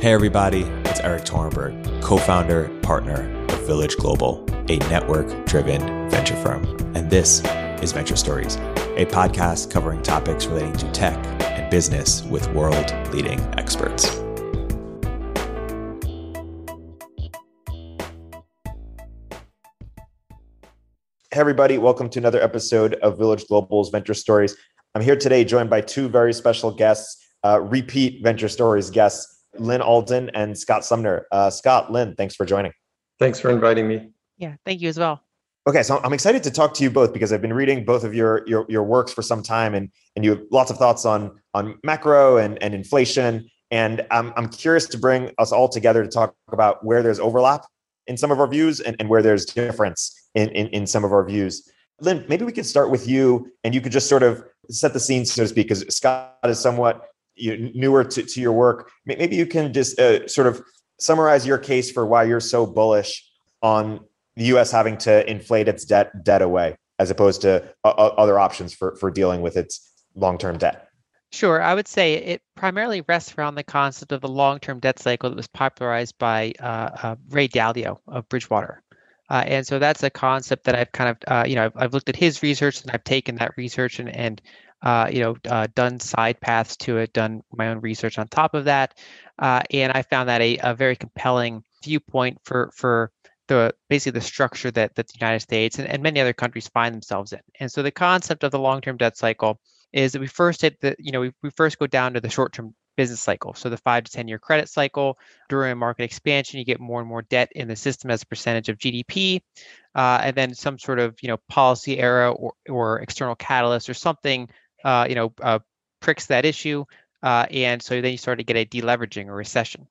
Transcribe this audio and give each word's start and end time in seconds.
Hey, 0.00 0.14
everybody, 0.14 0.62
it's 0.86 0.98
Erik 1.00 1.24
Torenberg, 1.24 2.02
co 2.02 2.16
founder, 2.16 2.70
partner 2.80 3.30
of 3.50 3.66
Village 3.66 3.98
Global, 3.98 4.42
a 4.70 4.78
network 4.88 5.44
driven 5.44 6.08
venture 6.08 6.36
firm. 6.36 6.64
And 6.96 7.10
this 7.10 7.42
is 7.82 7.92
Venture 7.92 8.16
Stories, 8.16 8.56
a 8.96 9.04
podcast 9.04 9.70
covering 9.70 10.02
topics 10.02 10.46
relating 10.46 10.72
to 10.78 10.90
tech 10.92 11.18
and 11.42 11.70
business 11.70 12.22
with 12.22 12.50
world 12.54 12.90
leading 13.12 13.40
experts. 13.58 14.06
Hey, 21.30 21.40
everybody, 21.40 21.76
welcome 21.76 22.08
to 22.08 22.18
another 22.18 22.40
episode 22.40 22.94
of 23.02 23.18
Village 23.18 23.46
Global's 23.48 23.90
Venture 23.90 24.14
Stories. 24.14 24.56
I'm 24.94 25.02
here 25.02 25.14
today 25.14 25.44
joined 25.44 25.68
by 25.68 25.82
two 25.82 26.08
very 26.08 26.32
special 26.32 26.70
guests, 26.70 27.22
uh, 27.44 27.60
repeat 27.60 28.22
Venture 28.24 28.48
Stories 28.48 28.88
guests. 28.88 29.36
Lyn 29.58 29.82
Alden 29.82 30.30
and 30.34 30.56
Scott 30.56 30.84
Sumner. 30.84 31.26
Uh, 31.32 31.50
Scott, 31.50 31.92
Lyn, 31.92 32.14
thanks 32.16 32.34
for 32.34 32.44
joining. 32.44 32.72
Thanks 33.18 33.40
for 33.40 33.50
inviting 33.50 33.88
me. 33.88 34.10
Yeah, 34.38 34.54
thank 34.64 34.80
you 34.80 34.88
as 34.88 34.98
well. 34.98 35.22
Okay, 35.66 35.82
so 35.82 36.00
I'm 36.02 36.14
excited 36.14 36.42
to 36.44 36.50
talk 36.50 36.72
to 36.74 36.82
you 36.82 36.90
both 36.90 37.12
because 37.12 37.32
I've 37.32 37.42
been 37.42 37.52
reading 37.52 37.84
both 37.84 38.02
of 38.02 38.14
your 38.14 38.42
your, 38.46 38.64
your 38.68 38.82
works 38.82 39.12
for 39.12 39.22
some 39.22 39.42
time, 39.42 39.74
and 39.74 39.90
and 40.16 40.24
you 40.24 40.30
have 40.30 40.40
lots 40.50 40.70
of 40.70 40.78
thoughts 40.78 41.04
on 41.04 41.38
on 41.52 41.78
macro 41.84 42.38
and, 42.38 42.60
and 42.62 42.74
inflation. 42.74 43.48
And 43.70 44.06
I'm 44.10 44.32
I'm 44.36 44.48
curious 44.48 44.86
to 44.86 44.98
bring 44.98 45.32
us 45.38 45.52
all 45.52 45.68
together 45.68 46.02
to 46.02 46.08
talk 46.08 46.34
about 46.50 46.84
where 46.84 47.02
there's 47.02 47.20
overlap 47.20 47.66
in 48.06 48.16
some 48.16 48.30
of 48.30 48.40
our 48.40 48.48
views 48.48 48.80
and, 48.80 48.96
and 48.98 49.08
where 49.08 49.22
there's 49.22 49.44
difference 49.44 50.28
in, 50.34 50.48
in, 50.48 50.66
in 50.68 50.86
some 50.86 51.04
of 51.04 51.12
our 51.12 51.24
views. 51.24 51.70
Lyn, 52.00 52.24
maybe 52.28 52.44
we 52.44 52.52
could 52.52 52.66
start 52.66 52.90
with 52.90 53.06
you, 53.06 53.52
and 53.62 53.74
you 53.74 53.80
could 53.80 53.92
just 53.92 54.08
sort 54.08 54.22
of 54.22 54.42
set 54.70 54.92
the 54.94 55.00
scene, 55.00 55.24
so 55.26 55.42
to 55.42 55.48
speak, 55.48 55.68
because 55.68 55.84
Scott 55.94 56.38
is 56.44 56.58
somewhat 56.58 57.09
you 57.40 57.70
newer 57.74 58.04
to, 58.04 58.22
to 58.22 58.40
your 58.40 58.52
work, 58.52 58.90
maybe 59.06 59.36
you 59.36 59.46
can 59.46 59.72
just 59.72 59.98
uh, 59.98 60.26
sort 60.28 60.46
of 60.46 60.62
summarize 60.98 61.46
your 61.46 61.58
case 61.58 61.90
for 61.90 62.06
why 62.06 62.24
you're 62.24 62.40
so 62.40 62.66
bullish 62.66 63.26
on 63.62 64.00
the 64.36 64.44
U.S. 64.46 64.70
having 64.70 64.96
to 64.98 65.28
inflate 65.30 65.68
its 65.68 65.84
debt 65.84 66.24
debt 66.24 66.42
away, 66.42 66.76
as 66.98 67.10
opposed 67.10 67.42
to 67.42 67.64
uh, 67.84 67.88
other 67.88 68.38
options 68.38 68.74
for 68.74 68.96
for 68.96 69.10
dealing 69.10 69.42
with 69.42 69.56
its 69.56 69.90
long 70.14 70.38
term 70.38 70.58
debt. 70.58 70.88
Sure, 71.32 71.62
I 71.62 71.74
would 71.74 71.86
say 71.86 72.14
it 72.14 72.42
primarily 72.56 73.02
rests 73.02 73.34
around 73.38 73.54
the 73.54 73.62
concept 73.62 74.10
of 74.10 74.20
the 74.20 74.28
long 74.28 74.58
term 74.58 74.80
debt 74.80 74.98
cycle 74.98 75.30
that 75.30 75.36
was 75.36 75.46
popularized 75.46 76.18
by 76.18 76.52
uh, 76.60 76.90
uh 77.02 77.16
Ray 77.28 77.48
Dalio 77.48 77.98
of 78.08 78.28
Bridgewater. 78.28 78.82
Uh, 79.30 79.44
and 79.46 79.64
so 79.64 79.78
that's 79.78 80.02
a 80.02 80.10
concept 80.10 80.64
that 80.64 80.74
I've 80.74 80.90
kind 80.90 81.08
of, 81.08 81.16
uh, 81.28 81.44
you 81.46 81.54
know, 81.54 81.66
I've, 81.66 81.76
I've, 81.76 81.94
looked 81.94 82.08
at 82.08 82.16
his 82.16 82.42
research 82.42 82.82
and 82.82 82.90
I've 82.90 83.04
taken 83.04 83.36
that 83.36 83.56
research 83.56 84.00
and, 84.00 84.08
and 84.08 84.42
uh, 84.82 85.08
you 85.12 85.20
know, 85.20 85.36
uh, 85.48 85.66
done 85.74 86.00
side 86.00 86.40
paths 86.40 86.76
to 86.76 86.98
it, 86.98 87.12
done 87.12 87.42
my 87.52 87.68
own 87.68 87.80
research 87.80 88.18
on 88.18 88.28
top 88.28 88.54
of 88.54 88.64
that, 88.64 88.98
uh, 89.38 89.62
and 89.70 89.92
I 89.92 90.02
found 90.02 90.28
that 90.28 90.40
a, 90.40 90.58
a 90.62 90.74
very 90.74 90.96
compelling 90.96 91.62
viewpoint 91.82 92.38
for 92.44 92.70
for 92.74 93.10
the 93.48 93.74
basically 93.88 94.18
the 94.18 94.24
structure 94.24 94.70
that 94.70 94.94
that 94.94 95.08
the 95.08 95.18
United 95.20 95.40
States 95.40 95.78
and, 95.78 95.88
and 95.88 96.02
many 96.02 96.20
other 96.20 96.32
countries 96.32 96.68
find 96.68 96.94
themselves 96.94 97.32
in. 97.32 97.40
And 97.58 97.70
so 97.70 97.82
the 97.82 97.90
concept 97.90 98.44
of 98.44 98.52
the 98.52 98.58
long-term 98.58 98.96
debt 98.96 99.16
cycle 99.16 99.60
is 99.92 100.12
that 100.12 100.20
we 100.20 100.28
first 100.28 100.62
hit 100.62 100.80
the, 100.80 100.94
you 100.98 101.10
know, 101.10 101.20
we, 101.20 101.32
we 101.42 101.50
first 101.50 101.78
go 101.78 101.86
down 101.86 102.14
to 102.14 102.20
the 102.20 102.30
short-term 102.30 102.74
business 102.96 103.20
cycle. 103.20 103.54
So 103.54 103.68
the 103.68 103.76
five 103.76 104.04
to 104.04 104.12
10 104.12 104.28
year 104.28 104.38
credit 104.38 104.68
cycle, 104.68 105.18
during 105.48 105.72
a 105.72 105.76
market 105.76 106.04
expansion, 106.04 106.58
you 106.58 106.64
get 106.64 106.80
more 106.80 107.00
and 107.00 107.08
more 107.08 107.22
debt 107.22 107.50
in 107.54 107.66
the 107.66 107.76
system 107.76 108.10
as 108.10 108.22
a 108.22 108.26
percentage 108.26 108.68
of 108.68 108.78
GDP. 108.78 109.40
Uh, 109.94 110.20
and 110.22 110.36
then 110.36 110.54
some 110.54 110.78
sort 110.78 111.00
of, 111.00 111.16
you 111.22 111.28
know, 111.28 111.38
policy 111.48 111.98
era 111.98 112.30
or, 112.30 112.52
or 112.68 113.00
external 113.00 113.34
catalyst 113.34 113.88
or 113.88 113.94
something 113.94 114.48
uh, 114.84 115.06
you 115.08 115.14
know, 115.14 115.32
uh, 115.42 115.58
pricks 116.00 116.26
that 116.26 116.44
issue, 116.44 116.84
uh, 117.22 117.46
and 117.50 117.82
so 117.82 118.00
then 118.00 118.12
you 118.12 118.18
start 118.18 118.38
to 118.38 118.44
get 118.44 118.56
a 118.56 118.64
deleveraging 118.64 119.26
or 119.26 119.34
recession. 119.34 119.86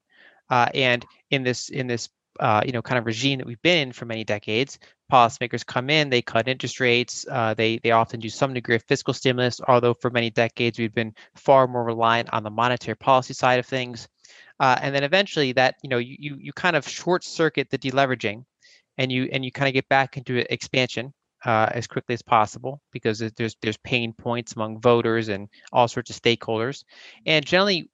Uh, 0.49 0.67
and 0.73 1.05
in 1.29 1.43
this 1.43 1.69
in 1.69 1.87
this 1.87 2.09
uh, 2.39 2.61
you 2.65 2.71
know 2.71 2.81
kind 2.81 2.97
of 2.97 3.05
regime 3.05 3.37
that 3.37 3.47
we've 3.47 3.61
been 3.61 3.89
in 3.89 3.93
for 3.93 4.05
many 4.05 4.23
decades, 4.23 4.79
policymakers 5.11 5.65
come 5.65 5.89
in, 5.89 6.09
they 6.09 6.21
cut 6.21 6.47
interest 6.47 6.79
rates, 6.79 7.25
uh, 7.29 7.53
they 7.53 7.77
they 7.79 7.91
often 7.91 8.19
do 8.19 8.29
some 8.29 8.53
degree 8.53 8.75
of 8.75 8.83
fiscal 8.83 9.13
stimulus. 9.13 9.61
Although 9.67 9.93
for 9.93 10.09
many 10.09 10.29
decades 10.29 10.79
we've 10.79 10.93
been 10.93 11.13
far 11.35 11.67
more 11.67 11.83
reliant 11.83 12.33
on 12.33 12.43
the 12.43 12.49
monetary 12.49 12.97
policy 12.97 13.33
side 13.33 13.59
of 13.59 13.65
things, 13.65 14.07
and 14.59 14.95
then 14.95 15.03
eventually 15.03 15.51
that 15.53 15.75
you 15.83 15.89
know 15.89 15.99
you 15.99 16.15
you, 16.17 16.37
you 16.39 16.53
kind 16.53 16.75
of 16.75 16.87
short 16.87 17.23
circuit 17.23 17.69
the 17.69 17.77
deleveraging, 17.77 18.43
and 18.97 19.11
you 19.11 19.29
and 19.31 19.45
you 19.45 19.51
kind 19.51 19.67
of 19.67 19.73
get 19.73 19.87
back 19.87 20.17
into 20.17 20.51
expansion 20.51 21.13
uh, 21.45 21.69
as 21.71 21.87
quickly 21.87 22.13
as 22.13 22.21
possible 22.21 22.81
because 22.91 23.19
there's 23.19 23.55
there's 23.61 23.77
pain 23.77 24.13
points 24.13 24.53
among 24.53 24.81
voters 24.81 25.29
and 25.29 25.49
all 25.71 25.87
sorts 25.87 26.09
of 26.09 26.21
stakeholders. 26.21 26.83
And 27.25 27.45
generally, 27.45 27.89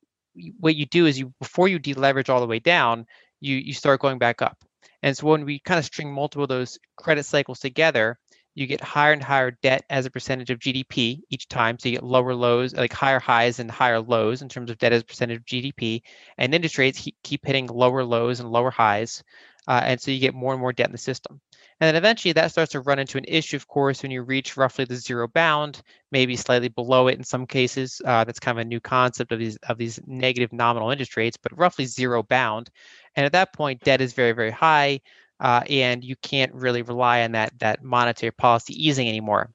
what 0.59 0.75
you 0.75 0.85
do 0.85 1.06
is 1.06 1.19
you 1.19 1.33
before 1.39 1.67
you 1.67 1.79
deleverage 1.79 2.29
all 2.29 2.41
the 2.41 2.47
way 2.47 2.59
down, 2.59 3.05
you 3.39 3.55
you 3.57 3.73
start 3.73 4.01
going 4.01 4.17
back 4.17 4.41
up. 4.41 4.57
And 5.03 5.16
so 5.16 5.28
when 5.28 5.45
we 5.45 5.59
kind 5.59 5.78
of 5.78 5.85
string 5.85 6.11
multiple 6.11 6.44
of 6.44 6.50
those 6.50 6.79
credit 6.97 7.25
cycles 7.25 7.59
together, 7.59 8.17
you 8.55 8.67
get 8.67 8.81
higher 8.81 9.11
and 9.11 9.22
higher 9.22 9.51
debt 9.51 9.84
as 9.89 10.05
a 10.05 10.09
percentage 10.09 10.50
of 10.50 10.59
GDP 10.59 11.19
each 11.29 11.47
time. 11.50 11.78
So 11.78 11.89
you 11.89 11.95
get 11.95 12.03
lower 12.03 12.34
lows, 12.34 12.73
like 12.73 12.94
higher 12.94 13.19
highs 13.19 13.59
and 13.59 13.69
higher 13.69 14.00
lows 14.00 14.41
in 14.41 14.50
terms 14.50 14.72
of 14.72 14.78
debt 14.78 14.94
as 14.94 15.01
a 15.01 15.05
percentage 15.05 15.38
of 15.38 15.45
GDP. 15.45 16.01
And 16.38 16.55
interest 16.55 16.78
rates 16.78 17.07
keep 17.22 17.45
hitting 17.45 17.67
lower 17.67 18.03
lows 18.03 18.39
and 18.39 18.50
lower 18.50 18.72
highs. 18.72 19.23
Uh, 19.67 19.81
and 19.83 19.99
so 19.99 20.11
you 20.11 20.19
get 20.19 20.33
more 20.33 20.53
and 20.53 20.61
more 20.61 20.73
debt 20.73 20.87
in 20.87 20.91
the 20.91 20.97
system. 20.97 21.41
And 21.79 21.87
then 21.87 21.95
eventually 21.95 22.31
that 22.33 22.51
starts 22.51 22.71
to 22.73 22.79
run 22.81 22.99
into 22.99 23.17
an 23.17 23.25
issue, 23.27 23.57
of 23.57 23.67
course, 23.67 24.01
when 24.01 24.11
you 24.11 24.21
reach 24.21 24.55
roughly 24.55 24.85
the 24.85 24.95
zero 24.95 25.27
bound, 25.27 25.81
maybe 26.11 26.35
slightly 26.35 26.69
below 26.69 27.07
it 27.07 27.17
in 27.17 27.23
some 27.23 27.45
cases. 27.45 28.01
Uh, 28.05 28.23
that's 28.23 28.39
kind 28.39 28.57
of 28.57 28.61
a 28.61 28.67
new 28.67 28.79
concept 28.79 29.31
of 29.31 29.39
these 29.39 29.57
of 29.67 29.77
these 29.77 29.99
negative 30.05 30.53
nominal 30.53 30.91
interest 30.91 31.17
rates, 31.17 31.37
but 31.37 31.57
roughly 31.57 31.85
zero 31.85 32.23
bound. 32.23 32.69
And 33.15 33.25
at 33.25 33.33
that 33.33 33.53
point, 33.53 33.81
debt 33.81 34.01
is 34.01 34.13
very, 34.13 34.31
very 34.31 34.51
high, 34.51 35.01
uh, 35.39 35.61
and 35.69 36.03
you 36.03 36.15
can't 36.17 36.53
really 36.53 36.81
rely 36.81 37.23
on 37.23 37.33
that 37.33 37.57
that 37.59 37.83
monetary 37.83 38.31
policy 38.31 38.73
easing 38.87 39.09
anymore. 39.09 39.51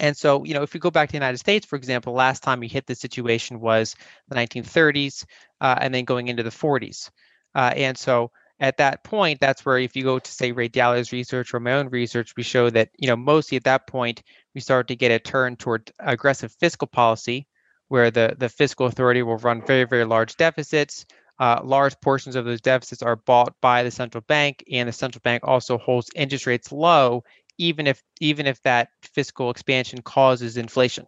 And 0.00 0.16
so, 0.16 0.44
you 0.44 0.54
know, 0.54 0.62
if 0.62 0.74
we 0.74 0.80
go 0.80 0.90
back 0.90 1.08
to 1.08 1.12
the 1.12 1.16
United 1.16 1.38
States, 1.38 1.66
for 1.66 1.76
example, 1.76 2.12
last 2.12 2.42
time 2.42 2.60
we 2.60 2.68
hit 2.68 2.86
this 2.86 2.98
situation 2.98 3.60
was 3.60 3.94
the 4.28 4.34
1930s, 4.34 5.24
uh, 5.60 5.76
and 5.80 5.94
then 5.94 6.04
going 6.04 6.28
into 6.28 6.42
the 6.42 6.50
40s. 6.50 7.10
Uh, 7.54 7.72
and 7.76 7.96
so 7.96 8.30
at 8.60 8.76
that 8.76 9.02
point, 9.02 9.40
that's 9.40 9.64
where 9.64 9.78
if 9.78 9.96
you 9.96 10.04
go 10.04 10.18
to 10.18 10.30
say 10.30 10.52
Ray 10.52 10.68
Dalio's 10.68 11.12
research 11.12 11.52
or 11.52 11.60
my 11.60 11.72
own 11.72 11.88
research, 11.88 12.34
we 12.36 12.42
show 12.42 12.70
that 12.70 12.90
you 12.98 13.08
know 13.08 13.16
mostly 13.16 13.56
at 13.56 13.64
that 13.64 13.86
point 13.86 14.22
we 14.54 14.60
start 14.60 14.88
to 14.88 14.96
get 14.96 15.10
a 15.10 15.18
turn 15.18 15.56
toward 15.56 15.90
aggressive 15.98 16.52
fiscal 16.52 16.86
policy, 16.86 17.46
where 17.88 18.10
the 18.10 18.36
the 18.38 18.48
fiscal 18.48 18.86
authority 18.86 19.22
will 19.22 19.38
run 19.38 19.64
very 19.66 19.84
very 19.84 20.04
large 20.04 20.36
deficits. 20.36 21.06
Uh, 21.38 21.60
large 21.64 21.98
portions 22.00 22.36
of 22.36 22.44
those 22.44 22.60
deficits 22.60 23.02
are 23.02 23.16
bought 23.16 23.54
by 23.60 23.82
the 23.82 23.90
central 23.90 24.22
bank, 24.28 24.62
and 24.70 24.88
the 24.88 24.92
central 24.92 25.20
bank 25.24 25.42
also 25.44 25.76
holds 25.76 26.08
interest 26.14 26.46
rates 26.46 26.70
low, 26.70 27.24
even 27.58 27.86
if 27.86 28.02
even 28.20 28.46
if 28.46 28.62
that 28.62 28.88
fiscal 29.02 29.50
expansion 29.50 30.00
causes 30.02 30.56
inflation. 30.56 31.06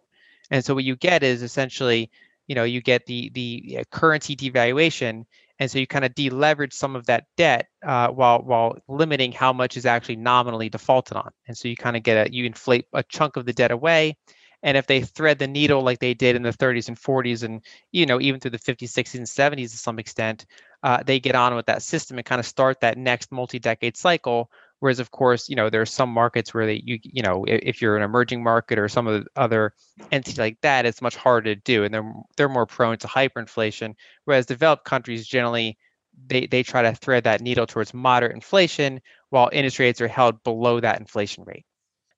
And 0.51 0.63
so 0.63 0.75
what 0.75 0.83
you 0.83 0.95
get 0.95 1.23
is 1.23 1.41
essentially, 1.41 2.11
you 2.47 2.55
know, 2.55 2.63
you 2.63 2.81
get 2.81 3.05
the 3.05 3.29
the 3.29 3.85
currency 3.91 4.35
devaluation 4.35 5.25
and 5.59 5.71
so 5.71 5.79
you 5.79 5.87
kind 5.87 6.05
of 6.05 6.13
deleverage 6.15 6.73
some 6.73 6.95
of 6.95 7.05
that 7.05 7.25
debt 7.37 7.67
uh, 7.85 8.09
while 8.09 8.39
while 8.39 8.77
limiting 8.87 9.31
how 9.31 9.53
much 9.53 9.77
is 9.77 9.85
actually 9.85 10.17
nominally 10.17 10.69
defaulted 10.69 11.17
on. 11.17 11.31
And 11.47 11.57
so 11.57 11.67
you 11.67 11.75
kind 11.75 11.95
of 11.95 12.03
get 12.03 12.27
a 12.27 12.33
you 12.33 12.45
inflate 12.45 12.85
a 12.93 13.03
chunk 13.03 13.37
of 13.37 13.45
the 13.45 13.53
debt 13.53 13.71
away, 13.71 14.17
and 14.63 14.77
if 14.77 14.87
they 14.87 15.01
thread 15.01 15.39
the 15.39 15.47
needle 15.47 15.81
like 15.81 15.99
they 15.99 16.13
did 16.13 16.35
in 16.35 16.41
the 16.41 16.51
30s 16.51 16.87
and 16.87 16.97
40s, 16.97 17.43
and 17.43 17.61
you 17.91 18.05
know 18.05 18.19
even 18.19 18.39
through 18.39 18.51
the 18.51 18.59
50s, 18.59 18.91
60s, 18.91 19.15
and 19.15 19.27
70s 19.27 19.71
to 19.71 19.77
some 19.77 19.99
extent, 19.99 20.45
uh, 20.83 21.03
they 21.03 21.19
get 21.19 21.35
on 21.35 21.55
with 21.55 21.67
that 21.67 21.81
system 21.83 22.17
and 22.17 22.25
kind 22.25 22.39
of 22.39 22.45
start 22.45 22.81
that 22.81 22.97
next 22.97 23.31
multi-decade 23.31 23.95
cycle 23.95 24.49
Whereas, 24.79 24.99
of 24.99 25.11
course, 25.11 25.49
you 25.49 25.55
know, 25.55 25.69
there 25.69 25.81
are 25.81 25.85
some 25.85 26.09
markets 26.09 26.53
where 26.53 26.65
they, 26.65 26.81
you, 26.83 26.99
you 27.01 27.23
know, 27.23 27.45
if 27.47 27.81
you're 27.81 27.97
an 27.97 28.03
emerging 28.03 28.43
market 28.43 28.77
or 28.77 28.87
some 28.87 29.07
of 29.07 29.23
the 29.23 29.29
other 29.35 29.73
entity 30.11 30.39
like 30.39 30.59
that, 30.61 30.85
it's 30.85 31.01
much 31.01 31.15
harder 31.15 31.55
to 31.55 31.61
do, 31.61 31.83
and 31.83 31.93
they're 31.93 32.13
they're 32.37 32.49
more 32.49 32.65
prone 32.65 32.97
to 32.97 33.07
hyperinflation. 33.07 33.95
Whereas 34.25 34.45
developed 34.45 34.85
countries 34.85 35.25
generally, 35.27 35.77
they 36.27 36.45
they 36.47 36.63
try 36.63 36.81
to 36.81 36.93
thread 36.93 37.23
that 37.23 37.41
needle 37.41 37.65
towards 37.65 37.93
moderate 37.93 38.33
inflation, 38.33 38.99
while 39.29 39.49
interest 39.53 39.79
rates 39.79 40.01
are 40.01 40.07
held 40.07 40.43
below 40.43 40.79
that 40.79 40.99
inflation 40.99 41.43
rate. 41.45 41.65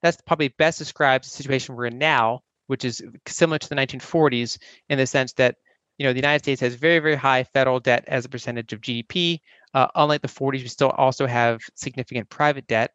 That's 0.01 0.21
probably 0.25 0.49
best 0.49 0.79
describes 0.79 1.27
the 1.27 1.37
situation 1.37 1.75
we're 1.75 1.87
in 1.87 1.97
now, 1.97 2.41
which 2.67 2.85
is 2.85 3.03
similar 3.27 3.59
to 3.59 3.69
the 3.69 3.75
1940s 3.75 4.57
in 4.89 4.97
the 4.97 5.07
sense 5.07 5.33
that 5.33 5.55
you 5.97 6.05
know 6.05 6.13
the 6.13 6.19
United 6.19 6.43
States 6.43 6.61
has 6.61 6.75
very 6.75 6.99
very 6.99 7.15
high 7.15 7.43
federal 7.43 7.79
debt 7.79 8.03
as 8.07 8.25
a 8.25 8.29
percentage 8.29 8.73
of 8.73 8.81
GDP, 8.81 9.39
uh, 9.73 9.87
unlike 9.95 10.21
the 10.21 10.27
40s, 10.27 10.63
we 10.63 10.67
still 10.67 10.89
also 10.89 11.27
have 11.27 11.61
significant 11.75 12.29
private 12.29 12.67
debt. 12.67 12.91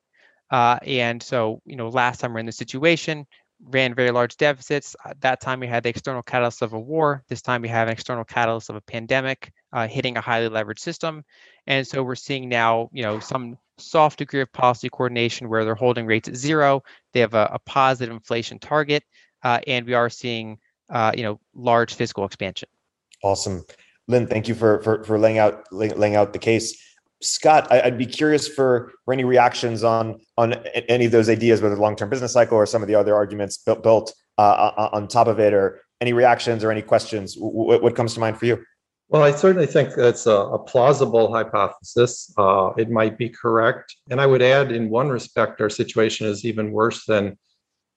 Uh, 0.51 0.79
and 0.85 1.23
so, 1.23 1.63
you 1.65 1.77
know, 1.77 1.89
last 1.89 2.21
time 2.21 2.33
we're 2.33 2.41
in 2.41 2.47
this 2.47 2.57
situation, 2.57 3.27
ran 3.65 3.95
very 3.95 4.11
large 4.11 4.37
deficits. 4.37 4.97
At 5.05 5.21
that 5.21 5.41
time, 5.41 5.61
we 5.61 5.67
had 5.67 5.83
the 5.83 5.89
external 5.89 6.23
catalyst 6.23 6.61
of 6.61 6.73
a 6.73 6.81
war. 6.81 7.23
This 7.29 7.41
time, 7.41 7.63
we 7.63 7.69
have 7.69 7.89
an 7.89 7.93
external 7.93 8.25
catalyst 8.25 8.69
of 8.69 8.77
a 8.77 8.81
pandemic 8.81 9.53
uh, 9.73 9.87
hitting 9.87 10.17
a 10.17 10.21
highly 10.21 10.49
leveraged 10.49 10.81
system. 10.81 11.25
And 11.67 11.87
so, 11.87 12.03
we're 12.03 12.17
seeing 12.17 12.49
now, 12.49 12.91
you 12.93 13.03
know, 13.03 13.21
some 13.21 13.57
soft 13.79 14.19
degree 14.19 14.41
of 14.41 14.53
policy 14.53 14.89
coordination 14.89 15.49
where 15.49 15.65
they're 15.65 15.75
holding 15.75 16.07
rates 16.07 16.29
at 16.29 16.37
zero. 16.37 16.83
They 17.13 17.21
have 17.21 17.35
a, 17.35 17.49
a 17.53 17.59
positive 17.61 18.13
inflation 18.13 18.59
target, 18.59 19.05
uh, 19.43 19.61
and 19.67 19.87
we 19.87 19.95
are 19.95 20.11
seeing, 20.11 20.59
uh, 20.91 21.13
you 21.17 21.23
know, 21.23 21.41
large 21.55 21.95
fiscal 21.95 22.25
expansion. 22.25 22.69
Awesome. 23.23 23.65
Lyn, 24.09 24.27
thank 24.27 24.49
you 24.49 24.55
for 24.55 24.83
for, 24.83 25.05
for 25.05 25.19
laying 25.19 25.39
out 25.39 25.65
laying 25.73 26.17
out 26.17 26.33
the 26.33 26.39
case. 26.39 26.81
Scott, 27.23 27.71
I, 27.71 27.83
would 27.85 27.99
be 27.99 28.07
curious 28.07 28.49
for, 28.49 28.93
for 29.05 29.15
any 29.15 29.25
reactions 29.25 29.85
on 29.85 30.21
on 30.37 30.55
any 30.89 31.05
of 31.05 31.13
those 31.13 31.29
ideas, 31.29 31.63
whether 31.63 31.77
the 31.77 31.81
long 31.81 31.97
term 31.97 32.11
business 32.11 32.33
cycle 32.33 32.57
or 32.57 32.67
some 32.67 32.83
of 32.83 32.89
the 32.89 32.97
other 32.97 33.15
arguments 33.15 33.59
built 33.59 33.83
built 33.83 34.13
uh, 34.39 34.89
on 34.93 35.07
top 35.07 35.29
of 35.29 35.39
it, 35.39 35.55
or 35.55 35.81
any 36.01 36.13
reactions 36.13 36.65
or 36.65 36.73
any 36.73 36.83
questions. 36.83 37.37
W- 37.37 37.81
what 37.81 37.95
comes 37.95 38.15
to 38.15 38.21
mind 38.21 38.39
for 38.39 38.47
you? 38.47 38.63
Well, 39.09 39.23
I 39.23 39.31
certainly 39.31 39.67
think 39.67 39.95
that's 39.95 40.27
a, 40.27 40.33
a 40.33 40.59
plausible 40.59 41.33
hypothesis. 41.33 42.33
Uh, 42.37 42.71
it 42.77 42.91
might 42.91 43.19
be 43.19 43.29
correct, 43.29 43.95
and 44.11 44.21
I 44.21 44.27
would 44.27 44.43
add, 44.43 44.73
in 44.73 44.91
one 44.91 45.09
respect, 45.09 45.61
our 45.61 45.71
situation 45.71 46.27
is 46.27 46.45
even 46.45 46.73
worse 46.73 47.05
than 47.05 47.39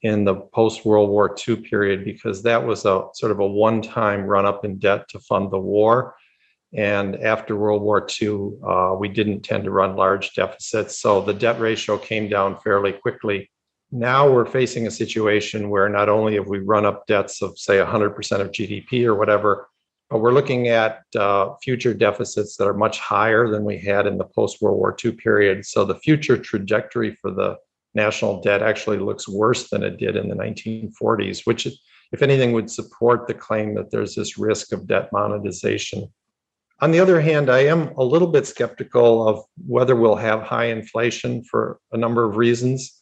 in 0.05 0.23
the 0.23 0.35
post 0.35 0.85
World 0.85 1.09
War 1.09 1.35
II 1.47 1.57
period 1.57 2.05
because 2.05 2.43
that 2.43 2.65
was 2.65 2.85
a 2.85 3.07
sort 3.13 3.31
of 3.31 3.39
a 3.39 3.47
one 3.47 3.81
time 3.81 4.21
run 4.21 4.45
up 4.45 4.63
in 4.65 4.77
debt 4.77 5.07
to 5.09 5.19
fund 5.19 5.51
the 5.51 5.59
war 5.59 6.15
and 6.75 7.15
after 7.23 7.55
World 7.55 7.81
War 7.81 8.05
II, 8.21 8.51
uh, 8.67 8.95
we 8.99 9.07
didn't 9.07 9.41
tend 9.41 9.63
to 9.63 9.71
run 9.71 9.95
large 9.95 10.33
deficits. 10.33 10.99
So 10.99 11.21
the 11.21 11.33
debt 11.33 11.59
ratio 11.59 11.97
came 11.97 12.27
down 12.27 12.59
fairly 12.59 12.91
quickly. 12.91 13.49
Now 13.91 14.29
we're 14.29 14.45
facing 14.45 14.85
a 14.85 14.91
situation 14.91 15.69
where 15.69 15.87
not 15.87 16.09
only 16.09 16.35
have 16.35 16.47
we 16.47 16.59
run 16.59 16.85
up 16.85 17.07
debts 17.07 17.41
of, 17.41 17.57
say, 17.57 17.77
100% 17.77 18.41
of 18.41 18.51
GDP 18.51 19.05
or 19.05 19.15
whatever, 19.15 19.69
but 20.09 20.19
we're 20.19 20.33
looking 20.33 20.67
at 20.67 21.03
uh, 21.17 21.53
future 21.63 21.93
deficits 21.93 22.57
that 22.57 22.67
are 22.67 22.73
much 22.73 22.99
higher 22.99 23.49
than 23.49 23.63
we 23.63 23.77
had 23.77 24.05
in 24.05 24.17
the 24.17 24.25
post 24.25 24.61
World 24.61 24.77
War 24.77 24.95
II 25.03 25.13
period. 25.13 25.65
So 25.65 25.85
the 25.85 25.99
future 25.99 26.37
trajectory 26.37 27.15
for 27.21 27.31
the 27.31 27.55
national 27.95 28.41
debt 28.41 28.61
actually 28.61 28.97
looks 28.97 29.27
worse 29.27 29.69
than 29.69 29.83
it 29.83 29.97
did 29.97 30.15
in 30.15 30.29
the 30.29 30.35
1940s, 30.35 31.45
which, 31.45 31.67
if 32.11 32.21
anything, 32.21 32.51
would 32.51 32.69
support 32.69 33.27
the 33.27 33.33
claim 33.33 33.73
that 33.75 33.91
there's 33.91 34.15
this 34.15 34.37
risk 34.37 34.71
of 34.71 34.87
debt 34.87 35.09
monetization. 35.11 36.11
On 36.81 36.91
the 36.91 36.99
other 36.99 37.21
hand, 37.21 37.49
I 37.49 37.59
am 37.59 37.87
a 37.97 38.03
little 38.03 38.27
bit 38.27 38.45
skeptical 38.45 39.27
of 39.27 39.43
whether 39.65 39.95
we'll 39.95 40.15
have 40.17 40.41
high 40.41 40.65
inflation 40.65 41.43
for 41.43 41.79
a 41.93 41.97
number 41.97 42.25
of 42.25 42.35
reasons. 42.35 43.01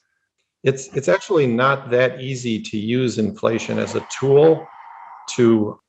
It's, 0.64 0.88
it's 0.96 1.08
actually 1.08 1.48
not 1.48 1.90
that 1.90 2.22
easy 2.22 2.62
to 2.62 2.78
use 2.78 3.18
inflation 3.18 3.80
as 3.80 3.96
a 3.96 4.08
tool 4.12 4.68
to 5.32 5.80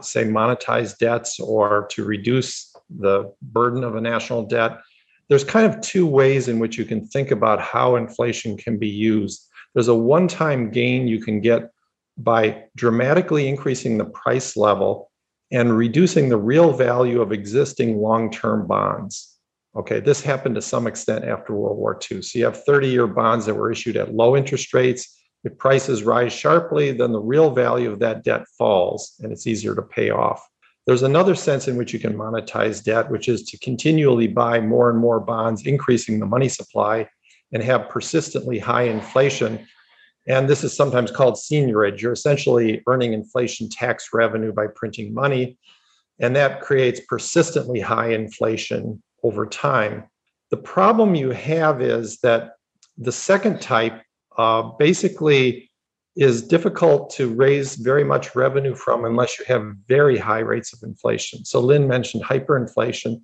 say 0.00 0.24
monetize 0.24 0.98
debts 0.98 1.40
or 1.40 1.86
to 1.90 2.04
reduce 2.04 2.74
the 2.90 3.32
burden 3.40 3.84
of 3.84 3.96
a 3.96 4.00
national 4.00 4.44
debt. 4.44 4.78
There's 5.32 5.44
kind 5.44 5.64
of 5.64 5.80
two 5.80 6.06
ways 6.06 6.48
in 6.48 6.58
which 6.58 6.76
you 6.76 6.84
can 6.84 7.06
think 7.06 7.30
about 7.30 7.58
how 7.58 7.96
inflation 7.96 8.54
can 8.54 8.76
be 8.76 8.90
used. 8.90 9.48
There's 9.72 9.88
a 9.88 9.94
one 9.94 10.28
time 10.28 10.70
gain 10.70 11.08
you 11.08 11.22
can 11.22 11.40
get 11.40 11.70
by 12.18 12.64
dramatically 12.76 13.48
increasing 13.48 13.96
the 13.96 14.04
price 14.04 14.58
level 14.58 15.10
and 15.50 15.74
reducing 15.74 16.28
the 16.28 16.36
real 16.36 16.74
value 16.74 17.22
of 17.22 17.32
existing 17.32 17.96
long 17.96 18.30
term 18.30 18.66
bonds. 18.66 19.38
Okay, 19.74 20.00
this 20.00 20.20
happened 20.20 20.56
to 20.56 20.60
some 20.60 20.86
extent 20.86 21.24
after 21.24 21.54
World 21.54 21.78
War 21.78 21.98
II. 22.10 22.20
So 22.20 22.38
you 22.38 22.44
have 22.44 22.62
30 22.66 22.88
year 22.88 23.06
bonds 23.06 23.46
that 23.46 23.54
were 23.54 23.72
issued 23.72 23.96
at 23.96 24.12
low 24.12 24.36
interest 24.36 24.74
rates. 24.74 25.18
If 25.44 25.56
prices 25.56 26.02
rise 26.02 26.34
sharply, 26.34 26.92
then 26.92 27.10
the 27.10 27.22
real 27.22 27.52
value 27.52 27.90
of 27.90 28.00
that 28.00 28.22
debt 28.22 28.42
falls 28.58 29.14
and 29.22 29.32
it's 29.32 29.46
easier 29.46 29.74
to 29.76 29.80
pay 29.80 30.10
off. 30.10 30.46
There's 30.86 31.02
another 31.02 31.34
sense 31.34 31.68
in 31.68 31.76
which 31.76 31.92
you 31.92 32.00
can 32.00 32.14
monetize 32.14 32.82
debt, 32.82 33.10
which 33.10 33.28
is 33.28 33.44
to 33.44 33.58
continually 33.58 34.26
buy 34.26 34.60
more 34.60 34.90
and 34.90 34.98
more 34.98 35.20
bonds, 35.20 35.66
increasing 35.66 36.18
the 36.18 36.26
money 36.26 36.48
supply 36.48 37.08
and 37.52 37.62
have 37.62 37.88
persistently 37.88 38.58
high 38.58 38.84
inflation 38.84 39.66
and 40.28 40.48
this 40.48 40.62
is 40.62 40.76
sometimes 40.76 41.10
called 41.10 41.34
seigniorage. 41.34 42.00
You're 42.00 42.12
essentially 42.12 42.82
earning 42.86 43.12
inflation 43.12 43.68
tax 43.68 44.10
revenue 44.12 44.52
by 44.52 44.66
printing 44.68 45.12
money. 45.12 45.58
And 46.20 46.36
that 46.36 46.60
creates 46.60 47.00
persistently 47.08 47.80
high 47.80 48.10
inflation 48.10 49.02
over 49.24 49.46
time. 49.46 50.04
The 50.50 50.56
problem 50.56 51.14
you 51.14 51.30
have 51.30 51.82
is 51.82 52.18
that 52.18 52.52
the 52.96 53.12
second 53.12 53.60
type 53.60 54.02
uh, 54.38 54.62
basically 54.78 55.70
is 56.16 56.42
difficult 56.42 57.10
to 57.10 57.32
raise 57.32 57.76
very 57.76 58.04
much 58.04 58.34
revenue 58.36 58.74
from 58.74 59.04
unless 59.04 59.38
you 59.38 59.44
have 59.46 59.74
very 59.88 60.18
high 60.18 60.40
rates 60.40 60.72
of 60.72 60.82
inflation. 60.82 61.44
So 61.44 61.60
Lyn 61.60 61.88
mentioned 61.88 62.24
hyperinflation. 62.24 63.20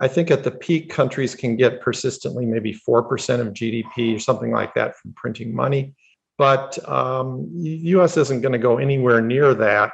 I 0.00 0.06
think 0.06 0.30
at 0.30 0.44
the 0.44 0.52
peak, 0.52 0.90
countries 0.90 1.34
can 1.34 1.56
get 1.56 1.80
persistently 1.80 2.46
maybe 2.46 2.72
4% 2.88 3.40
of 3.40 3.48
GDP 3.48 4.14
or 4.14 4.20
something 4.20 4.52
like 4.52 4.74
that 4.74 4.96
from 4.96 5.12
printing 5.14 5.54
money 5.54 5.94
but 6.38 6.78
um, 6.88 7.48
U.S. 7.52 8.16
isn't 8.16 8.40
going 8.40 8.52
to 8.52 8.58
go 8.58 8.78
anywhere 8.78 9.20
near 9.20 9.52
that. 9.54 9.92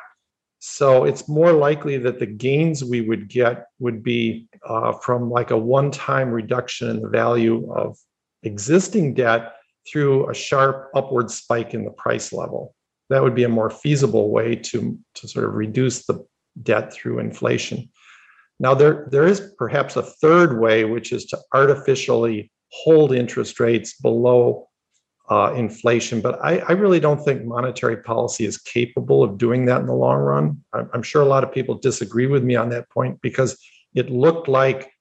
So 0.59 1.05
it's 1.05 1.29
more 1.29 1.53
likely 1.53 1.97
that 1.99 2.21
the 2.21 2.27
gains 2.27 2.85
we 2.85 3.01
would 3.01 3.29
get 3.29 3.67
would 3.81 4.03
be 4.03 4.49
uh, 4.67 4.93
from 4.93 5.31
like 5.31 5.51
a 5.51 5.59
one-time 5.59 6.31
reduction 6.31 6.91
in 6.91 7.01
the 7.01 7.09
value 7.09 7.73
of 7.73 7.99
existing 8.43 9.15
debt 9.15 9.55
through 9.91 10.31
a 10.31 10.35
sharp 10.35 10.91
upward 10.95 11.31
spike 11.31 11.75
in 11.75 11.85
the 11.85 11.91
price 11.91 12.33
level. 12.33 12.75
That 13.11 13.23
would 13.23 13.35
be 13.35 13.45
a 13.45 13.49
more 13.49 13.71
feasible 13.71 14.31
way 14.31 14.57
to, 14.57 14.99
to 15.15 15.29
sort 15.29 15.45
of 15.45 15.55
reduce 15.55 16.07
the 16.07 16.25
debt 16.63 16.93
through 16.93 17.19
inflation. 17.19 17.91
Now, 18.61 18.75
there, 18.75 19.09
there 19.11 19.27
is 19.27 19.53
perhaps 19.59 19.97
a 19.97 20.03
third 20.03 20.61
way, 20.61 20.85
which 20.85 21.13
is 21.13 21.27
to 21.27 21.39
artificially 21.53 22.51
hold 22.71 23.13
interest 23.13 23.61
rates 23.61 23.95
below 24.01 24.69
uh, 25.29 25.55
inflation. 25.57 26.21
But 26.21 26.39
I, 26.45 26.59
I, 26.59 26.73
really 26.73 27.01
don't 27.01 27.23
think 27.25 27.45
monetary 27.45 27.97
policy 27.97 28.45
is 28.45 28.59
capable 28.59 29.23
of 29.23 29.39
doing 29.39 29.65
that 29.67 29.81
in 29.81 29.87
the 29.87 29.95
long 29.95 30.19
run. 30.19 30.63
I'm, 30.75 30.91
I'm 30.93 31.03
sure 31.03 31.23
a 31.23 31.27
lot 31.27 31.45
of 31.45 31.53
people 31.53 31.77
disagree 31.77 32.27
with 32.27 32.45
me 32.45 32.57
on 32.57 32.69
that 32.71 32.91
point 32.91 33.21
because 33.23 33.59
it 33.95 34.11
looked 34.11 34.49
like 34.49 34.93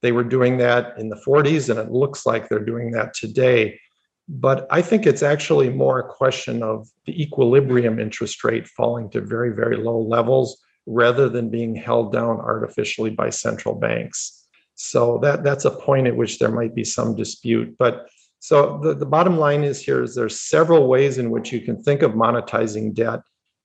they 0.00 0.12
were 0.12 0.24
doing 0.24 0.58
that 0.58 0.98
in 0.98 1.08
the 1.08 1.20
40s 1.26 1.68
and 1.68 1.80
it 1.80 1.90
looks 1.90 2.26
like 2.26 2.48
they're 2.48 2.64
doing 2.64 2.92
that 2.92 3.14
today. 3.14 3.80
But 4.28 4.66
I 4.70 4.82
think 4.82 5.06
it's 5.06 5.22
actually 5.22 5.70
more 5.70 5.98
a 5.98 6.08
question 6.08 6.62
of 6.62 6.88
the 7.06 7.20
equilibrium 7.20 7.98
interest 7.98 8.44
rate 8.44 8.68
falling 8.68 9.10
to 9.10 9.20
very, 9.20 9.50
very 9.54 9.76
low 9.76 9.98
levels 10.00 10.62
rather 10.86 11.28
than 11.28 11.50
being 11.50 11.74
held 11.74 12.12
down 12.12 12.40
artificially 12.40 13.10
by 13.10 13.30
central 13.30 13.74
banks. 13.74 14.46
So 14.74 15.18
that, 15.18 15.44
that's 15.44 15.64
a 15.64 15.70
point 15.70 16.06
at 16.06 16.16
which 16.16 16.38
there 16.38 16.50
might 16.50 16.74
be 16.74 16.84
some 16.84 17.14
dispute. 17.14 17.76
But 17.78 18.08
so 18.38 18.80
the, 18.82 18.94
the 18.94 19.06
bottom 19.06 19.38
line 19.38 19.62
is 19.62 19.80
here 19.80 20.02
is 20.02 20.14
there's 20.14 20.40
several 20.40 20.88
ways 20.88 21.18
in 21.18 21.30
which 21.30 21.52
you 21.52 21.60
can 21.60 21.80
think 21.80 22.02
of 22.02 22.12
monetizing 22.12 22.94
debt, 22.94 23.20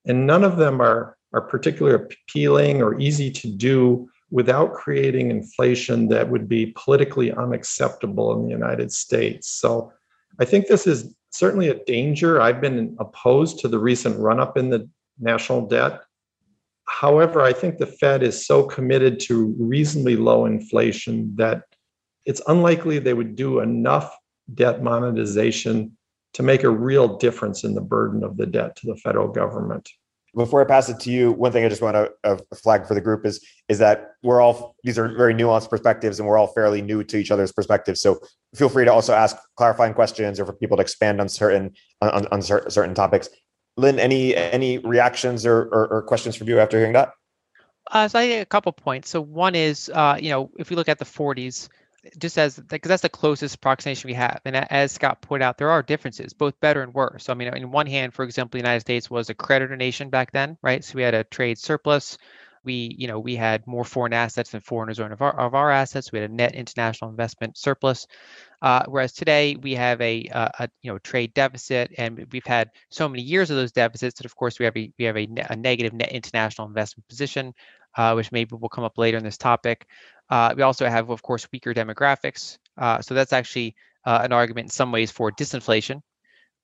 and 0.06 0.27
none 0.27 0.44
of 0.44 0.57
them 0.57 0.80
are, 0.81 1.18
are 1.33 1.42
particularly 1.42 2.04
appealing 2.04 2.81
or 2.81 3.00
easy 3.00 3.31
to 3.31 3.48
do 3.48 4.07
without 4.30 4.74
creating 4.74 5.31
inflation 5.31 6.09
that 6.09 6.30
would 6.30 6.48
be 6.48 6.74
politically 6.75 7.31
unacceptable 7.31 8.37
in 8.37 8.44
the 8.44 8.52
United 8.52 8.92
States. 8.92 9.49
So 9.49 9.92
I 10.39 10.45
think 10.45 10.67
this 10.67 10.87
is 10.87 11.15
certainly 11.31 11.69
a 11.69 11.83
danger. 11.85 12.41
I've 12.41 12.61
been 12.61 12.95
opposed 12.99 13.59
to 13.59 13.67
the 13.67 13.79
recent 13.79 14.19
run 14.19 14.39
up 14.39 14.57
in 14.57 14.69
the 14.69 14.89
national 15.19 15.67
debt. 15.67 16.01
However, 16.85 17.41
I 17.41 17.53
think 17.53 17.77
the 17.77 17.85
Fed 17.85 18.23
is 18.23 18.45
so 18.45 18.63
committed 18.63 19.19
to 19.21 19.56
reasonably 19.59 20.15
low 20.15 20.45
inflation 20.45 21.35
that 21.35 21.63
it's 22.25 22.41
unlikely 22.47 22.99
they 22.99 23.13
would 23.13 23.35
do 23.35 23.59
enough 23.59 24.15
debt 24.53 24.81
monetization 24.81 25.97
to 26.33 26.44
make 26.44 26.63
a 26.63 26.69
real 26.69 27.17
difference 27.17 27.63
in 27.63 27.73
the 27.73 27.81
burden 27.81 28.23
of 28.23 28.37
the 28.37 28.45
debt 28.45 28.75
to 28.77 28.87
the 28.87 28.95
federal 28.97 29.27
government. 29.27 29.89
Before 30.37 30.61
I 30.61 30.65
pass 30.65 30.87
it 30.87 30.99
to 31.01 31.11
you, 31.11 31.31
one 31.31 31.51
thing 31.51 31.65
I 31.65 31.69
just 31.69 31.81
want 31.81 31.95
to 31.95 32.11
uh, 32.23 32.37
flag 32.56 32.85
for 32.85 32.94
the 32.94 33.01
group 33.01 33.25
is 33.25 33.44
is 33.67 33.79
that 33.79 34.11
we're 34.23 34.39
all 34.39 34.75
these 34.83 34.99
are 34.99 35.09
very 35.17 35.33
nuanced 35.33 35.69
perspectives, 35.69 36.19
and 36.19 36.27
we're 36.27 36.37
all 36.37 36.47
fairly 36.47 36.81
new 36.81 37.03
to 37.03 37.17
each 37.17 37.31
other's 37.31 37.51
perspectives. 37.51 38.01
So 38.01 38.19
feel 38.56 38.69
free 38.69 38.85
to 38.85 38.94
also 38.94 39.13
ask 39.13 39.35
clarifying 39.56 39.95
questions 39.95 40.39
or 40.39 40.45
for 40.45 40.53
people 40.53 40.77
to 40.77 40.81
expand 40.81 41.19
on 41.19 41.27
certain 41.27 41.73
on, 42.01 42.27
on 42.27 42.41
certain 42.44 42.94
topics. 42.94 43.29
Lyn, 43.77 43.99
any 43.99 44.35
any 44.35 44.77
reactions 44.77 45.45
or, 45.45 45.63
or, 45.71 45.87
or 45.87 46.01
questions 46.03 46.35
from 46.35 46.47
you 46.47 46.59
after 46.59 46.77
hearing 46.77 46.94
that? 46.94 47.13
Uh, 47.91 48.07
so 48.07 48.19
I 48.19 48.23
a 48.23 48.45
couple 48.45 48.71
points. 48.71 49.09
So 49.09 49.21
one 49.21 49.56
is, 49.56 49.89
uh, 49.94 50.17
you 50.19 50.29
know, 50.29 50.51
if 50.57 50.69
we 50.69 50.75
look 50.75 50.89
at 50.89 50.99
the 50.99 51.06
40s, 51.06 51.69
just 52.18 52.37
as 52.37 52.59
because 52.59 52.90
that's 52.90 53.02
the 53.02 53.09
closest 53.09 53.56
approximation 53.56 54.07
we 54.07 54.14
have. 54.14 54.42
And 54.45 54.56
as 54.56 54.92
Scott 54.92 55.21
pointed 55.21 55.45
out, 55.45 55.57
there 55.57 55.69
are 55.69 55.83
differences, 55.83 56.33
both 56.33 56.59
better 56.59 56.81
and 56.81 56.94
worse. 56.94 57.26
So 57.26 57.33
I 57.33 57.35
mean, 57.35 57.56
in 57.56 57.71
one 57.71 57.87
hand, 57.87 58.14
for 58.14 58.23
example, 58.23 58.57
the 58.57 58.64
United 58.64 58.81
States 58.81 59.09
was 59.09 59.30
a 59.30 59.33
creditor 59.33 59.76
nation 59.76 60.09
back 60.09 60.31
then, 60.31 60.57
right? 60.61 60.83
So 60.83 60.95
we 60.95 61.04
had 61.04 61.14
a 61.14 61.23
trade 61.23 61.57
surplus. 61.57 62.18
We, 62.64 62.94
you 62.97 63.07
know, 63.07 63.19
we 63.19 63.37
had 63.37 63.66
more 63.66 63.85
foreign 63.85 64.11
assets 64.11 64.52
than 64.52 64.59
foreigners 64.59 64.99
owned 64.99 65.14
of 65.14 65.21
our, 65.21 65.40
of 65.40 65.56
our 65.56 65.71
assets. 65.71 66.11
We 66.11 66.19
had 66.19 66.30
a 66.30 66.33
net 66.33 66.54
international 66.54 67.09
investment 67.09 67.57
surplus. 67.57 68.07
Uh, 68.61 68.83
whereas 68.87 69.14
today 69.14 69.56
we 69.56 69.76
have 69.76 70.02
a, 70.02 70.28
a, 70.31 70.52
a, 70.59 70.69
you 70.81 70.92
know 70.92 70.97
trade 70.97 71.33
deficit, 71.33 71.94
and 71.97 72.28
we've 72.31 72.45
had 72.45 72.71
so 72.90 73.07
many 73.07 73.21
years 73.21 73.52
of 73.52 73.56
those 73.56 73.71
deficits 73.71 74.18
that, 74.18 74.26
of 74.26 74.35
course, 74.35 74.59
we 74.59 74.66
have 74.66 74.76
a 74.76 74.92
we 74.97 75.06
have 75.06 75.16
a, 75.16 75.28
a 75.49 75.56
negative 75.56 75.94
net 75.94 76.11
international 76.11 76.68
investment 76.68 77.07
position, 77.07 77.54
uh, 77.97 78.13
which 78.13 78.31
maybe 78.31 78.56
will 78.56 78.69
come 78.69 78.83
up 78.83 78.97
later 78.97 79.18
in 79.18 79.23
this 79.23 79.37
topic. 79.37 79.87
Uh, 80.30 80.54
we 80.56 80.63
also 80.63 80.87
have, 80.87 81.09
of 81.09 81.21
course, 81.21 81.47
weaker 81.51 81.73
demographics. 81.73 82.57
Uh, 82.77 83.01
so 83.01 83.13
that's 83.13 83.33
actually 83.33 83.75
uh, 84.06 84.19
an 84.23 84.31
argument 84.31 84.66
in 84.66 84.69
some 84.69 84.92
ways 84.92 85.11
for 85.11 85.31
disinflation. 85.31 86.01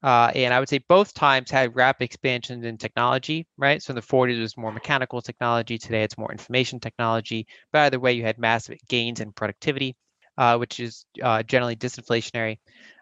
Uh, 0.04 0.32
and 0.36 0.54
I 0.54 0.60
would 0.60 0.68
say 0.68 0.80
both 0.90 1.14
times 1.14 1.50
had 1.50 1.76
rapid 1.76 2.04
expansions 2.04 2.66
in 2.66 2.78
technology, 2.78 3.48
right? 3.58 3.82
So 3.82 3.92
in 3.92 3.96
the 3.96 4.02
40s, 4.02 4.38
it 4.38 4.42
was 4.42 4.58
more 4.58 4.72
mechanical 4.72 5.22
technology. 5.22 5.78
Today, 5.78 6.04
it's 6.04 6.18
more 6.18 6.32
information 6.32 6.80
technology. 6.80 7.48
But 7.72 7.84
either 7.84 8.00
way, 8.00 8.14
you 8.14 8.24
had 8.24 8.38
massive 8.38 8.78
gains 8.90 9.22
in 9.22 9.32
productivity, 9.32 9.96
uh, 10.38 10.58
which 10.58 10.82
is 10.82 11.06
generally 11.46 11.78
disinflationary. 11.78 12.58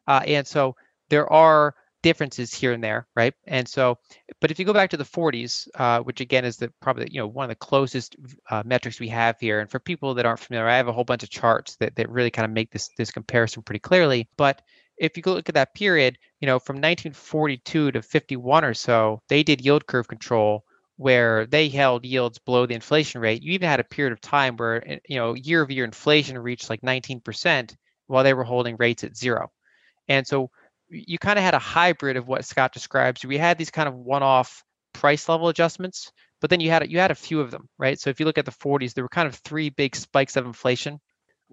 And 0.07 0.45
so 0.45 0.75
there 1.09 1.31
are 1.31 1.73
differences 2.01 2.53
here 2.53 2.72
and 2.74 2.84
there, 2.84 3.08
right? 3.15 3.34
And 3.48 3.67
so, 3.67 3.98
but 4.39 4.51
if 4.51 4.60
you 4.60 4.65
go 4.65 4.74
back 4.74 4.89
to 4.91 4.98
the 4.98 5.03
40s, 5.03 5.67
uh, 5.75 6.00
which 6.01 6.22
again 6.22 6.46
is 6.46 6.58
the 6.58 6.72
probably 6.81 7.08
you 7.12 7.20
know 7.20 7.27
one 7.27 7.46
of 7.46 7.50
the 7.50 7.55
closest 7.55 8.15
uh, 8.50 8.63
metrics 8.65 9.00
we 9.00 9.10
have 9.10 9.39
here, 9.39 9.60
and 9.60 9.70
for 9.70 9.79
people 9.79 10.13
that 10.15 10.25
aren't 10.25 10.39
familiar, 10.39 10.67
I 10.67 10.77
have 10.77 10.88
a 10.88 10.93
whole 10.93 11.03
bunch 11.03 11.24
of 11.24 11.29
charts 11.29 11.75
that 11.77 11.96
that 11.96 12.10
really 12.10 12.31
kind 12.31 12.46
of 12.46 12.51
make 12.51 12.72
this 12.72 12.89
this 12.98 13.12
comparison 13.12 13.63
pretty 13.63 13.79
clearly. 13.79 14.27
But 14.38 14.62
if 14.98 15.17
you 15.17 15.24
look 15.25 15.50
at 15.50 15.55
that 15.55 15.74
period, 15.74 16.17
you 16.39 16.46
know, 16.46 16.60
from 16.60 16.75
1942 16.75 17.91
to 17.91 18.01
51 18.01 18.63
or 18.63 18.74
so, 18.74 19.22
they 19.29 19.43
did 19.43 19.62
yield 19.62 19.88
curve 19.88 20.08
control 20.08 20.63
where 20.98 21.48
they 21.48 21.67
held 21.67 22.05
yields 22.05 22.38
below 22.38 22.67
the 22.67 22.75
inflation 22.75 23.20
rate. 23.20 23.41
You 23.41 23.53
even 23.53 23.67
had 23.67 23.79
a 23.79 23.84
period 23.84 24.13
of 24.13 24.22
time 24.22 24.55
where 24.58 24.88
eh, 24.88 25.00
you 25.08 25.15
know 25.17 25.34
year 25.34 25.63
over 25.63 25.74
year 25.74 25.86
inflation 25.86 26.38
reached 26.38 26.70
like 26.70 26.81
19% 26.81 27.75
while 28.08 28.24
they 28.24 28.34
were 28.34 28.43
holding 28.43 28.75
rates 28.77 29.03
at 29.03 29.17
zero. 29.17 29.51
And 30.08 30.27
so 30.27 30.51
you 30.91 31.17
kind 31.17 31.39
of 31.39 31.45
had 31.45 31.53
a 31.53 31.60
hybrid 31.60 32.17
of 32.17 32.27
what 32.27 32.45
Scott 32.45 32.74
describes. 32.74 33.25
We 33.25 33.38
had 33.38 33.57
these 33.57 33.71
kind 33.71 33.88
of 33.88 33.95
one-off 33.95 34.63
price 34.93 35.27
level 35.29 35.48
adjustments, 35.48 36.12
but 36.41 36.50
then 36.50 36.60
you 36.60 36.69
had 36.69 36.89
you 36.91 37.00
had 37.00 37.12
a 37.12 37.15
few 37.15 37.39
of 37.39 37.51
them, 37.51 37.69
right? 37.77 38.00
So 38.00 38.10
if 38.10 38.19
you 38.19 38.25
look 38.25 38.38
at 38.38 38.45
the 38.45 38.51
40s, 38.51 38.93
there 38.93 39.03
were 39.03 39.10
kind 39.10 39.27
of 39.27 39.36
three 39.36 39.69
big 39.69 39.95
spikes 39.95 40.36
of 40.36 40.45
inflation, 40.45 41.00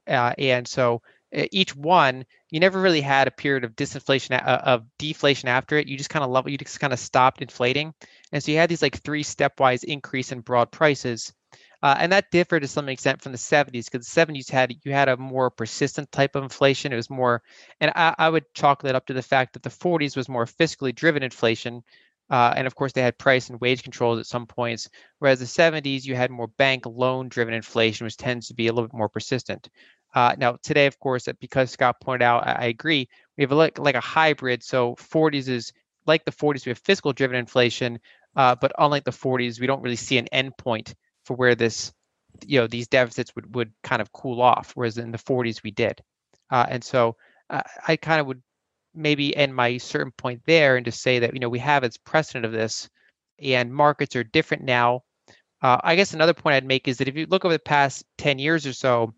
uh, 0.07 0.35
and 0.39 0.67
so 0.67 1.03
each 1.33 1.77
one 1.77 2.25
you 2.51 2.61
never 2.61 2.81
really 2.81 3.03
had 3.03 3.29
a 3.29 3.33
period 3.33 3.65
of 3.65 3.77
disinflation 3.77 4.33
uh, 4.43 4.61
of 4.65 4.85
deflation 4.99 5.49
after 5.49 5.77
it. 5.77 5.87
You 5.87 5.99
just 5.99 6.11
kind 6.11 6.25
of 6.25 6.31
level, 6.31 6.51
you 6.51 6.59
just 6.59 6.81
kind 6.81 6.93
of 6.93 6.99
stopped 6.99 7.43
inflating, 7.43 7.95
and 8.33 8.43
so 8.43 8.51
you 8.51 8.59
had 8.59 8.71
these 8.71 8.83
like 8.83 9.03
three 9.03 9.23
stepwise 9.23 9.85
increase 9.85 10.33
in 10.33 10.41
broad 10.41 10.71
prices. 10.71 11.33
Uh, 11.83 11.95
and 11.99 12.11
that 12.11 12.31
differed 12.33 12.63
to 12.63 12.69
some 12.69 12.89
extent 12.89 13.23
from 13.23 13.33
the 13.33 13.39
70s 13.39 13.89
because 13.89 14.05
the 14.07 14.11
70s 14.11 14.51
had 14.51 14.75
you 14.85 14.93
had 14.93 15.09
a 15.09 15.17
more 15.17 15.51
persistent 15.51 16.11
type 16.11 16.35
of 16.35 16.43
inflation. 16.43 16.93
It 16.93 16.97
was 16.97 17.11
more, 17.11 17.43
and 17.81 17.93
I, 17.95 18.15
I 18.19 18.29
would 18.31 18.53
chalk 18.55 18.83
that 18.83 18.97
up 18.97 19.07
to 19.07 19.13
the 19.13 19.23
fact 19.23 19.53
that 19.53 19.63
the 19.63 19.71
40s 19.71 20.17
was 20.17 20.29
more 20.29 20.45
fiscally 20.45 20.93
driven 20.93 21.23
inflation, 21.23 21.83
uh, 22.31 22.53
and 22.57 22.67
of 22.67 22.75
course 22.75 22.93
they 22.93 23.03
had 23.03 23.17
price 23.17 23.49
and 23.49 23.61
wage 23.61 23.85
controls 23.85 24.19
at 24.19 24.27
some 24.27 24.47
points. 24.47 24.89
Whereas 25.21 25.39
the 25.39 25.47
70s 25.47 26.05
you 26.05 26.17
had 26.17 26.33
more 26.33 26.49
bank 26.49 26.85
loan 26.85 27.29
driven 27.29 27.55
inflation, 27.55 28.05
which 28.05 28.17
tends 28.17 28.49
to 28.49 28.55
be 28.55 28.67
a 28.67 28.73
little 28.73 28.89
bit 28.89 28.97
more 28.99 29.09
persistent. 29.09 29.69
Uh, 30.15 30.35
now 30.37 30.57
today, 30.63 30.87
of 30.87 30.99
course, 30.99 31.29
because 31.39 31.71
Scott 31.71 32.01
pointed 32.01 32.25
out, 32.25 32.45
I, 32.47 32.53
I 32.53 32.65
agree. 32.67 33.09
We 33.37 33.45
have 33.45 33.53
a, 33.53 33.55
like 33.55 33.79
like 33.79 33.95
a 33.95 34.01
hybrid. 34.01 34.65
So 34.65 34.97
40s 34.97 35.49
is 35.49 35.73
like 36.07 36.25
the 36.25 36.33
40s. 36.33 36.67
We 36.67 36.71
have 36.71 36.79
fiscal 36.79 37.13
driven 37.13 37.37
inflation, 37.37 38.01
uh, 38.35 38.57
but 38.61 38.73
unlike 38.79 39.05
the 39.05 39.13
40s, 39.13 39.61
we 39.61 39.69
don't 39.69 39.83
really 39.83 39.95
see 39.95 40.19
an 40.19 40.27
endpoint 40.33 40.95
for 41.29 41.35
where 41.35 41.55
this, 41.55 41.93
you 42.47 42.59
know, 42.59 42.67
these 42.67 42.89
deficits 42.89 43.35
would 43.37 43.55
would 43.55 43.71
kind 43.85 44.01
of 44.01 44.13
cool 44.13 44.41
off, 44.41 44.73
whereas 44.75 44.97
in 44.97 45.13
the 45.13 45.19
40s 45.19 45.63
we 45.63 45.71
did. 45.71 46.01
Uh, 46.51 46.65
and 46.71 46.83
so 46.83 47.17
uh, 47.51 47.63
I 47.87 47.97
kind 47.97 48.21
of 48.21 48.27
would 48.27 48.43
maybe 48.95 49.37
end 49.37 49.55
my 49.55 49.77
certain 49.77 50.13
point 50.13 50.41
there 50.47 50.77
and 50.77 50.87
just 50.87 51.03
say 51.03 51.19
that 51.19 51.35
you 51.35 51.41
know 51.41 51.51
we 51.51 51.59
have 51.59 51.85
its 51.85 51.99
precedent 51.99 52.47
of 52.47 52.53
this, 52.53 52.89
and 53.41 53.73
markets 53.73 54.17
are 54.17 54.25
different 54.25 54.65
now. 54.65 55.03
Uh, 55.61 55.79
I 55.85 55.97
guess 55.97 56.15
another 56.15 56.35
point 56.35 56.55
I'd 56.55 56.65
make 56.65 56.89
is 56.89 56.97
that 56.97 57.09
if 57.09 57.17
you 57.17 57.27
look 57.27 57.45
over 57.45 57.55
the 57.55 57.59
past 57.59 58.05
10 58.17 58.39
years 58.39 58.65
or 58.65 58.73
so, 58.73 59.13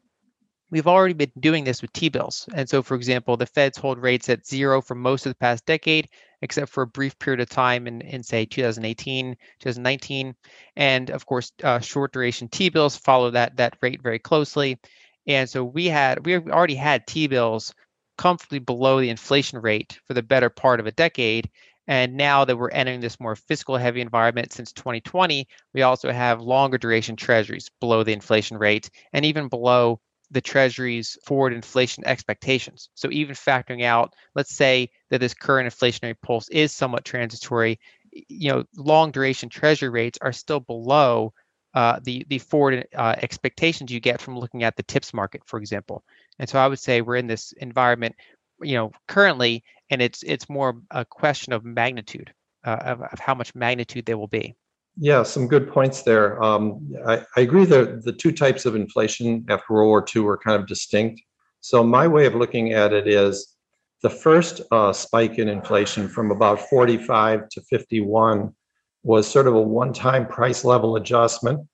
we've 0.70 0.86
already 0.86 1.14
been 1.14 1.32
doing 1.38 1.64
this 1.64 1.82
with 1.82 1.92
T-bills. 1.92 2.48
And 2.54 2.68
so, 2.68 2.82
for 2.82 2.94
example, 2.94 3.36
the 3.36 3.46
Feds 3.46 3.76
hold 3.76 3.98
rates 3.98 4.28
at 4.30 4.46
zero 4.46 4.80
for 4.80 4.94
most 4.94 5.26
of 5.26 5.30
the 5.30 5.36
past 5.36 5.66
decade, 5.66 6.08
except 6.42 6.70
for 6.70 6.82
a 6.82 6.86
brief 6.86 7.18
period 7.18 7.40
of 7.40 7.48
time 7.48 7.86
in, 7.86 8.00
in 8.00 8.22
say 8.22 8.44
2018, 8.44 9.36
2019, 9.60 10.34
and 10.76 11.10
of 11.10 11.26
course, 11.26 11.52
uh, 11.62 11.78
short 11.80 12.12
duration 12.12 12.48
T-bills 12.48 12.96
follow 12.96 13.30
that 13.30 13.56
that 13.56 13.76
rate 13.80 14.02
very 14.02 14.18
closely. 14.18 14.78
And 15.26 15.48
so 15.48 15.64
we 15.64 15.86
had 15.86 16.24
we 16.24 16.36
already 16.36 16.74
had 16.74 17.06
T-bills 17.06 17.74
comfortably 18.16 18.58
below 18.58 19.00
the 19.00 19.10
inflation 19.10 19.58
rate 19.60 19.98
for 20.06 20.14
the 20.14 20.22
better 20.22 20.50
part 20.50 20.80
of 20.80 20.86
a 20.86 20.92
decade. 20.92 21.50
And 21.86 22.16
now 22.16 22.44
that 22.44 22.56
we're 22.56 22.70
entering 22.70 23.00
this 23.00 23.18
more 23.18 23.34
fiscal 23.34 23.76
heavy 23.76 24.00
environment 24.00 24.52
since 24.52 24.72
2020, 24.72 25.48
we 25.74 25.82
also 25.82 26.12
have 26.12 26.40
longer 26.40 26.78
duration 26.78 27.16
treasuries 27.16 27.70
below 27.80 28.04
the 28.04 28.12
inflation 28.12 28.58
rate 28.58 28.90
and 29.12 29.24
even 29.24 29.48
below 29.48 30.00
the 30.30 30.40
Treasury's 30.40 31.18
forward 31.24 31.52
inflation 31.52 32.04
expectations. 32.06 32.88
So 32.94 33.10
even 33.10 33.34
factoring 33.34 33.84
out, 33.84 34.14
let's 34.34 34.54
say 34.54 34.90
that 35.10 35.20
this 35.20 35.34
current 35.34 35.72
inflationary 35.72 36.14
pulse 36.20 36.48
is 36.48 36.72
somewhat 36.72 37.04
transitory, 37.04 37.80
you 38.12 38.52
know, 38.52 38.64
long 38.76 39.10
duration 39.10 39.48
Treasury 39.48 39.88
rates 39.88 40.18
are 40.22 40.32
still 40.32 40.60
below 40.60 41.32
uh, 41.74 42.00
the 42.02 42.26
the 42.28 42.38
forward 42.38 42.86
uh, 42.96 43.14
expectations 43.18 43.92
you 43.92 44.00
get 44.00 44.20
from 44.20 44.38
looking 44.38 44.64
at 44.64 44.76
the 44.76 44.82
TIPS 44.82 45.14
market, 45.14 45.42
for 45.46 45.58
example. 45.58 46.02
And 46.38 46.48
so 46.48 46.58
I 46.58 46.66
would 46.66 46.80
say 46.80 47.00
we're 47.00 47.16
in 47.16 47.28
this 47.28 47.52
environment, 47.52 48.16
you 48.60 48.74
know, 48.74 48.90
currently, 49.06 49.62
and 49.88 50.02
it's 50.02 50.22
it's 50.24 50.48
more 50.48 50.80
a 50.90 51.04
question 51.04 51.52
of 51.52 51.64
magnitude 51.64 52.32
uh, 52.64 52.78
of, 52.82 53.02
of 53.02 53.18
how 53.20 53.34
much 53.34 53.54
magnitude 53.54 54.04
they 54.04 54.14
will 54.14 54.26
be. 54.26 54.54
Yeah, 55.02 55.22
some 55.22 55.48
good 55.48 55.66
points 55.66 56.02
there. 56.02 56.40
Um, 56.42 56.92
I, 57.06 57.24
I, 57.34 57.40
agree 57.40 57.64
that 57.64 58.04
the 58.04 58.12
two 58.12 58.32
types 58.32 58.66
of 58.66 58.74
inflation 58.76 59.46
after 59.48 59.72
World 59.72 59.88
War 59.88 60.04
II 60.14 60.22
were 60.22 60.36
kind 60.36 60.60
of 60.60 60.68
distinct. 60.68 61.22
So, 61.62 61.82
my 61.82 62.06
way 62.06 62.26
of 62.26 62.34
looking 62.34 62.74
at 62.74 62.92
it 62.92 63.08
is 63.08 63.56
the 64.02 64.10
first 64.10 64.60
uh, 64.70 64.92
spike 64.92 65.38
in 65.38 65.48
inflation 65.48 66.06
from 66.06 66.30
about 66.30 66.68
45 66.68 67.48
to 67.48 67.62
51 67.62 68.54
was 69.02 69.26
sort 69.26 69.46
of 69.46 69.54
a 69.54 69.60
one 69.60 69.94
time 69.94 70.26
price 70.26 70.66
level 70.66 70.96
adjustment. 70.96 71.66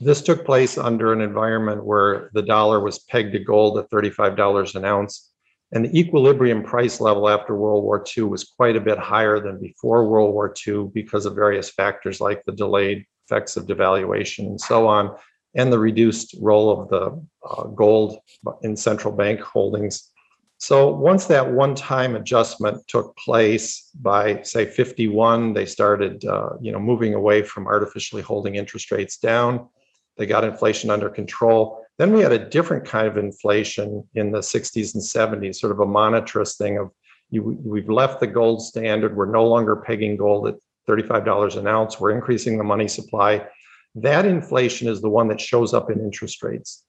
This 0.00 0.20
took 0.20 0.44
place 0.44 0.76
under 0.76 1.14
an 1.14 1.22
environment 1.22 1.86
where 1.86 2.28
the 2.34 2.42
dollar 2.42 2.80
was 2.80 2.98
pegged 2.98 3.32
to 3.32 3.38
gold 3.38 3.78
at 3.78 3.90
$35 3.90 4.74
an 4.74 4.84
ounce. 4.84 5.30
And 5.74 5.84
the 5.84 5.98
equilibrium 5.98 6.62
price 6.62 7.00
level 7.00 7.28
after 7.28 7.56
World 7.56 7.82
War 7.82 8.04
II 8.16 8.24
was 8.24 8.44
quite 8.44 8.76
a 8.76 8.80
bit 8.80 8.96
higher 8.96 9.40
than 9.40 9.60
before 9.60 10.08
World 10.08 10.32
War 10.32 10.54
II 10.66 10.90
because 10.94 11.26
of 11.26 11.34
various 11.34 11.68
factors 11.68 12.20
like 12.20 12.44
the 12.44 12.52
delayed 12.52 13.04
effects 13.26 13.56
of 13.56 13.66
devaluation 13.66 14.46
and 14.46 14.60
so 14.60 14.86
on, 14.86 15.16
and 15.56 15.72
the 15.72 15.78
reduced 15.78 16.36
role 16.40 16.70
of 16.70 16.88
the 16.90 17.20
uh, 17.50 17.64
gold 17.64 18.18
in 18.62 18.76
central 18.76 19.12
bank 19.12 19.40
holdings. 19.40 20.12
So 20.58 20.88
once 20.90 21.26
that 21.26 21.52
one-time 21.52 22.14
adjustment 22.14 22.86
took 22.86 23.16
place 23.16 23.90
by 24.00 24.42
say 24.42 24.66
51, 24.66 25.54
they 25.54 25.66
started 25.66 26.24
uh, 26.24 26.50
you 26.60 26.70
know 26.70 26.78
moving 26.78 27.14
away 27.14 27.42
from 27.42 27.66
artificially 27.66 28.22
holding 28.22 28.54
interest 28.54 28.92
rates 28.92 29.16
down. 29.16 29.68
They 30.16 30.26
got 30.26 30.44
inflation 30.44 30.90
under 30.90 31.10
control 31.10 31.83
then 31.98 32.12
we 32.12 32.20
had 32.20 32.32
a 32.32 32.48
different 32.48 32.84
kind 32.84 33.06
of 33.06 33.16
inflation 33.16 34.06
in 34.14 34.32
the 34.32 34.40
60s 34.40 34.94
and 34.94 35.02
70s, 35.02 35.56
sort 35.56 35.72
of 35.72 35.80
a 35.80 35.86
monetarist 35.86 36.56
thing 36.56 36.78
of 36.78 36.90
you, 37.30 37.42
we've 37.42 37.88
left 37.88 38.20
the 38.20 38.26
gold 38.26 38.62
standard. 38.62 39.16
We're 39.16 39.30
no 39.30 39.46
longer 39.46 39.76
pegging 39.76 40.16
gold 40.16 40.48
at 40.48 40.56
$35 40.88 41.56
an 41.56 41.66
ounce. 41.66 41.98
We're 41.98 42.12
increasing 42.12 42.58
the 42.58 42.64
money 42.64 42.88
supply. 42.88 43.46
That 43.94 44.26
inflation 44.26 44.88
is 44.88 45.00
the 45.00 45.08
one 45.08 45.28
that 45.28 45.40
shows 45.40 45.72
up 45.72 45.90
in 45.90 46.00
interest 46.00 46.42
rates. 46.42 46.84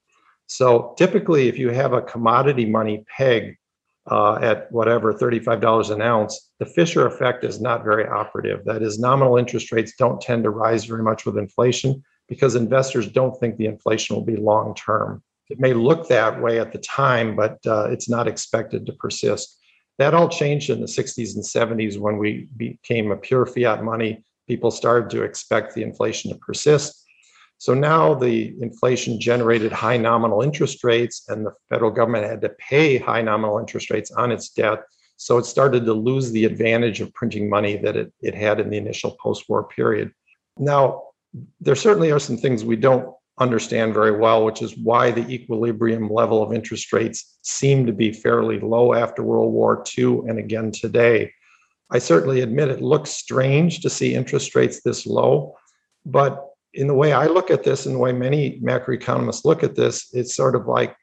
So 0.46 0.94
typically, 0.98 1.48
if 1.48 1.58
you 1.58 1.70
have 1.70 1.92
a 1.92 2.02
commodity 2.02 2.66
money 2.66 3.04
peg 3.16 3.56
uh, 4.08 4.34
at 4.36 4.70
whatever 4.70 5.12
$35 5.12 5.90
an 5.90 6.00
ounce, 6.00 6.50
the 6.60 6.66
Fisher 6.66 7.06
effect 7.06 7.42
is 7.44 7.60
not 7.60 7.82
very 7.82 8.06
operative. 8.06 8.64
That 8.64 8.82
is, 8.82 8.98
nominal 8.98 9.36
interest 9.36 9.72
rates 9.72 9.94
don't 9.98 10.20
tend 10.20 10.44
to 10.44 10.50
rise 10.50 10.84
very 10.84 11.02
much 11.02 11.26
with 11.26 11.38
inflation 11.38 12.04
because 12.28 12.54
investors 12.54 13.08
don't 13.08 13.38
think 13.38 13.56
the 13.56 13.66
inflation 13.66 14.16
will 14.16 14.24
be 14.24 14.36
long 14.36 14.74
term. 14.74 15.22
It 15.48 15.60
may 15.60 15.74
look 15.74 16.08
that 16.08 16.40
way 16.42 16.58
at 16.58 16.72
the 16.72 16.78
time, 16.78 17.36
but 17.36 17.58
uh, 17.66 17.88
it's 17.90 18.08
not 18.08 18.26
expected 18.26 18.86
to 18.86 18.92
persist. 18.92 19.58
That 19.98 20.12
all 20.12 20.28
changed 20.28 20.70
in 20.70 20.80
the 20.80 20.86
60s 20.86 21.34
and 21.34 21.44
70s 21.44 21.98
when 21.98 22.18
we 22.18 22.48
became 22.56 23.10
a 23.10 23.16
pure 23.16 23.46
fiat 23.46 23.82
money. 23.82 24.24
People 24.48 24.70
started 24.70 25.08
to 25.10 25.22
expect 25.22 25.74
the 25.74 25.82
inflation 25.82 26.32
to 26.32 26.38
persist. 26.38 27.06
So 27.58 27.72
now 27.72 28.14
the 28.14 28.54
inflation 28.60 29.18
generated 29.18 29.72
high 29.72 29.96
nominal 29.96 30.42
interest 30.42 30.84
rates, 30.84 31.24
and 31.28 31.46
the 31.46 31.52
federal 31.70 31.90
government 31.90 32.26
had 32.26 32.42
to 32.42 32.50
pay 32.50 32.98
high 32.98 33.22
nominal 33.22 33.58
interest 33.58 33.90
rates 33.90 34.10
on 34.10 34.30
its 34.30 34.50
debt. 34.50 34.82
So 35.16 35.38
it 35.38 35.46
started 35.46 35.86
to 35.86 35.94
lose 35.94 36.30
the 36.30 36.44
advantage 36.44 37.00
of 37.00 37.14
printing 37.14 37.48
money 37.48 37.78
that 37.78 37.96
it, 37.96 38.12
it 38.20 38.34
had 38.34 38.60
in 38.60 38.68
the 38.68 38.76
initial 38.76 39.16
post 39.22 39.48
war 39.48 39.64
period. 39.64 40.12
Now, 40.58 41.04
there 41.60 41.74
certainly 41.74 42.10
are 42.10 42.18
some 42.18 42.36
things 42.36 42.64
we 42.64 42.76
don't 42.76 43.12
understand 43.38 43.92
very 43.92 44.12
well, 44.12 44.44
which 44.44 44.62
is 44.62 44.76
why 44.78 45.10
the 45.10 45.26
equilibrium 45.28 46.08
level 46.08 46.42
of 46.42 46.52
interest 46.52 46.92
rates 46.92 47.38
seem 47.42 47.86
to 47.86 47.92
be 47.92 48.12
fairly 48.12 48.58
low 48.60 48.94
after 48.94 49.22
World 49.22 49.52
War 49.52 49.84
II 49.96 50.20
and 50.28 50.38
again 50.38 50.72
today. 50.72 51.32
I 51.90 51.98
certainly 51.98 52.40
admit 52.40 52.68
it 52.68 52.80
looks 52.80 53.10
strange 53.10 53.80
to 53.80 53.90
see 53.90 54.14
interest 54.14 54.54
rates 54.54 54.80
this 54.82 55.06
low, 55.06 55.54
but 56.04 56.44
in 56.74 56.86
the 56.86 56.94
way 56.94 57.12
I 57.12 57.26
look 57.26 57.50
at 57.50 57.62
this 57.62 57.86
and 57.86 57.94
the 57.94 57.98
way 58.00 58.12
many 58.12 58.60
macroeconomists 58.60 59.44
look 59.44 59.62
at 59.62 59.76
this, 59.76 60.08
it's 60.12 60.34
sort 60.34 60.56
of 60.56 60.66
like 60.66 60.96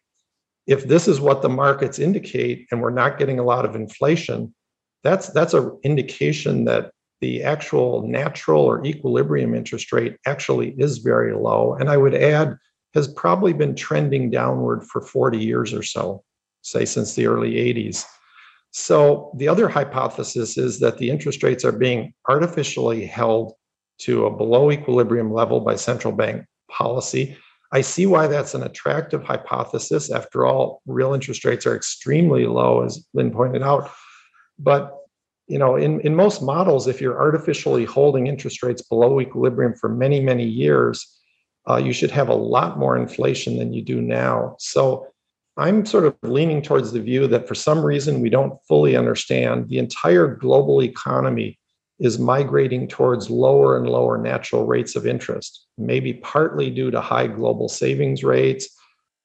if 0.68 0.86
this 0.86 1.08
is 1.08 1.20
what 1.20 1.42
the 1.42 1.50
markets 1.50 2.00
indicate 2.00 2.68
and 2.72 2.82
we're 2.82 2.90
not 2.90 3.18
getting 3.18 3.40
a 3.40 3.44
lot 3.44 3.66
of 3.66 3.76
inflation, 3.76 4.54
that's 5.04 5.28
that's 5.28 5.54
an 5.54 5.78
indication 5.84 6.66
that 6.66 6.92
the 7.24 7.42
actual 7.42 8.06
natural 8.06 8.62
or 8.62 8.86
equilibrium 8.86 9.56
interest 9.56 9.94
rate 9.94 10.18
actually 10.26 10.72
is 10.78 10.98
very 10.98 11.34
low. 11.34 11.74
And 11.80 11.90
I 11.90 11.96
would 11.96 12.14
add, 12.14 12.58
has 12.96 13.08
probably 13.08 13.54
been 13.54 13.76
trending 13.76 14.30
downward 14.30 14.84
for 14.84 15.02
40 15.02 15.38
years 15.38 15.74
or 15.74 15.84
so, 15.84 16.22
say 16.64 16.84
since 16.84 17.16
the 17.16 17.28
early 17.28 17.54
80s. 17.54 18.04
So 18.72 19.32
the 19.38 19.48
other 19.48 19.70
hypothesis 19.70 20.58
is 20.58 20.82
that 20.82 20.98
the 20.98 21.10
interest 21.10 21.44
rates 21.44 21.64
are 21.64 21.72
being 21.72 22.14
artificially 22.28 23.06
held 23.06 23.54
to 24.00 24.26
a 24.26 24.36
below 24.36 24.70
equilibrium 24.70 25.32
level 25.32 25.62
by 25.62 25.78
central 25.78 26.12
bank 26.12 26.44
policy. 26.70 27.38
I 27.72 27.80
see 27.80 28.06
why 28.06 28.28
that's 28.28 28.54
an 28.54 28.64
attractive 28.64 29.24
hypothesis. 29.24 30.12
After 30.12 30.46
all, 30.46 30.82
real 30.86 31.14
interest 31.14 31.46
rates 31.46 31.66
are 31.66 31.76
extremely 31.78 32.48
low, 32.48 32.84
as 32.84 33.08
Lyn 33.14 33.32
pointed 33.32 33.64
out. 33.64 33.90
But 34.60 34.94
you 35.48 35.58
know, 35.58 35.76
in, 35.76 36.00
in 36.02 36.16
most 36.16 36.42
models, 36.42 36.88
if 36.88 37.02
you're 37.02 37.20
artificially 37.20 37.86
holding 37.86 38.28
interest 38.28 38.64
rates 38.64 38.82
below 38.82 39.20
equilibrium 39.20 39.74
for 39.74 39.90
many, 39.90 40.20
many 40.20 40.46
years, 40.46 41.20
uh, 41.70 41.78
you 41.78 41.94
should 41.94 42.12
have 42.12 42.30
a 42.30 42.36
lot 42.36 42.78
more 42.78 42.98
inflation 42.98 43.58
than 43.58 43.74
you 43.74 43.82
do 43.82 44.02
now. 44.02 44.56
So 44.60 45.08
I'm 45.58 45.86
sort 45.86 46.06
of 46.06 46.16
leaning 46.24 46.62
towards 46.62 46.92
the 46.92 47.02
view 47.02 47.28
that 47.28 47.48
for 47.48 47.56
some 47.56 47.86
reason 47.86 48.22
we 48.22 48.30
don't 48.30 48.58
fully 48.68 48.96
understand 48.96 49.70
the 49.70 49.78
entire 49.78 50.28
global 50.28 50.82
economy 50.82 51.60
is 52.00 52.18
migrating 52.18 52.88
towards 52.88 53.30
lower 53.30 53.78
and 53.78 53.88
lower 53.88 54.18
natural 54.18 54.66
rates 54.66 54.96
of 54.96 55.06
interest, 55.06 55.68
maybe 55.78 56.14
partly 56.16 56.70
due 56.70 56.90
to 56.90 57.00
high 57.00 57.28
global 57.28 57.70
savings 57.70 58.24
rates, 58.24 58.68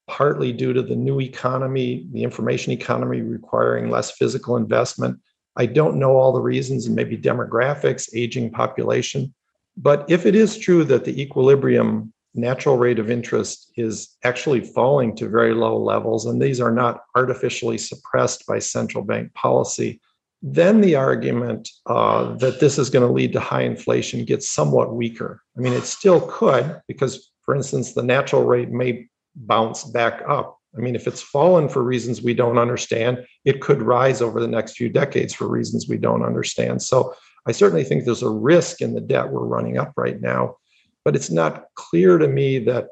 partly 0.07 0.53
due 0.53 0.73
to 0.73 0.83
the 0.83 0.95
new 0.95 1.21
economy, 1.21 2.07
the 2.13 2.23
information 2.23 2.73
economy 2.73 3.23
requiring 3.23 3.91
less 3.91 4.11
physical 4.11 4.57
investment. 4.57 5.19
I 5.59 5.67
don't 5.67 5.99
know 5.99 6.17
all 6.17 6.33
the 6.33 6.41
reasons 6.41 6.87
and 6.87 6.97
maybe 6.97 7.19
demographics, 7.19 8.09
aging 8.15 8.53
population. 8.53 9.35
But 9.77 10.09
if 10.09 10.25
it 10.25 10.35
is 10.35 10.57
true 10.57 10.85
that 10.85 11.05
the 11.05 11.21
equilibrium 11.21 12.13
natural 12.35 12.77
rate 12.77 12.99
of 12.99 13.11
interest 13.11 13.73
is 13.77 14.17
actually 14.23 14.61
falling 14.61 15.17
to 15.17 15.29
very 15.29 15.55
low 15.55 15.77
levels, 15.77 16.27
and 16.27 16.41
these 16.41 16.61
are 16.61 16.71
not 16.71 17.01
artificially 17.17 17.79
suppressed 17.79 18.47
by 18.47 18.59
central 18.59 19.05
bank 19.05 19.35
policy, 19.35 20.01
then 20.43 20.81
the 20.81 20.95
argument 20.95 21.69
uh, 21.87 22.35
that 22.37 22.61
this 22.61 22.79
is 22.79 22.91
going 22.91 23.07
to 23.07 23.13
lead 23.13 23.33
to 23.33 23.41
high 23.41 23.63
inflation 23.63 24.25
gets 24.25 24.49
somewhat 24.49 24.95
weaker. 24.95 25.43
I 25.57 25.61
mean, 25.61 25.73
it 25.73 25.85
still 25.85 26.21
could, 26.31 26.81
because, 26.87 27.33
for 27.43 27.57
instance, 27.57 27.93
the 27.93 28.05
natural 28.05 28.45
rate 28.45 28.71
may 28.71 29.09
bounce 29.35 29.83
back 29.85 30.23
up. 30.29 30.58
I 30.79 30.81
mean, 30.81 30.95
if 30.95 31.07
it's 31.07 31.21
fallen 31.21 31.69
for 31.69 31.83
reasons 31.83 32.23
we 32.23 32.35
don't 32.35 32.59
understand, 32.59 33.27
it 33.45 33.61
could 33.61 33.83
rise 33.83 34.23
over 34.23 34.41
the 34.41 34.49
next 34.49 34.77
few 34.77 34.89
decades 34.89 35.35
for 35.35 35.49
reasons 35.49 35.89
we 35.89 35.99
don't 35.99 36.25
understand. 36.25 36.83
So 36.83 37.15
I 37.47 37.53
certainly 37.53 37.85
think 37.85 38.05
there's 38.05 38.23
a 38.23 38.31
risk 38.31 38.81
in 38.81 38.95
the 38.95 39.01
debt 39.01 39.31
we're 39.31 39.45
running 39.45 39.79
up 39.79 39.93
right 39.97 40.21
now, 40.21 40.57
but 41.05 41.17
it's 41.17 41.31
not 41.31 41.65
clear 41.75 42.19
to 42.19 42.29
me 42.29 42.59
that 42.61 42.89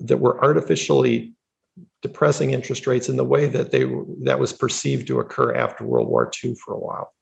that 0.00 0.18
we're 0.18 0.38
artificially 0.40 1.32
depressing 2.02 2.50
interest 2.50 2.86
rates 2.86 3.08
in 3.08 3.16
the 3.16 3.24
way 3.24 3.46
that 3.46 3.70
they 3.70 3.84
that 4.22 4.38
was 4.38 4.52
perceived 4.52 5.06
to 5.06 5.20
occur 5.20 5.54
after 5.54 5.84
World 5.84 6.08
War 6.08 6.30
II 6.42 6.54
for 6.56 6.74
a 6.74 6.78
while. 6.78 7.12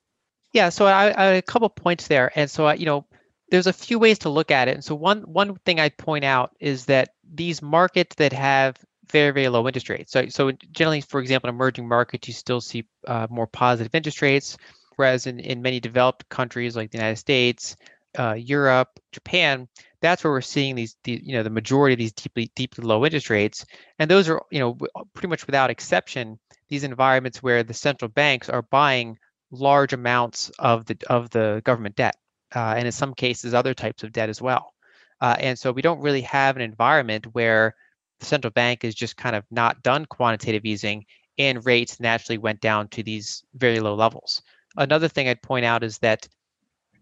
Yeah, 0.52 0.68
so 0.68 0.87
I, 0.87 1.11
I 1.11 1.25
a 1.26 1.42
couple 1.42 1.68
points 1.68 2.09
there, 2.09 2.32
and 2.35 2.50
so 2.50 2.66
I, 2.66 2.75
you 2.75 2.87
know, 2.87 3.06
there's 3.50 3.66
a 3.66 3.73
few 3.73 3.99
ways 3.99 4.18
to 4.21 4.30
look 4.30 4.50
at 4.50 4.68
it. 4.68 4.75
And 4.75 4.85
so 4.85 4.94
one 4.94 5.23
one 5.23 5.56
thing 5.64 5.78
I'd 5.78 5.97
point 5.97 6.25
out 6.25 6.56
is 6.59 6.87
that 6.87 7.11
these 7.35 7.62
markets 7.62 8.16
that 8.16 8.32
have 8.32 8.76
very 9.11 9.32
very 9.32 9.49
low 9.49 9.66
interest 9.66 9.88
rates. 9.88 10.12
So 10.12 10.28
so 10.28 10.52
generally, 10.71 11.00
for 11.00 11.21
example, 11.21 11.49
in 11.49 11.54
emerging 11.54 11.88
markets, 11.88 12.28
you 12.28 12.35
still 12.35 12.61
see 12.61 12.87
uh, 13.06 13.26
more 13.30 13.47
positive 13.47 13.94
interest 13.94 14.23
rates, 14.23 14.56
whereas 14.97 15.26
in 15.26 15.40
in 15.40 15.62
many 15.62 15.80
developed 15.80 16.28
countries 16.28 16.76
like 16.76 16.90
the 16.90 16.99
United 16.99 17.16
States, 17.16 17.76
uh, 18.18 18.35
Europe, 18.35 19.00
Japan, 19.12 19.68
that's 20.00 20.25
where 20.25 20.32
we're 20.32 20.40
seeing 20.40 20.75
these, 20.75 20.97
the, 21.04 21.21
you 21.25 21.35
know, 21.35 21.42
the 21.42 21.50
majority 21.50 21.94
of 21.94 21.99
these 21.99 22.12
deeply, 22.12 22.50
deeply 22.54 22.85
low 22.85 23.04
interest 23.04 23.30
rates. 23.30 23.64
And 23.99 24.11
those 24.11 24.28
are, 24.28 24.42
you 24.50 24.59
know, 24.59 24.76
pretty 25.14 25.28
much 25.28 25.47
without 25.47 25.71
exception, 25.71 26.38
these 26.68 26.85
environments 26.85 27.42
where 27.42 27.62
the 27.62 27.75
central 27.75 28.09
banks 28.09 28.49
are 28.49 28.62
buying 28.62 29.19
large 29.50 29.93
amounts 29.93 30.50
of 30.58 30.86
the 30.86 30.97
of 31.08 31.30
the 31.30 31.62
government 31.65 31.97
debt, 31.97 32.17
uh, 32.54 32.75
and 32.76 32.86
in 32.86 32.93
some 32.93 33.15
cases 33.15 33.54
other 33.54 33.75
types 33.75 34.02
of 34.02 34.12
debt 34.12 34.28
as 34.28 34.43
well. 34.43 34.73
Uh, 35.21 35.36
and 35.38 35.58
so 35.58 35.71
we 35.71 35.82
don't 35.82 36.00
really 36.00 36.23
have 36.23 36.56
an 36.56 36.62
environment 36.62 37.26
where 37.32 37.75
the 38.23 38.28
central 38.28 38.52
bank 38.52 38.85
is 38.85 38.95
just 38.95 39.17
kind 39.17 39.35
of 39.35 39.45
not 39.50 39.82
done 39.82 40.06
quantitative 40.06 40.65
easing 40.65 41.04
and 41.39 41.67
rates 41.67 41.99
naturally 41.99 42.39
went 42.39 42.61
down 42.61 42.87
to 42.89 43.02
these 43.02 43.43
very 43.54 43.80
low 43.80 43.95
levels. 43.95 44.43
Another 44.76 45.08
thing 45.08 45.28
I'd 45.28 45.43
point 45.43 45.65
out 45.65 45.82
is 45.82 45.99
that 45.99 46.28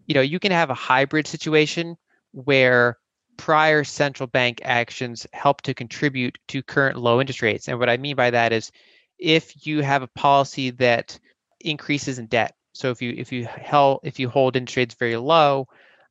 you 0.06 0.14
know 0.14 0.22
you 0.22 0.38
can 0.38 0.50
have 0.50 0.70
a 0.70 0.74
hybrid 0.74 1.26
situation 1.26 1.96
where 2.32 2.96
prior 3.36 3.84
central 3.84 4.26
bank 4.26 4.60
actions 4.64 5.26
help 5.32 5.62
to 5.62 5.74
contribute 5.74 6.38
to 6.48 6.62
current 6.62 6.96
low 6.96 7.20
interest 7.20 7.42
rates. 7.42 7.68
And 7.68 7.78
what 7.78 7.90
I 7.90 7.96
mean 7.96 8.16
by 8.16 8.30
that 8.30 8.52
is 8.52 8.70
if 9.18 9.66
you 9.66 9.82
have 9.82 10.02
a 10.02 10.08
policy 10.08 10.70
that 10.70 11.18
increases 11.60 12.18
in 12.18 12.26
debt. 12.26 12.54
So 12.72 12.90
if 12.90 13.02
you 13.02 13.14
if 13.16 13.30
you 13.30 13.44
held 13.44 14.00
if 14.04 14.18
you 14.18 14.28
hold 14.30 14.56
interest 14.56 14.76
rates 14.76 14.94
very 14.94 15.16
low, 15.16 15.68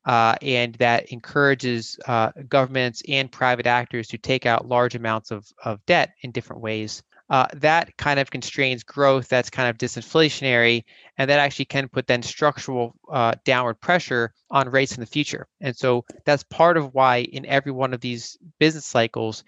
uh, 0.10 0.34
and 0.41 0.74
that 0.76 1.12
encourages 1.12 2.00
uh, 2.08 2.32
governments 2.48 3.04
and 3.08 3.32
private 3.32 3.67
actors 3.67 4.08
to 4.08 4.17
take 4.17 4.48
out 4.48 4.67
large 4.67 4.95
amounts 4.95 5.30
of, 5.30 5.45
of 5.63 5.86
debt 5.86 6.15
in 6.24 6.32
different 6.32 6.63
ways, 6.63 7.04
uh, 7.30 7.45
that 7.54 7.95
kind 7.98 8.19
of 8.19 8.32
constrains 8.32 8.82
growth. 8.84 9.28
That's 9.28 9.52
kind 9.52 9.69
of 9.69 9.78
disinflationary, 9.78 10.84
and 11.19 11.30
that 11.30 11.38
actually 11.38 11.65
can 11.65 11.88
put 11.88 12.08
then 12.08 12.24
structural 12.24 12.95
uh, 13.12 13.36
downward 13.45 13.80
pressure 13.82 14.34
on 14.50 14.72
rates 14.72 14.95
in 14.95 15.00
the 15.00 15.06
future. 15.06 15.45
And 15.62 15.78
so 15.78 16.06
that's 16.26 16.41
part 16.41 16.76
of 16.76 16.95
why 16.95 17.17
in 17.17 17.45
every 17.45 17.72
one 17.72 17.93
of 17.93 18.02
these 18.02 18.36
business 18.58 18.88
cycles, 18.88 19.43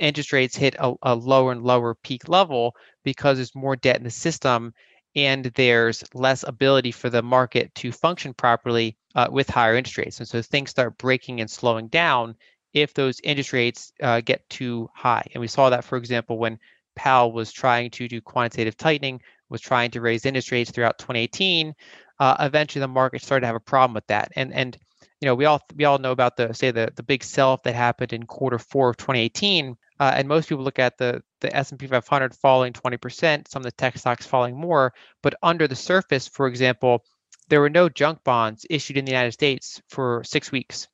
interest 0.00 0.32
rates 0.32 0.56
hit 0.56 0.74
a, 0.80 0.92
a 1.04 1.14
lower 1.14 1.52
and 1.52 1.62
lower 1.62 1.94
peak 1.94 2.28
level 2.28 2.74
because 3.04 3.38
there's 3.38 3.54
more 3.54 3.76
debt 3.76 3.98
in 3.98 4.02
the 4.02 4.10
system 4.10 4.74
and 5.16 5.44
there's 5.56 6.04
less 6.14 6.44
ability 6.46 6.92
for 6.92 7.10
the 7.10 7.22
market 7.22 7.74
to 7.76 7.92
function 7.92 8.32
properly 8.32 8.96
uh, 9.14 9.28
with 9.30 9.48
higher 9.48 9.76
interest 9.76 9.98
rates. 9.98 10.18
And 10.18 10.28
so 10.28 10.40
things 10.42 10.70
start 10.70 10.98
breaking 10.98 11.40
and 11.40 11.50
slowing 11.50 11.88
down 11.88 12.36
if 12.72 12.94
those 12.94 13.20
interest 13.24 13.52
rates 13.52 13.92
uh, 14.02 14.20
get 14.20 14.48
too 14.48 14.88
high. 14.94 15.26
And 15.34 15.40
we 15.40 15.48
saw 15.48 15.70
that, 15.70 15.84
for 15.84 15.98
example, 15.98 16.38
when 16.38 16.58
Powell 16.94 17.32
was 17.32 17.52
trying 17.52 17.90
to 17.92 18.08
do 18.08 18.20
quantitative 18.20 18.76
tightening, 18.76 19.20
was 19.48 19.60
trying 19.60 19.90
to 19.92 20.00
raise 20.00 20.24
interest 20.26 20.52
rates 20.52 20.70
throughout 20.70 20.98
2018. 20.98 21.74
Uh, 22.18 22.36
eventually, 22.40 22.80
the 22.80 22.88
market 22.88 23.22
started 23.22 23.40
to 23.40 23.46
have 23.46 23.56
a 23.56 23.60
problem 23.60 23.94
with 23.94 24.06
that. 24.06 24.30
And 24.36 24.52
and 24.52 24.76
you 25.20 25.26
know 25.26 25.34
we 25.34 25.44
all 25.44 25.60
we 25.74 25.84
all 25.84 25.98
know 25.98 26.12
about 26.12 26.36
the 26.36 26.52
say 26.52 26.70
the 26.70 26.92
the 26.94 27.02
big 27.02 27.24
sell-off 27.24 27.62
that 27.64 27.74
happened 27.74 28.12
in 28.12 28.24
quarter 28.24 28.58
four 28.58 28.90
of 28.90 28.96
2018. 28.96 29.76
Uh, 30.00 30.14
and 30.16 30.26
most 30.26 30.48
people 30.48 30.64
look 30.64 30.78
at 30.78 30.96
the 30.96 31.22
the 31.40 31.54
S&P 31.54 31.86
500 31.86 32.34
falling 32.34 32.72
20%, 32.72 33.48
some 33.48 33.60
of 33.60 33.64
the 33.64 33.72
tech 33.72 33.96
stocks 33.98 34.26
falling 34.26 34.56
more. 34.56 34.92
But 35.22 35.34
under 35.42 35.68
the 35.68 35.76
surface, 35.76 36.26
for 36.26 36.46
example, 36.46 37.04
there 37.48 37.60
were 37.60 37.70
no 37.70 37.88
junk 37.88 38.24
bonds 38.24 38.64
issued 38.70 38.96
in 38.96 39.04
the 39.04 39.12
United 39.12 39.32
States 39.32 39.80
for 39.88 40.22
six 40.24 40.50
weeks. 40.50 40.88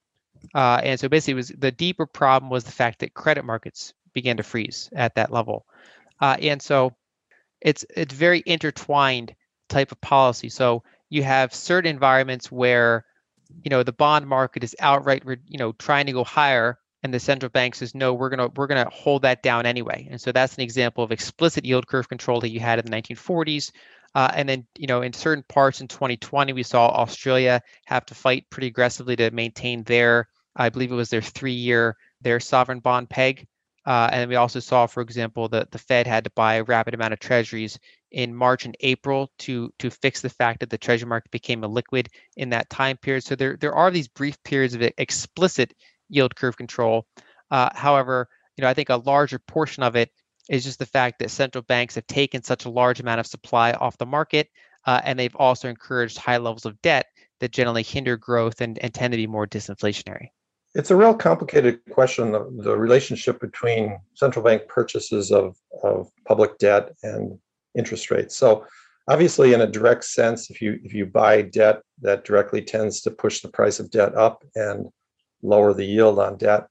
Uh, 0.55 0.81
and 0.83 1.01
so 1.01 1.09
basically, 1.09 1.35
was 1.35 1.49
the 1.49 1.71
deeper 1.71 2.07
problem 2.07 2.51
was 2.51 2.65
the 2.65 2.73
fact 2.73 2.99
that 2.99 3.15
credit 3.15 3.45
markets 3.45 3.95
began 4.13 4.37
to 4.39 4.43
freeze 4.43 4.91
at 4.95 5.15
that 5.15 5.33
level. 5.33 5.67
Uh, 6.21 6.37
and 6.41 6.61
so 6.61 6.95
it's 7.61 7.85
it's 7.95 8.15
very 8.15 8.43
intertwined 8.45 9.35
type 9.69 9.93
of 9.93 10.01
policy. 10.01 10.49
So 10.49 10.83
you 11.11 11.23
have 11.23 11.55
certain 11.55 11.91
environments 11.91 12.51
where 12.51 13.05
you 13.63 13.71
know 13.71 13.83
the 13.83 13.93
bond 13.93 14.27
market 14.27 14.65
is 14.65 14.75
outright 14.81 15.23
you 15.47 15.59
know 15.59 15.73
trying 15.73 16.07
to 16.07 16.13
go 16.13 16.25
higher 16.25 16.79
and 17.03 17.13
the 17.13 17.21
central 17.21 17.51
bank 17.51 17.75
says 17.75 17.95
no 17.95 18.15
we're 18.15 18.29
going 18.29 18.39
to 18.39 18.53
we're 18.57 18.67
going 18.67 18.85
to 18.85 18.91
hold 18.91 19.23
that 19.23 19.43
down 19.43 19.67
anyway. 19.67 20.07
And 20.11 20.21
so 20.21 20.33
that's 20.33 20.57
an 20.57 20.63
example 20.63 21.05
of 21.05 21.13
explicit 21.13 21.65
yield 21.65 21.87
curve 21.87 22.09
control 22.09 22.41
that 22.41 22.51
you 22.51 22.61
had 22.61 22.79
in 22.79 22.85
the 22.85 22.97
1940s 22.97 23.71
uh, 24.15 24.31
and 24.35 24.49
then 24.49 24.67
you 24.79 24.87
know 24.87 25.03
in 25.03 25.13
certain 25.13 25.45
parts 25.49 25.81
in 25.81 25.89
2020 25.89 26.53
we 26.53 26.63
saw 26.63 26.89
australia 26.89 27.61
have 27.85 28.07
to 28.07 28.15
fight 28.15 28.49
pretty 28.51 28.67
aggressively 28.67 29.15
to 29.17 29.31
maintain 29.31 29.83
their 29.85 30.29
i 30.57 30.69
believe 30.69 30.91
it 30.91 30.97
was 30.97 31.11
their 31.11 31.23
three 31.23 31.53
year 31.53 31.97
their 32.21 32.41
sovereign 32.41 32.81
bond 32.81 33.09
peg. 33.09 33.47
Uh, 33.85 34.09
and 34.11 34.29
we 34.29 34.35
also 34.35 34.59
saw, 34.59 34.85
for 34.87 35.01
example, 35.01 35.49
that 35.49 35.71
the 35.71 35.79
Fed 35.79 36.09
had 36.09 36.25
to 36.25 36.31
buy 36.31 36.55
a 36.55 36.65
rapid 36.65 36.93
amount 36.93 37.13
of 37.13 37.21
treasuries 37.21 37.79
in 38.11 38.35
March 38.35 38.65
and 38.65 38.77
April 38.81 39.31
to 39.39 39.73
to 39.79 39.91
fix 39.91 40.21
the 40.21 40.29
fact 40.29 40.59
that 40.59 40.71
the 40.71 40.79
treasury 40.79 41.09
market 41.09 41.31
became 41.31 41.63
illiquid 41.63 42.09
in 42.37 42.51
that 42.51 42.69
time 42.69 42.97
period. 42.97 43.23
So 43.23 43.37
there 43.37 43.57
there 43.57 43.75
are 43.75 43.93
these 43.93 44.09
brief 44.09 44.43
periods 44.43 44.75
of 44.75 44.83
explicit 44.99 45.73
yield 46.09 46.37
curve 46.37 46.57
control. 46.57 47.07
Uh, 47.51 47.71
however, 47.75 48.29
you 48.57 48.63
know 48.63 48.69
I 48.69 48.75
think 48.75 48.89
a 48.89 48.97
larger 48.97 49.39
portion 49.39 49.83
of 49.83 49.97
it 49.97 50.11
is 50.49 50.65
just 50.65 50.79
the 50.79 50.87
fact 50.87 51.19
that 51.19 51.31
central 51.31 51.63
banks 51.63 51.95
have 51.97 52.07
taken 52.07 52.43
such 52.43 52.65
a 52.65 52.71
large 52.71 53.01
amount 53.01 53.21
of 53.21 53.27
supply 53.27 53.73
off 53.73 53.99
the 53.99 54.07
market, 54.07 54.49
uh, 54.87 55.01
and 55.05 55.19
they've 55.19 55.37
also 55.37 55.69
encouraged 55.69 56.19
high 56.19 56.37
levels 56.37 56.65
of 56.65 56.81
debt 56.83 57.07
that 57.41 57.53
generally 57.53 57.83
hinder 57.83 58.17
growth 58.17 58.61
and, 58.61 58.79
and 58.79 58.95
tend 58.95 59.13
to 59.13 59.17
be 59.17 59.27
more 59.27 59.47
disinflationary. 59.47 60.29
It's 60.75 60.91
a 60.91 60.97
real 60.97 61.15
complicated 61.15 61.81
question, 61.91 62.33
the, 62.33 62.49
the 62.63 62.77
relationship 62.77 63.41
between 63.41 63.99
central 64.15 64.45
bank 64.45 64.69
purchases 64.69 65.33
of, 65.33 65.57
of 65.83 66.11
public 66.27 66.59
debt 66.59 66.93
and 67.03 67.39
interest 67.75 68.11
rates. 68.11 68.37
So 68.37 68.67
Obviously, 69.09 69.55
in 69.55 69.61
a 69.61 69.67
direct 69.67 70.05
sense, 70.05 70.51
if 70.51 70.61
you 70.61 70.81
if 70.83 70.93
you 70.93 71.07
buy 71.07 71.43
debt, 71.43 71.81
that 72.03 72.25
directly 72.25 72.61
tends 72.61 73.01
to 73.03 73.11
push 73.11 73.41
the 73.41 73.49
price 73.49 73.79
of 73.79 73.91
debt 73.91 74.17
up 74.17 74.45
and 74.57 74.87
lower 75.43 75.73
the 75.75 75.85
yield 75.85 76.19
on 76.19 76.37
debt. 76.37 76.67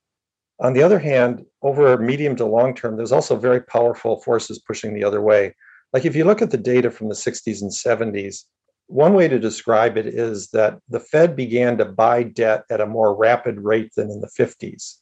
On 0.59 0.73
the 0.73 0.83
other 0.83 0.99
hand, 0.99 1.45
over 1.61 1.97
medium 1.97 2.35
to 2.37 2.45
long 2.45 2.73
term, 2.73 2.95
there's 2.95 3.11
also 3.11 3.35
very 3.35 3.61
powerful 3.61 4.21
forces 4.21 4.59
pushing 4.59 4.93
the 4.93 5.03
other 5.03 5.21
way. 5.21 5.53
Like 5.91 6.05
if 6.05 6.15
you 6.15 6.23
look 6.23 6.41
at 6.41 6.51
the 6.51 6.57
data 6.57 6.91
from 6.91 7.09
the 7.09 7.15
60s 7.15 7.61
and 7.61 7.71
70s, 7.71 8.43
one 8.87 9.13
way 9.13 9.27
to 9.27 9.39
describe 9.39 9.97
it 9.97 10.05
is 10.05 10.49
that 10.49 10.77
the 10.89 10.99
Fed 10.99 11.35
began 11.35 11.77
to 11.77 11.85
buy 11.85 12.23
debt 12.23 12.63
at 12.69 12.81
a 12.81 12.85
more 12.85 13.15
rapid 13.15 13.59
rate 13.59 13.91
than 13.95 14.11
in 14.11 14.21
the 14.21 14.29
50s, 14.37 14.97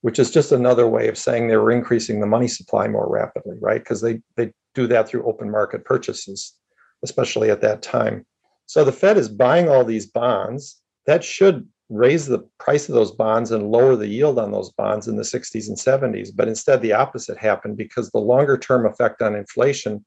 which 0.00 0.18
is 0.18 0.30
just 0.30 0.52
another 0.52 0.86
way 0.86 1.08
of 1.08 1.16
saying 1.16 1.46
they 1.46 1.56
were 1.56 1.70
increasing 1.70 2.20
the 2.20 2.26
money 2.26 2.48
supply 2.48 2.88
more 2.88 3.08
rapidly, 3.08 3.56
right? 3.60 3.80
Because 3.80 4.00
they, 4.00 4.20
they 4.36 4.52
do 4.74 4.86
that 4.88 5.08
through 5.08 5.24
open 5.24 5.50
market 5.50 5.84
purchases, 5.84 6.54
especially 7.02 7.50
at 7.50 7.60
that 7.60 7.82
time. 7.82 8.26
So 8.66 8.84
the 8.84 8.92
Fed 8.92 9.16
is 9.16 9.28
buying 9.28 9.68
all 9.68 9.84
these 9.84 10.06
bonds. 10.06 10.80
That 11.06 11.24
should 11.24 11.68
raise 11.90 12.26
the 12.26 12.38
price 12.58 12.88
of 12.88 12.94
those 12.94 13.10
bonds 13.10 13.50
and 13.50 13.70
lower 13.70 13.96
the 13.96 14.06
yield 14.06 14.38
on 14.38 14.52
those 14.52 14.70
bonds 14.70 15.08
in 15.08 15.16
the 15.16 15.22
60s 15.22 15.68
and 15.68 15.76
70s. 15.76 16.30
But 16.34 16.48
instead, 16.48 16.80
the 16.80 16.92
opposite 16.92 17.36
happened 17.36 17.76
because 17.76 18.10
the 18.10 18.18
longer 18.18 18.56
term 18.56 18.86
effect 18.86 19.20
on 19.20 19.34
inflation 19.34 20.04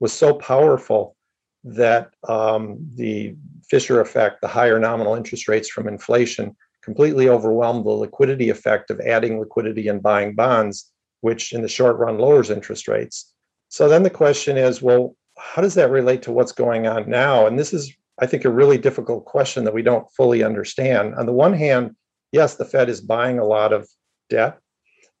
was 0.00 0.12
so 0.12 0.34
powerful 0.34 1.14
that 1.62 2.10
um, 2.28 2.78
the 2.94 3.36
Fisher 3.68 4.00
effect, 4.00 4.40
the 4.40 4.48
higher 4.48 4.78
nominal 4.78 5.14
interest 5.14 5.46
rates 5.46 5.68
from 5.68 5.88
inflation, 5.88 6.56
completely 6.82 7.28
overwhelmed 7.28 7.84
the 7.84 7.90
liquidity 7.90 8.48
effect 8.48 8.90
of 8.90 9.00
adding 9.00 9.38
liquidity 9.38 9.88
and 9.88 10.02
buying 10.02 10.34
bonds, 10.34 10.92
which 11.20 11.52
in 11.52 11.60
the 11.60 11.68
short 11.68 11.96
run 11.98 12.16
lowers 12.16 12.48
interest 12.48 12.88
rates. 12.88 13.34
So 13.68 13.88
then 13.88 14.04
the 14.04 14.10
question 14.10 14.56
is 14.56 14.80
well, 14.80 15.16
how 15.36 15.60
does 15.60 15.74
that 15.74 15.90
relate 15.90 16.22
to 16.22 16.32
what's 16.32 16.52
going 16.52 16.86
on 16.86 17.10
now? 17.10 17.46
And 17.46 17.58
this 17.58 17.74
is 17.74 17.92
I 18.18 18.26
think, 18.26 18.44
a 18.44 18.50
really 18.50 18.78
difficult 18.78 19.24
question 19.24 19.64
that 19.64 19.74
we 19.74 19.82
don't 19.82 20.10
fully 20.16 20.42
understand. 20.42 21.14
On 21.16 21.26
the 21.26 21.32
one 21.32 21.52
hand, 21.52 21.94
yes, 22.32 22.54
the 22.54 22.64
Fed 22.64 22.88
is 22.88 23.00
buying 23.00 23.38
a 23.38 23.44
lot 23.44 23.72
of 23.72 23.88
debt. 24.30 24.58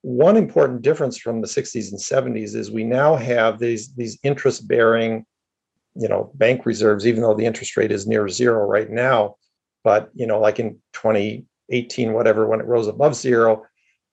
One 0.02 0.36
important 0.36 0.82
difference 0.82 1.18
from 1.18 1.40
the 1.40 1.46
60s 1.46 1.90
and 1.90 2.00
70s 2.00 2.54
is 2.54 2.70
we 2.70 2.84
now 2.84 3.16
have 3.16 3.58
these, 3.58 3.94
these 3.94 4.18
interest 4.22 4.66
bearing, 4.68 5.26
you 5.94 6.08
know, 6.08 6.30
bank 6.34 6.64
reserves, 6.64 7.06
even 7.06 7.22
though 7.22 7.34
the 7.34 7.46
interest 7.46 7.76
rate 7.76 7.92
is 7.92 8.06
near 8.06 8.28
zero 8.28 8.64
right 8.64 8.90
now. 8.90 9.36
But, 9.84 10.10
you 10.14 10.26
know, 10.26 10.40
like 10.40 10.58
in 10.58 10.78
2018, 10.94 12.12
whatever, 12.12 12.46
when 12.46 12.60
it 12.60 12.66
rose 12.66 12.86
above 12.86 13.14
zero, 13.14 13.64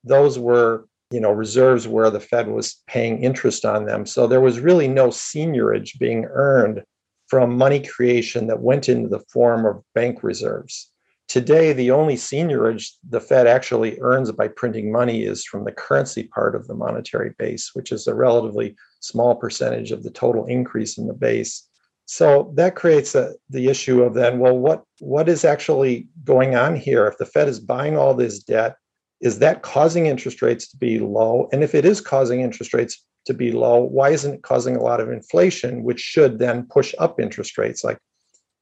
those 0.04 0.38
were, 0.38 0.88
you 1.12 1.20
know, 1.20 1.32
reserves 1.32 1.88
where 1.88 2.10
the 2.10 2.20
Fed 2.20 2.48
was 2.48 2.82
paying 2.88 3.24
interest 3.24 3.64
on 3.64 3.86
them. 3.86 4.06
So 4.06 4.28
there 4.28 4.42
was 4.42 4.60
really 4.60 4.88
no 4.88 5.08
seigniorage 5.08 6.00
being 6.00 6.26
earned 6.26 6.84
from 7.28 7.58
money 7.58 7.80
creation 7.80 8.48
that 8.48 8.62
went 8.62 8.90
into 8.90 9.10
the 9.10 9.24
form 9.32 9.66
of 9.66 9.84
bank 9.96 10.24
reserves. 10.24 10.92
Today, 11.28 11.74
the 11.74 11.90
only 11.90 12.16
seigniorage 12.16 12.92
the 13.10 13.20
Fed 13.20 13.48
actually 13.48 13.98
earns 14.02 14.32
by 14.32 14.50
printing 14.50 14.92
money 14.92 15.24
is 15.24 15.46
from 15.46 15.64
the 15.64 15.72
currency 15.72 16.24
part 16.24 16.56
of 16.56 16.68
the 16.68 16.76
monetary 16.76 17.34
base, 17.40 17.72
which 17.74 17.92
is 17.92 18.08
a 18.08 18.14
relatively 18.14 18.76
small 19.00 19.36
percentage 19.36 19.92
of 19.92 20.04
the 20.04 20.12
total 20.12 20.46
increase 20.46 20.98
in 20.98 21.08
the 21.08 21.14
base. 21.14 21.68
So 22.06 22.52
that 22.56 22.76
creates 22.76 23.16
a, 23.16 23.34
the 23.50 23.70
issue 23.70 24.04
of 24.04 24.14
then, 24.14 24.40
well, 24.40 24.58
what, 24.58 24.84
what 25.00 25.30
is 25.30 25.46
actually 25.46 26.10
going 26.24 26.56
on 26.56 26.76
here? 26.76 27.08
If 27.08 27.18
the 27.18 27.26
Fed 27.26 27.48
is 27.48 27.60
buying 27.60 27.98
all 27.98 28.14
this 28.14 28.40
debt, 28.40 28.76
is 29.22 29.40
that 29.40 29.64
causing 29.64 30.08
interest 30.08 30.42
rates 30.42 30.68
to 30.70 30.78
be 30.78 31.00
low? 31.00 31.48
And 31.54 31.64
if 31.64 31.74
it 31.74 31.86
is 31.86 32.02
causing 32.02 32.42
interest 32.42 32.74
rates 32.74 33.04
to 33.26 33.34
be 33.34 33.52
low, 33.52 33.82
why 33.84 34.10
isn't 34.10 34.36
it 34.36 34.44
causing 34.44 34.76
a 34.76 34.84
lot 34.84 35.00
of 35.00 35.12
inflation, 35.12 35.84
which 35.84 36.00
should 36.00 36.40
then 36.40 36.68
push 36.68 36.94
up 37.00 37.20
interest 37.20 37.58
rates? 37.58 37.84
Like, 37.84 37.98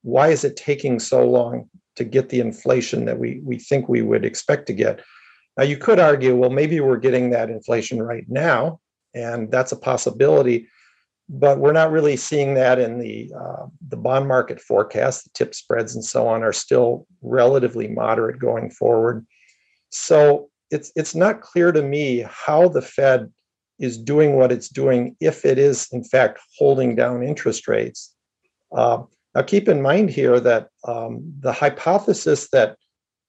why 0.04 0.30
is 0.30 0.44
it 0.44 0.56
taking 0.56 1.00
so 1.00 1.28
long 1.28 1.70
to 1.96 2.04
get 2.04 2.30
the 2.30 2.40
inflation 2.40 3.06
that 3.06 3.20
we, 3.20 3.42
we 3.44 3.58
think 3.58 3.88
we 3.88 4.02
would 4.02 4.26
expect 4.26 4.68
to 4.68 4.74
get? 4.74 5.02
Now, 5.58 5.64
you 5.64 5.78
could 5.78 6.00
argue, 6.00 6.36
well, 6.36 6.50
maybe 6.50 6.80
we're 6.80 6.98
getting 6.98 7.32
that 7.32 7.50
inflation 7.50 8.02
right 8.02 8.26
now, 8.28 8.80
and 9.14 9.52
that's 9.52 9.72
a 9.72 9.78
possibility, 9.78 10.68
but 11.28 11.60
we're 11.60 11.74
not 11.74 11.92
really 11.92 12.18
seeing 12.18 12.54
that 12.56 12.80
in 12.80 13.00
the 13.00 13.32
uh, 13.38 13.66
the 13.90 13.98
bond 13.98 14.28
market 14.28 14.60
forecast. 14.60 15.24
The 15.24 15.30
TIPS 15.34 15.58
spreads 15.58 15.96
and 15.96 16.04
so 16.04 16.28
on 16.28 16.44
are 16.44 16.54
still 16.54 17.06
relatively 17.22 17.88
moderate 17.88 18.40
going 18.40 18.70
forward. 18.70 19.26
So 19.92 20.50
it's 20.72 20.92
it's 20.96 21.16
not 21.16 21.42
clear 21.42 21.72
to 21.72 21.82
me 21.82 22.26
how 22.30 22.68
the 22.68 22.82
Fed 22.82 23.32
is 23.82 23.98
doing 23.98 24.36
what 24.36 24.52
it's 24.52 24.70
doing 24.70 25.16
if 25.20 25.44
it 25.46 25.58
is, 25.58 25.88
in 25.92 26.04
fact, 26.04 26.40
holding 26.58 26.96
down 26.96 27.24
interest 27.24 27.68
rates. 27.68 28.14
Uh, 28.72 29.04
now, 29.36 29.42
keep 29.42 29.68
in 29.68 29.82
mind 29.82 30.10
here 30.10 30.40
that 30.40 30.70
um, 30.88 31.34
the 31.40 31.52
hypothesis 31.52 32.50
that 32.52 32.78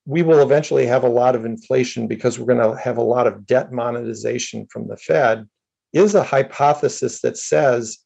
we 0.04 0.22
will 0.22 0.42
eventually 0.42 0.86
have 0.86 1.04
a 1.04 1.08
lot 1.08 1.36
of 1.36 1.44
inflation 1.44 2.06
because 2.06 2.38
we're 2.38 2.54
going 2.54 2.76
to 2.76 2.80
have 2.80 2.96
a 2.96 3.02
lot 3.02 3.26
of 3.26 3.46
debt 3.46 3.72
monetization 3.72 4.66
from 4.66 4.88
the 4.88 4.96
Fed 4.96 5.48
is 5.92 6.14
a 6.14 6.24
hypothesis 6.24 7.20
that 7.20 7.36
says 7.36 7.98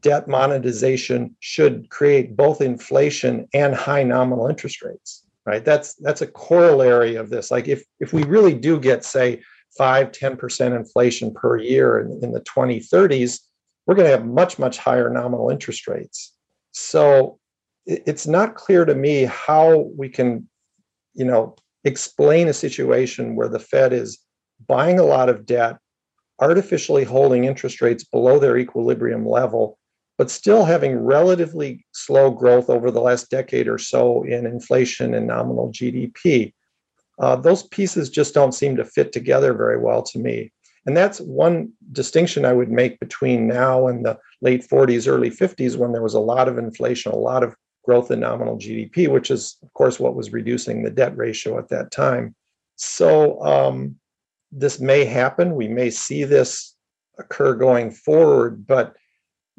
debt 0.00 0.26
monetization 0.28 1.36
should 1.40 1.90
create 1.90 2.36
both 2.36 2.60
inflation 2.60 3.46
and 3.52 3.74
high 3.74 4.02
nominal 4.02 4.46
interest 4.46 4.80
rates 4.80 5.24
right 5.44 5.66
that's 5.66 5.94
that's 5.96 6.22
a 6.22 6.26
corollary 6.26 7.14
of 7.14 7.28
this 7.28 7.50
like 7.50 7.68
if 7.68 7.84
if 8.00 8.14
we 8.14 8.22
really 8.24 8.54
do 8.54 8.80
get 8.80 9.04
say 9.04 9.42
5 9.78 10.12
10% 10.12 10.76
inflation 10.76 11.32
per 11.32 11.58
year 11.58 12.00
in, 12.00 12.20
in 12.22 12.32
the 12.32 12.40
2030s 12.40 13.40
we're 13.86 13.94
going 13.94 14.06
to 14.06 14.16
have 14.16 14.26
much 14.26 14.58
much 14.58 14.78
higher 14.78 15.08
nominal 15.08 15.50
interest 15.50 15.86
rates. 15.86 16.34
So 16.72 17.38
it's 17.86 18.26
not 18.26 18.56
clear 18.56 18.84
to 18.84 18.94
me 18.94 19.24
how 19.24 19.90
we 19.96 20.08
can 20.08 20.48
you 21.14 21.24
know 21.24 21.56
explain 21.84 22.48
a 22.48 22.52
situation 22.52 23.36
where 23.36 23.48
the 23.48 23.60
fed 23.60 23.92
is 23.92 24.18
buying 24.66 24.98
a 24.98 25.04
lot 25.04 25.28
of 25.28 25.46
debt 25.46 25.78
artificially 26.40 27.04
holding 27.04 27.44
interest 27.44 27.80
rates 27.80 28.04
below 28.04 28.38
their 28.38 28.58
equilibrium 28.58 29.26
level 29.26 29.78
but 30.18 30.30
still 30.30 30.64
having 30.64 30.98
relatively 30.98 31.84
slow 31.92 32.30
growth 32.30 32.70
over 32.70 32.90
the 32.90 33.00
last 33.00 33.30
decade 33.30 33.68
or 33.68 33.78
so 33.78 34.22
in 34.24 34.46
inflation 34.46 35.14
and 35.14 35.26
nominal 35.26 35.70
GDP 35.70 36.52
uh, 37.18 37.36
those 37.36 37.62
pieces 37.64 38.10
just 38.10 38.34
don't 38.34 38.52
seem 38.52 38.76
to 38.76 38.84
fit 38.84 39.12
together 39.12 39.54
very 39.54 39.78
well 39.78 40.02
to 40.02 40.18
me. 40.18 40.52
And 40.86 40.96
that's 40.96 41.20
one 41.20 41.72
distinction 41.92 42.44
I 42.44 42.52
would 42.52 42.70
make 42.70 43.00
between 43.00 43.48
now 43.48 43.88
and 43.88 44.04
the 44.04 44.18
late 44.40 44.66
40s, 44.66 45.08
early 45.08 45.30
50s, 45.30 45.76
when 45.76 45.92
there 45.92 46.02
was 46.02 46.14
a 46.14 46.20
lot 46.20 46.48
of 46.48 46.58
inflation, 46.58 47.10
a 47.10 47.16
lot 47.16 47.42
of 47.42 47.56
growth 47.84 48.10
in 48.10 48.20
nominal 48.20 48.56
GDP, 48.56 49.08
which 49.08 49.30
is, 49.30 49.56
of 49.62 49.72
course, 49.74 49.98
what 49.98 50.14
was 50.14 50.32
reducing 50.32 50.82
the 50.82 50.90
debt 50.90 51.16
ratio 51.16 51.58
at 51.58 51.68
that 51.70 51.90
time. 51.90 52.34
So 52.76 53.42
um, 53.42 53.96
this 54.52 54.78
may 54.78 55.04
happen. 55.04 55.56
We 55.56 55.68
may 55.68 55.90
see 55.90 56.24
this 56.24 56.74
occur 57.18 57.54
going 57.54 57.90
forward, 57.90 58.66
but 58.66 58.94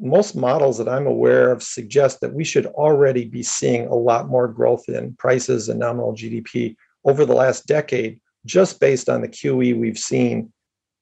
most 0.00 0.36
models 0.36 0.78
that 0.78 0.88
I'm 0.88 1.06
aware 1.06 1.50
of 1.50 1.62
suggest 1.62 2.20
that 2.20 2.32
we 2.32 2.44
should 2.44 2.66
already 2.66 3.24
be 3.24 3.42
seeing 3.42 3.86
a 3.86 3.94
lot 3.94 4.28
more 4.28 4.46
growth 4.46 4.88
in 4.88 5.14
prices 5.16 5.68
and 5.68 5.80
nominal 5.80 6.14
GDP 6.14 6.76
over 7.04 7.24
the 7.24 7.34
last 7.34 7.66
decade, 7.66 8.20
just 8.44 8.80
based 8.80 9.08
on 9.08 9.20
the 9.20 9.28
QE 9.28 9.78
we've 9.78 9.98
seen, 9.98 10.52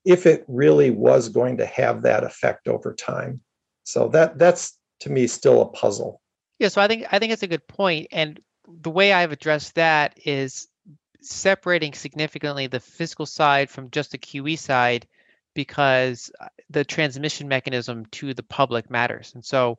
if 0.05 0.27
it 0.27 0.45
really 0.47 0.91
was 0.91 1.29
going 1.29 1.57
to 1.59 1.67
have 1.67 2.03
that 2.03 2.25
effect 2.25 2.69
over 2.69 2.95
time. 2.95 3.41
So 3.85 4.09
that 4.09 4.39
that's 4.39 4.79
to 5.01 5.11
me 5.11 5.27
still 5.27 5.63
a 5.63 5.67
puzzle. 5.67 6.21
Yeah, 6.59 6.69
so 6.69 6.81
I 6.81 6.89
think 6.89 7.07
I 7.11 7.19
think 7.19 7.33
it's 7.33 7.43
a 7.43 7.49
good 7.49 7.67
point, 7.67 8.09
and 8.13 8.41
the 8.67 8.91
way 8.91 9.13
I've 9.13 9.33
addressed 9.33 9.75
that 9.75 10.19
is 10.25 10.69
separating 11.21 11.93
significantly 11.93 12.67
the 12.67 12.81
fiscal 12.81 13.27
side 13.27 13.69
from 13.71 13.91
just 13.91 14.13
the 14.13 14.19
QE 14.19 14.59
side, 14.59 15.07
because 15.55 16.31
uh, 16.41 16.47
the 16.71 16.85
transmission 16.85 17.49
mechanism 17.49 18.07
to 18.07 18.35
the 18.35 18.43
public 18.43 18.91
matters. 18.91 19.33
And 19.35 19.45
so, 19.45 19.79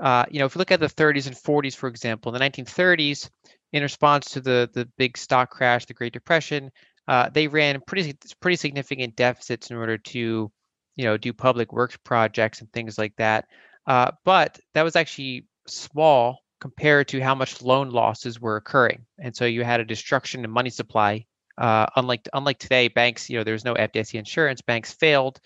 uh, 0.00 0.24
you 0.30 0.38
know, 0.38 0.46
if 0.46 0.54
you 0.54 0.58
look 0.58 0.70
at 0.70 0.80
the 0.80 0.86
30s 0.86 1.26
and 1.26 1.36
40s, 1.36 1.74
for 1.74 1.88
example, 1.88 2.34
in 2.34 2.40
the 2.40 2.48
1930s, 2.48 3.28
in 3.72 3.82
response 3.82 4.30
to 4.32 4.40
the 4.40 4.68
the 4.72 4.88
big 4.98 5.16
stock 5.16 5.50
crash, 5.50 5.86
the 5.86 5.94
Great 5.94 6.12
Depression, 6.12 6.70
uh, 7.08 7.28
they 7.30 7.48
ran 7.48 7.80
pretty 7.86 8.16
pretty 8.40 8.56
significant 8.56 9.16
deficits 9.16 9.70
in 9.70 9.76
order 9.76 9.98
to, 9.98 10.50
you 10.96 11.04
know, 11.04 11.16
do 11.16 11.32
public 11.32 11.72
works 11.72 11.96
projects 12.04 12.60
and 12.60 12.72
things 12.72 12.98
like 12.98 13.14
that. 13.16 13.46
Uh, 13.86 14.10
but 14.24 14.58
that 14.74 14.82
was 14.82 14.96
actually 14.96 15.46
small 15.66 16.38
compared 16.60 17.08
to 17.08 17.20
how 17.20 17.34
much 17.34 17.62
loan 17.62 17.90
losses 17.90 18.40
were 18.40 18.56
occurring, 18.56 19.06
and 19.18 19.34
so 19.34 19.44
you 19.44 19.64
had 19.64 19.80
a 19.80 19.84
destruction 19.84 20.44
in 20.44 20.50
money 20.50 20.70
supply. 20.70 21.24
Uh, 21.58 21.86
unlike 21.96 22.28
unlike 22.32 22.58
today, 22.58 22.88
banks, 22.88 23.28
you 23.28 23.36
know, 23.36 23.44
there's 23.44 23.64
no 23.64 23.74
FDIC 23.74 24.18
insurance. 24.18 24.62
Banks 24.62 24.92
failed, 24.92 25.40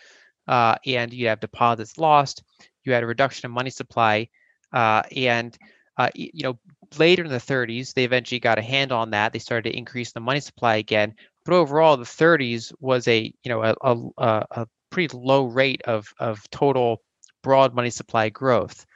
uh, 0.47 0.77
and 0.87 1.13
you 1.13 1.29
have 1.29 1.41
deposits 1.41 1.99
lost. 1.99 2.43
You 2.85 2.93
had 2.93 3.03
a 3.03 3.07
reduction 3.07 3.49
in 3.49 3.55
money 3.55 3.71
supply, 3.71 4.29
uh, 4.73 5.03
and 5.15 5.57
uh, 5.97 6.11
you 6.15 6.43
know, 6.43 6.59
later 6.99 7.25
in 7.25 7.31
the 7.31 7.41
30s, 7.41 7.95
they 7.95 8.05
eventually 8.05 8.41
got 8.41 8.59
a 8.59 8.63
handle 8.63 8.99
on 8.99 9.11
that. 9.11 9.33
They 9.33 9.39
started 9.39 9.71
to 9.71 9.77
increase 9.77 10.13
the 10.13 10.21
money 10.21 10.41
supply 10.41 10.77
again. 10.77 11.15
But 11.45 11.55
overall, 11.55 11.97
the 11.97 12.05
30s 12.05 12.73
was 12.81 13.07
a 13.09 13.33
you 13.43 13.49
know 13.49 13.63
a, 13.63 13.75
a, 14.19 14.47
a 14.51 14.67
pretty 14.91 15.17
low 15.17 15.45
rate 15.45 15.83
of 15.83 16.13
of 16.19 16.49
total 16.51 17.03
broad 17.43 17.75
money 17.75 17.91
supply 17.91 18.31
growth. 18.31 18.87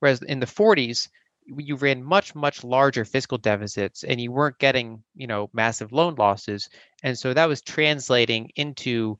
Whereas 0.00 0.22
in 0.22 0.40
the 0.40 0.46
40s, 0.46 1.08
you 1.46 1.76
ran 1.76 2.02
much 2.02 2.34
much 2.34 2.64
larger 2.64 3.04
fiscal 3.04 3.38
deficits 3.38 4.04
and 4.04 4.20
you 4.20 4.30
weren't 4.30 4.58
getting 4.58 5.02
you 5.14 5.26
know 5.26 5.48
massive 5.52 5.92
loan 5.92 6.14
losses 6.16 6.68
and 7.02 7.18
so 7.18 7.32
that 7.32 7.48
was 7.48 7.62
translating 7.62 8.50
into 8.56 9.18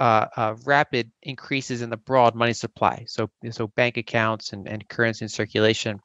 uh, 0.00 0.26
uh, 0.36 0.54
rapid 0.64 1.10
increases 1.22 1.82
in 1.82 1.90
the 1.90 1.96
broad 1.96 2.34
money 2.34 2.52
supply 2.52 3.04
so 3.06 3.30
so 3.50 3.66
bank 3.68 3.96
accounts 3.96 4.52
and, 4.52 4.68
and 4.68 4.88
currency 4.88 5.24
in 5.24 5.28
circulation. 5.28 6.00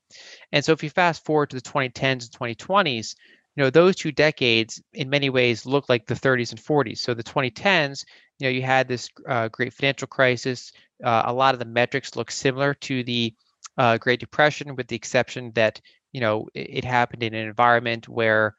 And 0.52 0.64
so 0.64 0.72
if 0.72 0.84
you 0.84 0.90
fast 0.90 1.26
forward 1.26 1.50
to 1.52 1.56
the 1.56 1.62
2010s 1.62 2.26
and 2.26 2.58
2020s 2.58 3.16
you 3.56 3.64
know 3.64 3.70
those 3.70 3.96
two 3.96 4.12
decades 4.12 4.82
in 4.94 5.10
many 5.10 5.30
ways 5.30 5.66
look 5.66 5.90
like 5.90 6.06
the 6.06 6.16
30s 6.16 6.52
and 6.52 6.60
40s 6.60 7.00
so 7.00 7.14
the 7.14 7.24
2010s 7.24 8.06
you 8.42 8.48
know 8.48 8.52
you 8.52 8.64
had 8.64 8.88
this 8.88 9.08
uh, 9.30 9.48
great 9.50 9.72
financial 9.72 10.08
crisis. 10.08 10.72
Uh, 11.04 11.24
a 11.26 11.34
lot 11.34 11.54
of 11.54 11.60
the 11.60 11.66
metrics 11.66 12.16
look 12.16 12.32
similar 12.32 12.74
to 12.74 13.04
the 13.04 13.34
uh, 13.78 13.98
Great 13.98 14.20
Depression, 14.20 14.76
with 14.76 14.88
the 14.88 14.96
exception 14.96 15.52
that 15.54 15.80
you 16.12 16.22
know 16.22 16.48
it, 16.56 16.78
it 16.78 16.86
happened 16.86 17.22
in 17.22 17.36
an 17.36 17.48
environment 17.48 18.10
where 18.10 18.56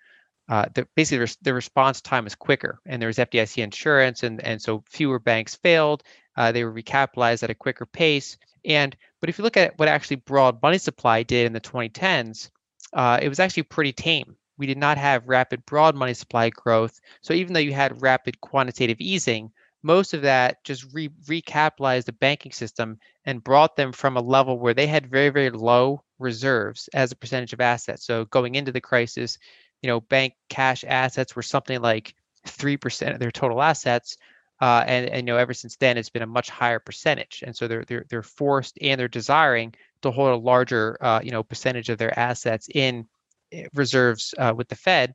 uh, 0.49 0.67
the, 0.75 0.87
basically 0.97 1.53
response 1.53 2.01
time 2.01 2.25
was 2.25 2.35
quicker, 2.35 2.81
and 2.87 3.01
there 3.01 3.07
was 3.07 3.19
FDIC 3.19 3.63
insurance, 3.63 4.23
and 4.23 4.41
and 4.43 4.61
so 4.61 4.83
fewer 4.89 5.19
banks 5.19 5.55
failed. 5.55 6.03
Uh, 6.37 6.53
they 6.53 6.65
were 6.65 6.73
recapitalized 6.73 7.43
at 7.43 7.51
a 7.51 7.55
quicker 7.55 7.87
pace. 7.87 8.37
And 8.65 8.97
but 9.21 9.29
if 9.29 9.39
you 9.39 9.45
look 9.45 9.57
at 9.57 9.79
what 9.79 9.89
actually 9.89 10.17
broad 10.17 10.61
money 10.63 10.79
supply 10.79 11.23
did 11.23 11.47
in 11.47 11.53
the 11.53 11.61
2010s, 11.61 12.51
uh, 12.93 13.19
it 13.21 13.29
was 13.29 13.41
actually 13.41 13.65
pretty 13.65 13.93
tame. 13.93 14.37
We 14.59 14.67
did 14.67 14.79
not 14.79 14.99
have 14.99 15.29
rapid 15.29 15.65
broad 15.67 15.95
money 15.95 16.15
supply 16.15 16.51
growth. 16.51 17.01
So 17.23 17.35
even 17.35 17.53
though 17.53 17.61
you 17.61 17.73
had 17.73 18.03
rapid 18.03 18.41
quantitative 18.41 19.01
easing, 19.01 19.51
most 19.83 20.15
of 20.15 20.23
that 20.23 20.63
just 20.65 20.87
re- 20.93 21.09
recapitalized 21.27 22.05
the 22.05 22.13
banking 22.13 22.53
system 22.53 22.99
and 23.25 23.43
brought 23.43 23.77
them 23.77 23.93
from 23.93 24.17
a 24.17 24.21
level 24.21 24.59
where 24.59 24.75
they 24.75 24.87
had 24.87 25.11
very 25.11 25.29
very 25.29 25.51
low 25.51 26.03
reserves 26.19 26.89
as 26.95 27.11
a 27.11 27.17
percentage 27.17 27.53
of 27.53 27.61
assets 27.61 28.05
so 28.05 28.25
going 28.27 28.55
into 28.55 28.71
the 28.71 28.81
crisis 28.81 29.39
you 29.83 29.89
know 29.89 30.01
bank 30.01 30.35
cash 30.49 30.85
assets 30.87 31.37
were 31.37 31.43
something 31.43 31.81
like 31.81 32.15
3% 32.47 33.13
of 33.13 33.21
their 33.21 33.31
total 33.31 33.63
assets 33.63 34.17
uh, 34.61 34.85
and, 34.87 35.07
and 35.07 35.27
you 35.27 35.33
know 35.33 35.39
ever 35.39 35.55
since 35.55 35.77
then 35.77 35.97
it's 35.97 36.11
been 36.11 36.23
a 36.23 36.27
much 36.27 36.51
higher 36.51 36.79
percentage 36.79 37.43
and 37.47 37.55
so 37.55 37.69
they're 37.69 37.85
they're, 37.85 38.05
they're 38.09 38.23
forced 38.23 38.79
and 38.81 38.99
they're 38.99 39.09
desiring 39.09 39.75
to 40.03 40.11
hold 40.11 40.31
a 40.31 40.37
larger 40.37 40.97
uh, 41.01 41.21
you 41.23 41.31
know 41.31 41.43
percentage 41.43 41.89
of 41.89 41.99
their 41.99 42.17
assets 42.19 42.69
in 42.75 43.07
eh, 43.53 43.67
reserves 43.75 44.35
uh, 44.39 44.53
with 44.57 44.69
the 44.69 44.77
fed 44.77 45.15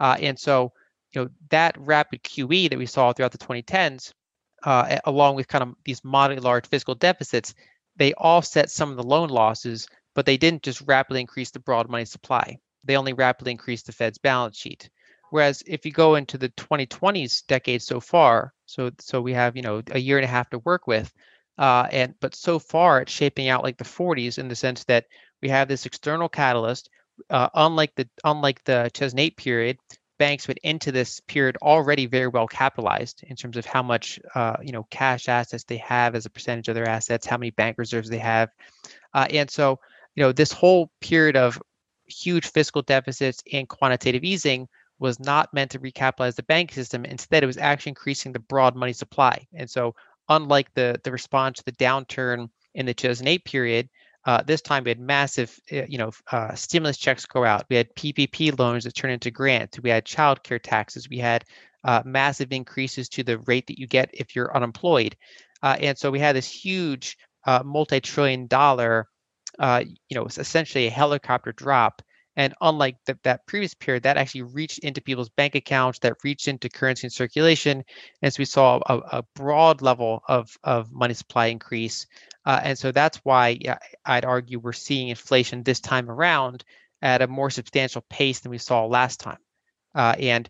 uh, 0.00 0.16
and 0.20 0.38
so 0.38 0.72
you 1.16 1.22
know 1.22 1.30
that 1.50 1.74
rapid 1.78 2.22
QE 2.22 2.68
that 2.70 2.78
we 2.78 2.86
saw 2.86 3.12
throughout 3.12 3.32
the 3.32 3.38
2010s, 3.38 4.12
uh, 4.64 4.98
along 5.04 5.36
with 5.36 5.48
kind 5.48 5.62
of 5.62 5.74
these 5.84 6.04
moderately 6.04 6.44
large 6.44 6.66
fiscal 6.66 6.94
deficits, 6.94 7.54
they 7.96 8.12
offset 8.14 8.70
some 8.70 8.90
of 8.90 8.96
the 8.96 9.02
loan 9.02 9.30
losses, 9.30 9.88
but 10.14 10.26
they 10.26 10.36
didn't 10.36 10.62
just 10.62 10.82
rapidly 10.82 11.20
increase 11.20 11.50
the 11.50 11.60
broad 11.60 11.88
money 11.88 12.04
supply. 12.04 12.58
They 12.86 12.96
only 12.96 13.12
rapidly 13.12 13.52
increased 13.52 13.86
the 13.86 13.92
Fed's 13.92 14.18
balance 14.18 14.56
sheet. 14.56 14.88
Whereas 15.30 15.62
if 15.66 15.84
you 15.84 15.92
go 15.92 16.14
into 16.14 16.38
the 16.38 16.50
2020s 16.50 17.46
decade 17.46 17.82
so 17.82 18.00
far, 18.00 18.52
so 18.66 18.90
so 19.00 19.20
we 19.20 19.32
have 19.32 19.56
you 19.56 19.62
know 19.62 19.82
a 19.90 19.98
year 19.98 20.18
and 20.18 20.24
a 20.24 20.28
half 20.28 20.50
to 20.50 20.60
work 20.60 20.86
with, 20.86 21.12
uh, 21.58 21.88
and 21.90 22.14
but 22.20 22.34
so 22.34 22.58
far 22.58 23.00
it's 23.00 23.12
shaping 23.12 23.48
out 23.48 23.64
like 23.64 23.76
the 23.76 23.84
40s 23.84 24.38
in 24.38 24.48
the 24.48 24.54
sense 24.54 24.84
that 24.84 25.06
we 25.42 25.48
have 25.48 25.68
this 25.68 25.86
external 25.86 26.28
catalyst. 26.28 26.90
Uh, 27.30 27.48
unlike 27.54 27.94
the 27.96 28.08
unlike 28.24 28.62
the 28.64 28.90
2008 28.92 29.36
period, 29.36 29.78
banks 30.18 30.46
went 30.46 30.58
into 30.62 30.92
this 30.92 31.20
period 31.20 31.56
already 31.62 32.06
very 32.06 32.28
well 32.28 32.46
capitalized 32.46 33.24
in 33.24 33.36
terms 33.36 33.56
of 33.56 33.66
how 33.66 33.82
much 33.82 34.20
uh, 34.34 34.56
you 34.62 34.72
know 34.72 34.84
cash 34.90 35.28
assets 35.28 35.64
they 35.64 35.78
have 35.78 36.14
as 36.14 36.26
a 36.26 36.30
percentage 36.30 36.68
of 36.68 36.74
their 36.74 36.88
assets, 36.88 37.26
how 37.26 37.36
many 37.36 37.50
bank 37.50 37.78
reserves 37.78 38.08
they 38.08 38.18
have, 38.18 38.50
uh, 39.14 39.26
and 39.30 39.50
so 39.50 39.78
you 40.14 40.22
know 40.22 40.32
this 40.32 40.52
whole 40.52 40.90
period 41.00 41.36
of 41.36 41.60
huge 42.06 42.46
fiscal 42.50 42.82
deficits 42.82 43.42
and 43.52 43.68
quantitative 43.68 44.24
easing 44.24 44.68
was 44.98 45.20
not 45.20 45.52
meant 45.52 45.70
to 45.72 45.78
recapitalize 45.78 46.34
the 46.36 46.42
bank 46.44 46.72
system. 46.72 47.04
Instead, 47.04 47.42
it 47.42 47.46
was 47.46 47.58
actually 47.58 47.90
increasing 47.90 48.32
the 48.32 48.38
broad 48.38 48.74
money 48.74 48.92
supply. 48.92 49.46
And 49.54 49.68
so, 49.68 49.94
unlike 50.28 50.72
the 50.74 51.00
the 51.04 51.12
response 51.12 51.58
to 51.58 51.64
the 51.64 51.72
downturn 51.72 52.48
in 52.74 52.86
the 52.86 52.94
2008 52.94 53.44
period, 53.44 53.88
uh, 54.24 54.42
this 54.42 54.62
time 54.62 54.84
we 54.84 54.90
had 54.90 54.98
massive, 54.98 55.58
uh, 55.72 55.82
you 55.88 55.98
know, 55.98 56.10
uh, 56.32 56.54
stimulus 56.54 56.96
checks 56.96 57.26
go 57.26 57.44
out. 57.44 57.66
We 57.68 57.76
had 57.76 57.94
PPP 57.94 58.58
loans 58.58 58.84
that 58.84 58.94
turn 58.94 59.10
into 59.10 59.30
grants. 59.30 59.78
We 59.80 59.90
had 59.90 60.04
childcare 60.04 60.60
taxes. 60.60 61.08
We 61.08 61.18
had 61.18 61.44
uh, 61.84 62.02
massive 62.04 62.52
increases 62.52 63.08
to 63.10 63.22
the 63.22 63.38
rate 63.40 63.66
that 63.68 63.78
you 63.78 63.86
get 63.86 64.10
if 64.12 64.34
you're 64.34 64.54
unemployed, 64.56 65.16
uh, 65.62 65.76
and 65.80 65.96
so 65.96 66.10
we 66.10 66.18
had 66.18 66.34
this 66.34 66.50
huge 66.50 67.16
uh, 67.44 67.62
multi-trillion 67.64 68.46
dollar, 68.48 69.08
you 69.60 70.14
know, 70.14 70.24
it's 70.24 70.38
essentially 70.38 70.86
a 70.86 70.90
helicopter 70.90 71.52
drop 71.52 72.02
and 72.36 72.54
unlike 72.60 72.96
the, 73.06 73.18
that 73.24 73.46
previous 73.46 73.72
period, 73.72 74.02
that 74.02 74.18
actually 74.18 74.42
reached 74.42 74.80
into 74.80 75.00
people's 75.00 75.30
bank 75.30 75.54
accounts, 75.54 75.98
that 76.00 76.22
reached 76.22 76.48
into 76.48 76.68
currency 76.68 77.06
and 77.06 77.12
circulation. 77.12 77.82
And 78.20 78.32
so 78.32 78.40
we 78.40 78.44
saw 78.44 78.78
a, 78.86 78.98
a 79.18 79.22
broad 79.34 79.80
level 79.80 80.22
of, 80.28 80.54
of 80.62 80.92
money 80.92 81.14
supply 81.14 81.46
increase. 81.46 82.06
Uh, 82.44 82.60
and 82.62 82.78
so 82.78 82.92
that's 82.92 83.18
why 83.24 83.58
I'd 84.04 84.26
argue 84.26 84.58
we're 84.58 84.74
seeing 84.74 85.08
inflation 85.08 85.62
this 85.62 85.80
time 85.80 86.10
around 86.10 86.62
at 87.00 87.22
a 87.22 87.26
more 87.26 87.50
substantial 87.50 88.04
pace 88.10 88.40
than 88.40 88.50
we 88.50 88.58
saw 88.58 88.84
last 88.84 89.18
time. 89.18 89.38
Uh, 89.94 90.14
and, 90.18 90.48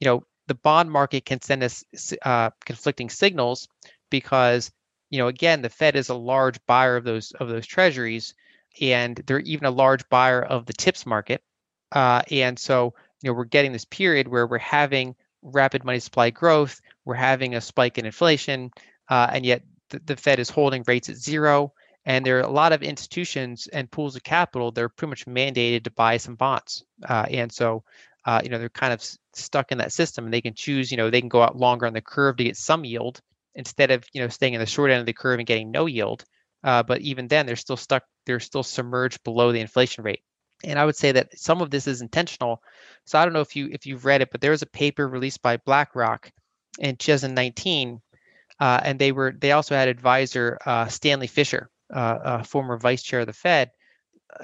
you 0.00 0.06
know, 0.06 0.24
the 0.46 0.54
bond 0.54 0.90
market 0.90 1.26
can 1.26 1.42
send 1.42 1.62
us 1.62 1.84
uh, 2.24 2.50
conflicting 2.64 3.10
signals 3.10 3.68
because, 4.10 4.70
you 5.10 5.18
know, 5.18 5.28
again, 5.28 5.60
the 5.60 5.68
Fed 5.68 5.96
is 5.96 6.08
a 6.08 6.14
large 6.14 6.58
buyer 6.66 6.96
of 6.96 7.04
those 7.04 7.32
of 7.32 7.48
those 7.48 7.66
treasuries 7.66 8.34
and 8.80 9.16
they're 9.26 9.40
even 9.40 9.66
a 9.66 9.70
large 9.70 10.08
buyer 10.08 10.42
of 10.42 10.66
the 10.66 10.72
TIPS 10.72 11.06
market. 11.06 11.42
Uh, 11.92 12.22
and 12.30 12.58
so, 12.58 12.94
you 13.22 13.30
know, 13.30 13.34
we're 13.34 13.44
getting 13.44 13.72
this 13.72 13.84
period 13.84 14.28
where 14.28 14.46
we're 14.46 14.58
having 14.58 15.14
rapid 15.42 15.84
money 15.84 16.00
supply 16.00 16.30
growth, 16.30 16.80
we're 17.04 17.14
having 17.14 17.54
a 17.54 17.60
spike 17.60 17.98
in 17.98 18.06
inflation, 18.06 18.70
uh, 19.08 19.28
and 19.32 19.46
yet 19.46 19.62
the, 19.90 20.00
the, 20.04 20.16
Fed 20.16 20.38
is 20.38 20.50
holding 20.50 20.82
rates 20.86 21.08
at 21.08 21.16
zero. 21.16 21.72
And 22.04 22.24
there 22.24 22.38
are 22.38 22.42
a 22.42 22.50
lot 22.50 22.72
of 22.72 22.82
institutions 22.82 23.66
and 23.68 23.90
pools 23.90 24.14
of 24.14 24.22
capital 24.22 24.70
that 24.70 24.82
are 24.82 24.88
pretty 24.88 25.10
much 25.10 25.26
mandated 25.26 25.84
to 25.84 25.90
buy 25.90 26.16
some 26.18 26.36
bonds. 26.36 26.84
Uh, 27.08 27.26
and 27.30 27.50
so, 27.50 27.82
uh, 28.26 28.40
you 28.44 28.48
know, 28.48 28.58
they're 28.58 28.68
kind 28.68 28.92
of 28.92 29.02
stuck 29.32 29.72
in 29.72 29.78
that 29.78 29.92
system, 29.92 30.24
and 30.24 30.34
they 30.34 30.40
can 30.40 30.54
choose. 30.54 30.90
You 30.90 30.96
know, 30.96 31.10
they 31.10 31.20
can 31.20 31.28
go 31.28 31.42
out 31.42 31.56
longer 31.56 31.86
on 31.86 31.92
the 31.92 32.00
curve 32.00 32.36
to 32.36 32.44
get 32.44 32.56
some 32.56 32.84
yield 32.84 33.20
instead 33.56 33.90
of 33.90 34.04
you 34.12 34.20
know 34.20 34.28
staying 34.28 34.54
in 34.54 34.60
the 34.60 34.66
short 34.66 34.90
end 34.90 35.00
of 35.00 35.06
the 35.06 35.12
curve 35.12 35.38
and 35.38 35.46
getting 35.46 35.70
no 35.70 35.86
yield. 35.86 36.24
Uh, 36.64 36.82
but 36.82 37.00
even 37.00 37.28
then, 37.28 37.46
they're 37.46 37.56
still 37.56 37.76
stuck. 37.76 38.04
They're 38.24 38.40
still 38.40 38.62
submerged 38.62 39.22
below 39.24 39.52
the 39.52 39.60
inflation 39.60 40.04
rate. 40.04 40.22
And 40.64 40.78
I 40.78 40.84
would 40.84 40.96
say 40.96 41.12
that 41.12 41.38
some 41.38 41.60
of 41.60 41.70
this 41.70 41.86
is 41.86 42.00
intentional. 42.00 42.62
So 43.04 43.18
I 43.18 43.24
don't 43.24 43.34
know 43.34 43.40
if 43.40 43.54
you 43.56 43.68
if 43.70 43.86
you've 43.86 44.04
read 44.04 44.22
it, 44.22 44.30
but 44.30 44.40
there 44.40 44.50
was 44.50 44.62
a 44.62 44.66
paper 44.66 45.06
released 45.06 45.42
by 45.42 45.58
BlackRock 45.58 46.30
in 46.78 46.96
2019, 46.96 48.00
uh, 48.58 48.80
and 48.82 48.98
they 48.98 49.12
were 49.12 49.34
they 49.38 49.52
also 49.52 49.74
had 49.74 49.88
advisor 49.88 50.58
uh, 50.64 50.86
Stanley 50.86 51.26
Fischer, 51.26 51.70
uh, 51.92 52.42
former 52.42 52.78
vice 52.78 53.02
chair 53.02 53.20
of 53.20 53.26
the 53.26 53.32
Fed, 53.32 53.70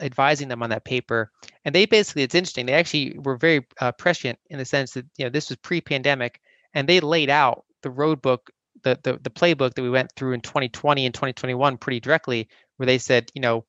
advising 0.01 0.49
them 0.49 0.63
on 0.63 0.71
that 0.71 0.85
paper. 0.85 1.31
And 1.65 1.75
they 1.75 1.87
basically, 1.87 2.23
it's 2.23 2.35
interesting. 2.35 2.67
They 2.67 2.75
actually 2.75 3.19
were 3.19 3.37
very 3.37 3.67
uh, 3.81 3.93
prescient 3.93 4.39
in 4.51 4.59
the 4.59 4.65
sense 4.65 4.93
that 4.93 5.07
you 5.17 5.25
know 5.25 5.31
this 5.31 5.49
was 5.49 5.57
pre-pandemic, 5.59 6.41
and 6.75 6.89
they 6.89 7.01
laid 7.01 7.31
out 7.31 7.65
the 7.83 7.91
road 7.91 8.23
book 8.23 8.51
the, 8.83 8.99
the 9.03 9.19
the 9.23 9.31
playbook 9.31 9.75
that 9.75 9.83
we 9.83 9.91
went 9.91 10.13
through 10.13 10.33
in 10.33 10.41
2020 10.41 11.07
and 11.07 11.15
2021 11.15 11.79
pretty 11.79 12.01
directly, 12.01 12.49
where 12.77 12.87
they 12.87 12.99
said, 12.99 13.31
you 13.35 13.41
know, 13.41 13.65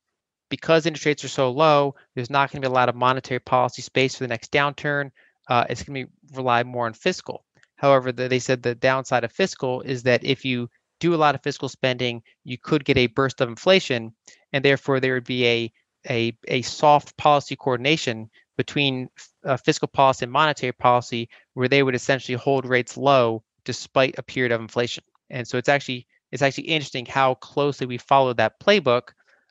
because 0.49 0.85
interest 0.85 1.05
rates 1.05 1.23
are 1.23 1.29
so 1.29 1.51
low, 1.51 1.95
there's 2.15 2.29
not 2.29 2.51
going 2.51 2.61
to 2.61 2.67
be 2.67 2.71
a 2.71 2.75
lot 2.75 2.89
of 2.89 2.95
monetary 2.95 3.39
policy 3.39 3.81
space 3.81 4.15
for 4.15 4.23
the 4.23 4.27
next 4.27 4.51
downturn. 4.51 5.11
Uh, 5.49 5.65
it's 5.69 5.83
going 5.83 6.05
to 6.05 6.07
be 6.07 6.35
rely 6.35 6.63
more 6.63 6.85
on 6.85 6.93
fiscal. 6.93 7.43
However, 7.75 8.11
the, 8.11 8.27
they 8.27 8.39
said 8.39 8.61
the 8.61 8.75
downside 8.75 9.23
of 9.23 9.31
fiscal 9.31 9.81
is 9.81 10.03
that 10.03 10.23
if 10.23 10.45
you 10.45 10.69
do 10.99 11.13
a 11.13 11.17
lot 11.17 11.35
of 11.35 11.43
fiscal 11.43 11.67
spending, 11.69 12.21
you 12.43 12.57
could 12.57 12.85
get 12.85 12.97
a 12.97 13.07
burst 13.07 13.41
of 13.41 13.49
inflation, 13.49 14.13
and 14.53 14.63
therefore 14.63 14.99
there 14.99 15.15
would 15.15 15.25
be 15.25 15.45
a 15.47 15.73
a, 16.09 16.37
a 16.47 16.61
soft 16.61 17.15
policy 17.17 17.55
coordination 17.55 18.29
between 18.57 19.09
uh, 19.45 19.57
fiscal 19.57 19.87
policy 19.87 20.25
and 20.25 20.31
monetary 20.31 20.73
policy, 20.73 21.29
where 21.53 21.67
they 21.67 21.81
would 21.81 21.95
essentially 21.95 22.37
hold 22.37 22.65
rates 22.65 22.97
low 22.97 23.43
despite 23.65 24.15
a 24.17 24.23
period 24.23 24.51
of 24.51 24.61
inflation. 24.61 25.03
And 25.29 25.47
so 25.47 25.57
it's 25.57 25.69
actually 25.69 26.07
it's 26.31 26.41
actually 26.41 26.65
interesting 26.65 27.05
how 27.05 27.35
closely 27.35 27.85
we 27.85 27.97
followed 27.97 28.37
that 28.37 28.59
playbook 28.59 29.09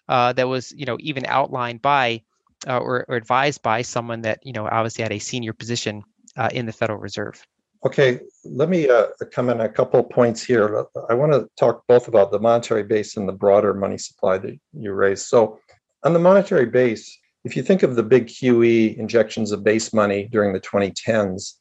uh, 0.08 0.32
that 0.32 0.48
was 0.48 0.72
you 0.72 0.84
know 0.84 0.96
even 1.00 1.24
outlined 1.26 1.82
by 1.82 2.22
uh, 2.66 2.78
or, 2.78 3.04
or, 3.08 3.16
advised 3.16 3.62
by 3.62 3.82
someone 3.82 4.22
that 4.22 4.38
you 4.44 4.52
know 4.52 4.68
obviously 4.68 5.02
had 5.02 5.12
a 5.12 5.18
senior 5.18 5.52
position 5.52 6.02
uh, 6.36 6.48
in 6.52 6.66
the 6.66 6.72
Federal 6.72 6.98
Reserve. 6.98 7.44
Okay, 7.84 8.20
let 8.44 8.68
me 8.68 8.88
uh, 8.88 9.06
come 9.32 9.50
in 9.50 9.60
a 9.60 9.68
couple 9.68 10.02
points 10.04 10.42
here. 10.42 10.86
I 11.08 11.14
want 11.14 11.32
to 11.32 11.48
talk 11.58 11.82
both 11.88 12.06
about 12.06 12.30
the 12.30 12.38
monetary 12.38 12.84
base 12.84 13.16
and 13.16 13.28
the 13.28 13.32
broader 13.32 13.74
money 13.74 13.98
supply 13.98 14.38
that 14.38 14.56
you 14.72 14.92
raised. 14.92 15.26
So, 15.26 15.58
on 16.04 16.12
the 16.12 16.20
monetary 16.20 16.66
base, 16.66 17.18
if 17.44 17.56
you 17.56 17.62
think 17.62 17.82
of 17.82 17.96
the 17.96 18.04
big 18.04 18.28
QE 18.28 18.96
injections 18.96 19.50
of 19.50 19.64
base 19.64 19.92
money 19.92 20.28
during 20.30 20.52
the 20.52 20.60
2010s, 20.60 21.54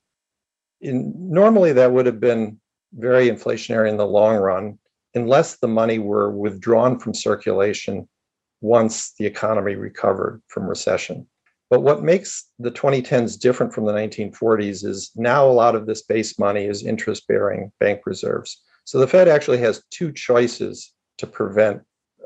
in, 0.82 1.14
normally 1.16 1.74
that 1.74 1.92
would 1.92 2.06
have 2.06 2.20
been 2.20 2.60
very 2.94 3.30
inflationary 3.30 3.90
in 3.90 3.98
the 3.98 4.06
long 4.06 4.36
run 4.36 4.78
unless 5.14 5.58
the 5.58 5.68
money 5.68 6.00
were 6.00 6.32
withdrawn 6.32 7.00
from 7.00 7.14
circulation 7.14 8.08
once 8.62 9.14
the 9.18 9.26
economy 9.26 9.76
recovered 9.76 10.42
from 10.48 10.68
recession. 10.68 11.28
But 11.70 11.82
what 11.82 12.04
makes 12.04 12.50
the 12.60 12.72
2010s 12.72 13.40
different 13.40 13.74
from 13.74 13.86
the 13.86 13.94
1940s 13.94 14.86
is 14.86 15.12
now 15.16 15.48
a 15.48 15.52
lot 15.52 15.76
of 15.76 15.86
this 15.86 16.02
base 16.02 16.38
money 16.38 16.66
is 16.66 16.86
interest 16.86 17.28
bearing 17.28 17.72
bank 17.80 18.02
reserves. 18.06 18.62
So 18.84 19.00
the 19.00 19.08
Fed 19.08 19.28
actually 19.28 19.60
has 19.60 19.84
two 19.90 20.12
choices 20.12 20.94
to 21.18 21.28
prevent 21.28 21.82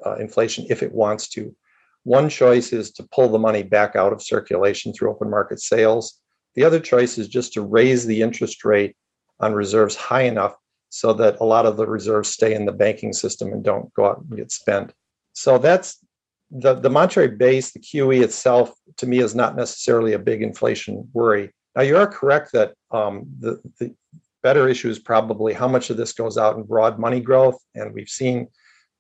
uh, 0.05 0.15
inflation 0.15 0.65
if 0.69 0.81
it 0.81 0.91
wants 0.91 1.29
to. 1.29 1.55
One 2.03 2.29
choice 2.29 2.73
is 2.73 2.91
to 2.93 3.07
pull 3.11 3.29
the 3.29 3.39
money 3.39 3.63
back 3.63 3.95
out 3.95 4.13
of 4.13 4.21
circulation 4.21 4.93
through 4.93 5.11
open 5.11 5.29
market 5.29 5.59
sales. 5.59 6.19
The 6.55 6.63
other 6.63 6.79
choice 6.79 7.17
is 7.17 7.27
just 7.27 7.53
to 7.53 7.61
raise 7.61 8.05
the 8.05 8.21
interest 8.21 8.63
rate 8.65 8.95
on 9.39 9.53
reserves 9.53 9.95
high 9.95 10.23
enough 10.23 10.55
so 10.89 11.13
that 11.13 11.37
a 11.41 11.45
lot 11.45 11.65
of 11.65 11.77
the 11.77 11.85
reserves 11.85 12.29
stay 12.29 12.53
in 12.53 12.65
the 12.65 12.71
banking 12.71 13.11
system 13.13 13.51
and 13.51 13.63
don't 13.63 13.93
go 13.93 14.05
out 14.05 14.19
and 14.19 14.37
get 14.37 14.51
spent. 14.51 14.93
So 15.33 15.57
that's 15.57 15.99
the, 16.51 16.75
the 16.75 16.89
monetary 16.89 17.29
base, 17.29 17.71
the 17.71 17.79
QE 17.79 18.23
itself, 18.23 18.73
to 18.97 19.07
me, 19.07 19.19
is 19.19 19.35
not 19.35 19.55
necessarily 19.55 20.13
a 20.13 20.19
big 20.19 20.41
inflation 20.41 21.09
worry. 21.13 21.51
Now, 21.75 21.81
you 21.81 21.97
are 21.97 22.07
correct 22.07 22.53
that 22.53 22.73
um, 22.91 23.25
the, 23.39 23.61
the 23.79 23.93
better 24.41 24.69
issue 24.69 24.89
is 24.89 24.99
probably 24.99 25.53
how 25.53 25.67
much 25.67 25.89
of 25.89 25.97
this 25.97 26.13
goes 26.13 26.37
out 26.37 26.55
in 26.55 26.63
broad 26.63 26.99
money 26.99 27.19
growth. 27.19 27.57
And 27.73 27.93
we've 27.93 28.07
seen, 28.07 28.47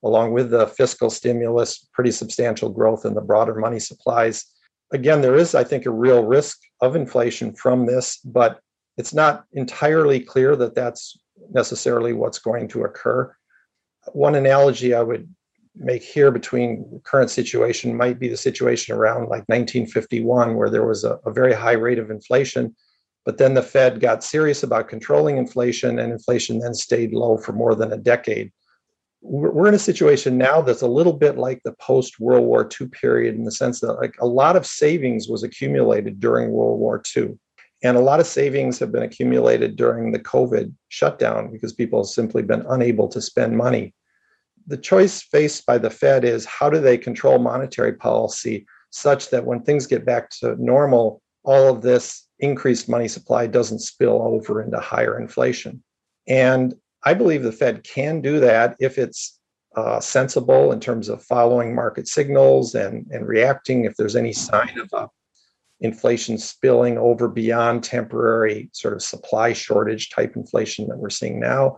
along 0.03 0.33
with 0.33 0.49
the 0.49 0.67
fiscal 0.67 1.09
stimulus, 1.09 1.87
pretty 1.93 2.11
substantial 2.11 2.69
growth 2.69 3.05
in 3.05 3.13
the 3.13 3.21
broader 3.21 3.55
money 3.55 3.79
supplies. 3.79 4.45
Again, 4.91 5.21
there 5.21 5.35
is, 5.35 5.55
I 5.55 5.63
think, 5.63 5.85
a 5.85 5.91
real 5.91 6.23
risk 6.23 6.59
of 6.81 6.95
inflation 6.95 7.53
from 7.53 7.85
this, 7.85 8.17
but 8.17 8.59
it's 8.97 9.13
not 9.13 9.45
entirely 9.53 10.19
clear 10.19 10.55
that 10.55 10.75
that's 10.75 11.17
necessarily 11.51 12.13
what's 12.13 12.39
going 12.39 12.67
to 12.69 12.83
occur. 12.83 13.33
One 14.13 14.35
analogy 14.35 14.93
I 14.93 15.01
would 15.01 15.27
make 15.75 16.03
here 16.03 16.31
between 16.31 17.01
current 17.03 17.29
situation 17.29 17.97
might 17.97 18.19
be 18.19 18.29
the 18.29 18.37
situation 18.37 18.95
around 18.95 19.23
like 19.23 19.43
1951, 19.47 20.55
where 20.55 20.69
there 20.69 20.85
was 20.85 21.03
a, 21.03 21.19
a 21.25 21.31
very 21.31 21.53
high 21.53 21.73
rate 21.73 21.99
of 21.99 22.11
inflation, 22.11 22.75
but 23.25 23.37
then 23.37 23.53
the 23.55 23.61
Fed 23.61 23.99
got 23.99 24.23
serious 24.23 24.63
about 24.63 24.87
controlling 24.87 25.37
inflation, 25.37 25.99
and 25.99 26.13
inflation 26.13 26.59
then 26.59 26.73
stayed 26.73 27.11
low 27.11 27.37
for 27.37 27.51
more 27.51 27.75
than 27.75 27.91
a 27.91 27.97
decade. 27.97 28.51
We're 29.27 29.67
in 29.67 29.73
a 29.73 29.79
situation 29.79 30.37
now 30.37 30.61
that's 30.61 30.83
a 30.83 30.87
little 30.87 31.13
bit 31.13 31.37
like 31.37 31.61
the 31.63 31.73
post 31.73 32.19
World 32.19 32.45
War 32.45 32.69
II 32.79 32.87
period 32.89 33.35
in 33.35 33.43
the 33.43 33.51
sense 33.51 33.79
that 33.79 33.93
like 33.93 34.15
a 34.19 34.27
lot 34.27 34.55
of 34.55 34.65
savings 34.65 35.27
was 35.27 35.41
accumulated 35.41 36.19
during 36.19 36.51
World 36.51 36.79
War 36.79 37.01
II 37.17 37.37
and 37.85 37.97
a 37.97 38.01
lot 38.01 38.19
of 38.19 38.25
savings 38.25 38.79
have 38.79 38.91
been 38.91 39.03
accumulated 39.03 39.75
during 39.75 40.11
the 40.11 40.19
COVID 40.19 40.73
shutdown 40.89 41.51
because 41.51 41.73
people 41.73 41.99
have 41.99 42.09
simply 42.09 42.41
been 42.41 42.65
unable 42.69 43.07
to 43.09 43.21
spend 43.21 43.57
money. 43.57 43.93
The 44.65 44.77
choice 44.77 45.21
faced 45.21 45.67
by 45.67 45.77
the 45.77 45.91
Fed 45.91 46.23
is 46.23 46.45
how 46.45 46.69
do 46.69 46.79
they 46.79 46.97
control 46.97 47.37
monetary 47.37 47.93
policy 47.93 48.65
such 48.89 49.29
that 49.29 49.45
when 49.45 49.61
things 49.61 49.85
get 49.85 50.05
back 50.05 50.31
to 50.39 50.55
normal, 50.57 51.21
all 51.43 51.75
of 51.75 51.83
this 51.83 52.27
increased 52.39 52.89
money 52.89 53.07
supply 53.07 53.45
doesn't 53.45 53.79
spill 53.79 54.21
over 54.21 54.63
into 54.63 54.79
higher 54.79 55.19
inflation. 55.19 55.83
And 56.27 56.73
I 57.05 57.13
believe 57.13 57.43
the 57.43 57.51
Fed 57.51 57.83
can 57.83 58.21
do 58.21 58.39
that 58.39 58.75
if 58.79 58.97
it's 58.97 59.39
uh, 59.75 59.99
sensible 59.99 60.71
in 60.71 60.79
terms 60.79 61.09
of 61.09 61.23
following 61.23 61.75
market 61.75 62.07
signals 62.07 62.75
and, 62.75 63.05
and 63.11 63.27
reacting 63.27 63.85
if 63.85 63.95
there's 63.95 64.15
any 64.15 64.33
sign 64.33 64.79
of 64.79 64.89
a 64.93 65.07
inflation 65.81 66.37
spilling 66.37 66.97
over 66.97 67.27
beyond 67.27 67.83
temporary 67.83 68.69
sort 68.71 68.93
of 68.93 69.01
supply 69.01 69.53
shortage 69.53 70.09
type 70.09 70.35
inflation 70.35 70.87
that 70.87 70.97
we're 70.97 71.09
seeing 71.09 71.39
now, 71.39 71.77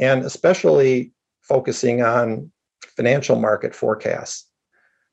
and 0.00 0.24
especially 0.24 1.12
focusing 1.42 2.02
on 2.02 2.50
financial 2.96 3.36
market 3.38 3.74
forecasts. 3.74 4.48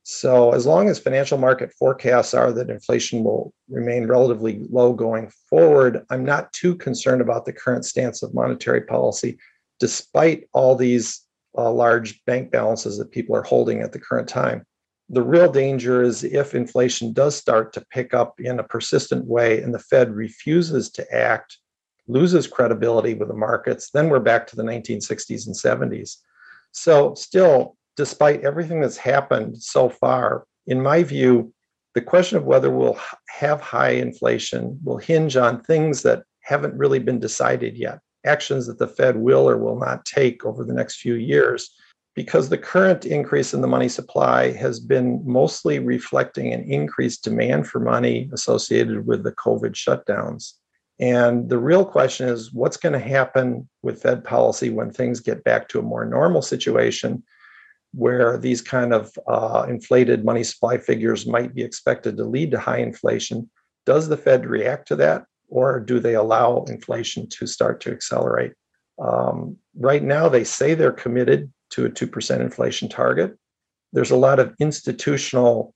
So, 0.06 0.52
as 0.52 0.66
long 0.66 0.90
as 0.90 1.00
financial 1.00 1.38
market 1.38 1.74
forecasts 1.74 2.34
are 2.34 2.52
that 2.52 2.70
inflation 2.70 3.24
will 3.24 3.54
remain 3.70 4.06
relatively 4.06 4.66
low 4.70 4.94
going 4.94 5.32
forward, 5.50 6.06
I'm 6.10 6.26
not 6.26 6.52
too 6.52 6.76
concerned 6.76 7.22
about 7.22 7.46
the 7.46 7.54
current 7.54 7.86
stance 7.86 8.22
of 8.22 8.34
monetary 8.34 8.82
policy, 8.82 9.38
despite 9.80 10.50
all 10.54 10.76
these 10.76 11.22
uh, 11.58 11.72
large 11.72 12.24
bank 12.26 12.52
balances 12.52 12.98
that 12.98 13.12
people 13.12 13.36
are 13.36 13.44
holding 13.44 13.82
at 13.82 13.94
the 13.94 14.00
current 14.00 14.28
time 14.28 14.66
the 15.10 15.22
real 15.22 15.52
danger 15.52 16.02
is 16.02 16.24
if 16.24 16.56
inflation 16.56 17.14
does 17.14 17.36
start 17.36 17.74
to 17.74 17.86
pick 17.92 18.14
up 18.14 18.40
in 18.40 18.60
a 18.60 18.64
persistent 18.64 19.26
way 19.26 19.62
and 19.62 19.74
the 19.74 19.80
Fed 19.80 20.12
refuses 20.12 20.90
to 20.92 21.14
act, 21.14 21.58
loses 22.08 22.48
credibility 22.48 23.14
with 23.14 23.28
the 23.28 23.34
markets, 23.34 23.92
then 23.92 24.10
we're 24.10 24.20
back 24.20 24.48
to 24.48 24.56
the 24.56 24.64
1960s 24.64 25.46
and 25.46 25.56
70s. 25.56 26.18
So, 26.72 27.14
still, 27.14 27.78
despite 27.96 28.44
everything 28.44 28.82
that's 28.82 28.98
happened 28.98 29.62
so 29.62 29.90
far, 29.90 30.46
in 30.68 30.82
my 30.82 31.04
view, 31.04 31.54
the 31.94 32.02
question 32.02 32.38
of 32.38 32.46
whether 32.46 32.72
we'll 32.72 33.00
have 33.30 33.62
high 33.62 33.92
inflation 33.92 34.80
will 34.84 34.98
hinge 34.98 35.38
on 35.38 35.62
things 35.62 36.02
that 36.04 36.24
haven't 36.42 36.78
really 36.78 37.00
been 37.00 37.20
decided 37.20 37.78
yet, 37.78 38.00
actions 38.26 38.68
that 38.68 38.80
the 38.80 38.88
Fed 38.88 39.18
will 39.18 39.48
or 39.48 39.58
will 39.58 39.80
not 39.80 40.06
take 40.06 40.46
over 40.46 40.64
the 40.64 40.74
next 40.74 40.98
few 40.98 41.16
years 41.16 41.70
because 42.16 42.50
the 42.50 42.58
current 42.58 43.06
increase 43.06 43.54
in 43.54 43.62
the 43.62 43.68
money 43.68 43.90
supply 43.90 44.52
has 44.52 44.80
been 44.80 45.22
mostly 45.26 45.80
reflecting 45.80 46.54
an 46.54 46.64
increased 46.64 47.24
demand 47.24 47.68
for 47.68 47.80
money 47.80 48.30
associated 48.34 49.08
with 49.08 49.24
the 49.24 49.32
COVID 49.32 49.72
shutdowns. 49.72 50.54
And 51.00 51.50
the 51.50 51.58
real 51.58 51.84
question 51.84 52.30
is 52.30 52.54
what's 52.54 52.78
going 52.78 52.94
to 52.94 53.00
happen 53.00 53.68
with 53.82 54.02
Fed 54.02 54.24
policy 54.24 54.70
when 54.70 54.92
things 54.92 55.20
get 55.20 55.44
back 55.44 55.68
to 55.70 55.80
a 55.80 55.84
more 55.84 56.06
normal 56.06 56.44
situation 56.44 57.24
where 57.94 58.38
these 58.38 58.62
kind 58.62 58.94
of 58.94 59.12
uh, 59.28 59.66
inflated 59.70 60.26
money 60.26 60.44
supply 60.44 60.78
figures 60.78 61.28
might 61.28 61.54
be 61.54 61.62
expected 61.62 62.18
to 62.18 62.24
lead 62.24 62.52
to 62.52 62.60
high 62.60 62.80
inflation? 62.80 63.50
Does 63.86 64.08
the 64.08 64.18
Fed 64.18 64.46
react 64.46 64.88
to 64.90 64.96
that 64.98 65.26
or 65.50 65.80
do 65.80 66.00
they 66.00 66.16
allow 66.16 66.64
inflation 66.68 67.28
to 67.30 67.46
start 67.46 67.80
to 67.82 67.92
accelerate? 67.92 68.54
Um, 69.00 69.58
right 69.76 70.04
now, 70.04 70.30
they 70.30 70.44
say 70.44 70.74
they're 70.74 70.92
committed 70.92 71.52
to 71.72 71.86
a 71.86 71.90
2% 71.90 72.40
inflation 72.40 72.90
target. 72.90 73.38
There's 73.92 74.12
a 74.12 74.18
lot 74.18 74.40
of 74.40 74.56
institutional 74.60 75.74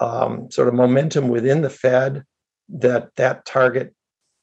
um, 0.00 0.50
sort 0.50 0.68
of 0.68 0.74
momentum 0.74 1.28
within 1.28 1.62
the 1.62 1.70
Fed 1.70 2.24
that 2.68 3.10
that 3.16 3.44
target 3.44 3.94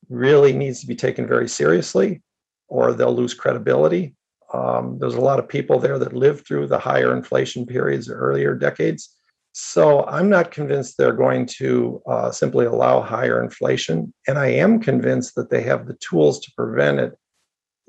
really 0.10 0.54
needs 0.54 0.82
to 0.82 0.88
be 0.88 0.96
taken 0.96 1.28
very 1.28 1.48
seriously 1.48 2.22
or 2.68 2.94
they'll 2.94 3.16
lose 3.16 3.34
credibility. 3.34 4.16
Um, 4.54 4.98
there's 5.00 5.16
a 5.16 5.22
lot 5.22 5.40
of 5.40 5.48
people 5.48 5.80
there 5.80 6.00
that 6.00 6.14
lived 6.14 6.46
through 6.46 6.68
the 6.68 6.80
higher 6.80 7.16
inflation 7.16 7.66
periods 7.66 8.10
earlier 8.10 8.56
decades. 8.56 9.16
So 9.52 10.06
I'm 10.06 10.30
not 10.30 10.52
convinced 10.52 10.98
they're 10.98 11.14
going 11.14 11.46
to 11.58 12.02
uh, 12.08 12.32
simply 12.32 12.66
allow 12.66 13.02
higher 13.02 13.44
inflation. 13.44 14.14
And 14.28 14.38
I 14.38 14.48
am 14.48 14.80
convinced 14.80 15.36
that 15.36 15.50
they 15.50 15.62
have 15.64 15.88
the 15.88 15.96
tools 15.96 16.40
to 16.42 16.52
prevent 16.56 17.00
it 17.00 17.18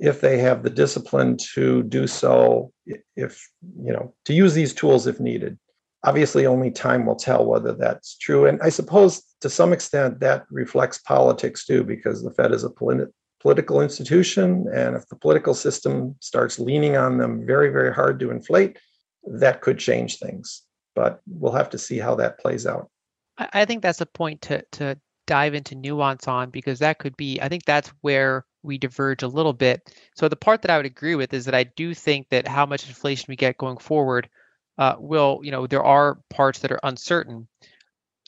if 0.01 0.23
they 0.23 0.38
have 0.38 0.62
the 0.62 0.70
discipline 0.70 1.37
to 1.37 1.83
do 1.85 2.07
so 2.07 2.73
if 3.16 3.49
you 3.79 3.92
know 3.92 4.12
to 4.25 4.33
use 4.33 4.55
these 4.55 4.73
tools 4.73 5.07
if 5.07 5.20
needed 5.20 5.59
obviously 6.05 6.46
only 6.46 6.70
time 6.70 7.05
will 7.05 7.14
tell 7.14 7.44
whether 7.44 7.75
that's 7.75 8.16
true 8.16 8.46
and 8.46 8.61
i 8.62 8.70
suppose 8.70 9.23
to 9.40 9.51
some 9.51 9.73
extent 9.73 10.18
that 10.18 10.44
reflects 10.51 10.99
politics 10.99 11.66
too 11.66 11.85
because 11.85 12.25
the 12.25 12.33
fed 12.33 12.51
is 12.51 12.64
a 12.64 12.70
polit- 12.70 13.12
political 13.40 13.81
institution 13.81 14.66
and 14.72 14.96
if 14.96 15.07
the 15.09 15.16
political 15.16 15.55
system 15.55 16.14
starts 16.20 16.59
leaning 16.59 16.96
on 16.96 17.18
them 17.18 17.46
very 17.46 17.70
very 17.70 17.92
hard 17.92 18.20
to 18.20 18.31
inflate 18.31 18.79
that 19.24 19.61
could 19.61 19.79
change 19.79 20.18
things 20.18 20.62
but 20.94 21.20
we'll 21.26 21.53
have 21.53 21.70
to 21.70 21.79
see 21.79 21.98
how 21.98 22.14
that 22.14 22.38
plays 22.38 22.66
out 22.66 22.90
i 23.38 23.64
think 23.64 23.83
that's 23.83 24.00
a 24.00 24.07
point 24.07 24.40
to 24.42 24.62
to 24.72 24.98
dive 25.26 25.55
into 25.55 25.74
nuance 25.74 26.26
on 26.26 26.50
because 26.50 26.81
that 26.81 26.98
could 26.98 27.16
be 27.16 27.40
i 27.40 27.48
think 27.48 27.64
that's 27.64 27.88
where 28.00 28.44
we 28.62 28.79
diverge 28.79 29.22
a 29.22 29.29
little 29.29 29.53
bit. 29.53 29.94
So 30.14 30.29
the 30.29 30.37
part 30.37 30.62
that 30.62 30.70
I 30.70 30.76
would 30.76 30.87
agree 30.87 31.14
with 31.14 31.33
is 31.33 31.44
that 31.46 31.55
I 31.55 31.64
do 31.64 31.94
think 31.94 32.29
that 32.31 32.46
how 32.46 32.66
much 32.66 32.87
inflation 32.87 33.26
we 33.29 33.37
get 33.37 33.59
going 33.59 33.79
forward 33.79 34.29
uh, 34.79 34.96
will, 34.98 35.40
you 35.42 35.50
know, 35.50 35.66
there 35.66 35.83
are 35.83 36.20
parts 36.31 36.61
that 36.61 36.72
are 36.72 36.81
uncertain. 36.83 37.48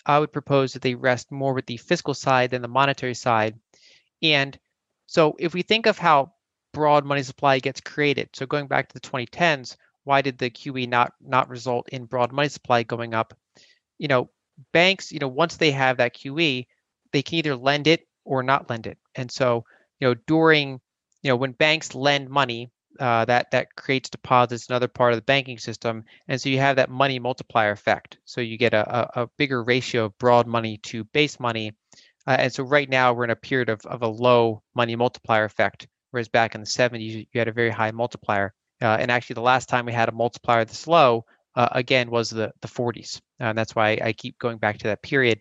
I 0.04 0.18
would 0.18 0.32
propose 0.32 0.72
that 0.72 0.82
they 0.82 0.94
rest 0.94 1.30
more 1.30 1.54
with 1.54 1.66
the 1.66 1.76
fiscal 1.76 2.14
side 2.14 2.50
than 2.50 2.62
the 2.62 2.68
monetary 2.68 3.14
side. 3.14 3.58
And 4.22 4.58
so 5.06 5.36
if 5.38 5.54
we 5.54 5.62
think 5.62 5.86
of 5.86 5.98
how 5.98 6.32
broad 6.72 7.04
money 7.04 7.22
supply 7.22 7.58
gets 7.58 7.80
created, 7.80 8.30
so 8.34 8.46
going 8.46 8.66
back 8.66 8.88
to 8.88 8.94
the 8.94 9.00
2010s, 9.00 9.76
why 10.04 10.22
did 10.22 10.38
the 10.38 10.50
QE 10.50 10.86
not 10.86 11.12
not 11.20 11.48
result 11.48 11.88
in 11.90 12.06
broad 12.06 12.32
money 12.32 12.48
supply 12.48 12.82
going 12.82 13.14
up? 13.14 13.34
You 13.98 14.08
know, 14.08 14.30
banks, 14.72 15.12
you 15.12 15.18
know, 15.18 15.28
once 15.28 15.56
they 15.56 15.70
have 15.72 15.98
that 15.98 16.14
QE, 16.14 16.66
they 17.12 17.22
can 17.22 17.36
either 17.36 17.56
lend 17.56 17.86
it 17.86 18.06
or 18.24 18.42
not 18.42 18.68
lend 18.70 18.86
it. 18.86 18.98
And 19.14 19.30
so 19.30 19.64
you 20.00 20.08
know, 20.08 20.14
during, 20.26 20.80
you 21.22 21.30
know, 21.30 21.36
when 21.36 21.52
banks 21.52 21.94
lend 21.94 22.28
money, 22.28 22.70
uh, 23.00 23.24
that 23.24 23.50
that 23.52 23.74
creates 23.76 24.10
deposits 24.10 24.68
in 24.68 24.74
other 24.74 24.88
part 24.88 25.12
of 25.12 25.16
the 25.18 25.22
banking 25.24 25.58
system, 25.58 26.04
and 26.28 26.40
so 26.40 26.48
you 26.50 26.58
have 26.58 26.76
that 26.76 26.90
money 26.90 27.18
multiplier 27.18 27.70
effect. 27.72 28.18
So 28.26 28.40
you 28.42 28.58
get 28.58 28.74
a, 28.74 29.20
a, 29.20 29.22
a 29.22 29.26
bigger 29.38 29.62
ratio 29.64 30.06
of 30.06 30.18
broad 30.18 30.46
money 30.46 30.76
to 30.78 31.04
base 31.04 31.40
money, 31.40 31.72
uh, 32.26 32.36
and 32.38 32.52
so 32.52 32.62
right 32.62 32.88
now 32.88 33.12
we're 33.12 33.24
in 33.24 33.30
a 33.30 33.36
period 33.36 33.68
of, 33.68 33.84
of 33.86 34.02
a 34.02 34.08
low 34.08 34.62
money 34.74 34.96
multiplier 34.96 35.44
effect, 35.44 35.88
whereas 36.10 36.28
back 36.28 36.54
in 36.54 36.60
the 36.60 36.66
70s 36.66 37.26
you 37.32 37.38
had 37.38 37.48
a 37.48 37.52
very 37.52 37.70
high 37.70 37.90
multiplier. 37.90 38.54
Uh, 38.80 38.96
and 38.98 39.10
actually, 39.10 39.34
the 39.34 39.40
last 39.40 39.68
time 39.68 39.86
we 39.86 39.92
had 39.92 40.08
a 40.08 40.12
multiplier 40.12 40.64
this 40.64 40.86
low 40.86 41.24
uh, 41.54 41.68
again 41.72 42.10
was 42.10 42.30
the 42.30 42.52
the 42.60 42.68
40s, 42.68 43.20
and 43.38 43.56
that's 43.56 43.74
why 43.74 43.98
I 44.02 44.12
keep 44.12 44.38
going 44.38 44.58
back 44.58 44.78
to 44.78 44.88
that 44.88 45.02
period. 45.02 45.40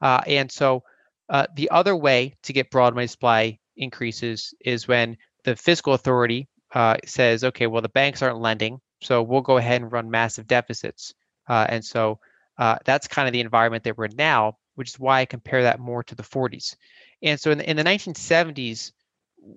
Uh, 0.00 0.20
and 0.26 0.50
so 0.50 0.82
uh, 1.28 1.46
the 1.54 1.70
other 1.70 1.94
way 1.94 2.34
to 2.42 2.52
get 2.52 2.70
broad 2.70 2.94
money 2.94 3.06
supply 3.06 3.58
increases 3.76 4.54
is 4.64 4.88
when 4.88 5.16
the 5.44 5.56
fiscal 5.56 5.94
authority 5.94 6.48
uh, 6.74 6.96
says, 7.04 7.44
okay, 7.44 7.66
well 7.66 7.82
the 7.82 7.88
banks 7.88 8.22
aren't 8.22 8.40
lending, 8.40 8.80
so 9.02 9.22
we'll 9.22 9.40
go 9.40 9.56
ahead 9.56 9.80
and 9.80 9.92
run 9.92 10.10
massive 10.10 10.46
deficits. 10.46 11.14
Uh, 11.48 11.66
and 11.68 11.84
so 11.84 12.18
uh, 12.58 12.76
that's 12.84 13.08
kind 13.08 13.28
of 13.28 13.32
the 13.32 13.40
environment 13.40 13.84
that 13.84 13.96
we're 13.96 14.04
in 14.06 14.16
now, 14.16 14.56
which 14.80 14.88
is 14.88 14.98
why 14.98 15.20
I 15.20 15.26
compare 15.26 15.64
that 15.64 15.78
more 15.78 16.02
to 16.04 16.14
the 16.14 16.22
40s. 16.22 16.74
And 17.22 17.38
so 17.38 17.50
in 17.50 17.58
the, 17.58 17.68
in 17.68 17.76
the 17.76 17.84
1970s, 17.84 18.92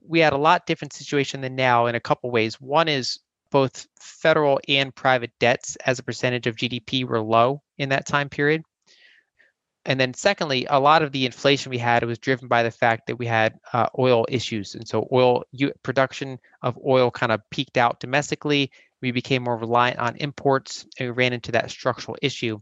we 0.06 0.20
had 0.20 0.34
a 0.34 0.38
lot 0.38 0.66
different 0.66 0.92
situation 0.92 1.40
than 1.40 1.56
now 1.56 1.86
in 1.86 1.96
a 1.96 2.02
couple 2.02 2.30
ways. 2.30 2.60
One 2.60 2.90
is 2.90 3.20
both 3.50 3.88
federal 3.98 4.60
and 4.68 4.94
private 4.94 5.32
debts 5.40 5.78
as 5.78 5.98
a 5.98 6.04
percentage 6.04 6.46
of 6.46 6.58
GDP 6.58 7.06
were 7.06 7.22
low 7.22 7.62
in 7.78 7.88
that 7.88 8.06
time 8.06 8.28
period. 8.28 8.64
And 9.86 9.98
then, 9.98 10.14
secondly, 10.14 10.68
a 10.70 10.78
lot 10.78 11.04
of 11.04 11.14
the 11.14 11.26
inflation 11.26 11.70
we 11.70 11.78
had 11.78 12.04
was 12.04 12.20
driven 12.20 12.50
by 12.50 12.64
the 12.64 12.72
fact 12.72 13.08
that 13.08 13.16
we 13.16 13.26
had 13.26 13.58
uh, 13.72 13.88
oil 13.98 14.26
issues, 14.28 14.76
and 14.76 14.86
so 14.86 15.08
oil 15.10 15.46
production 15.84 16.38
of 16.62 16.78
oil 16.86 17.12
kind 17.12 17.32
of 17.32 17.50
peaked 17.50 17.78
out 17.78 18.02
domestically. 18.02 18.72
We 19.02 19.12
became 19.12 19.44
more 19.44 19.58
reliant 19.58 20.00
on 20.00 20.18
imports, 20.18 20.86
and 21.00 21.08
we 21.08 21.12
ran 21.12 21.32
into 21.32 21.54
that 21.54 21.72
structural 21.72 22.18
issue. 22.22 22.60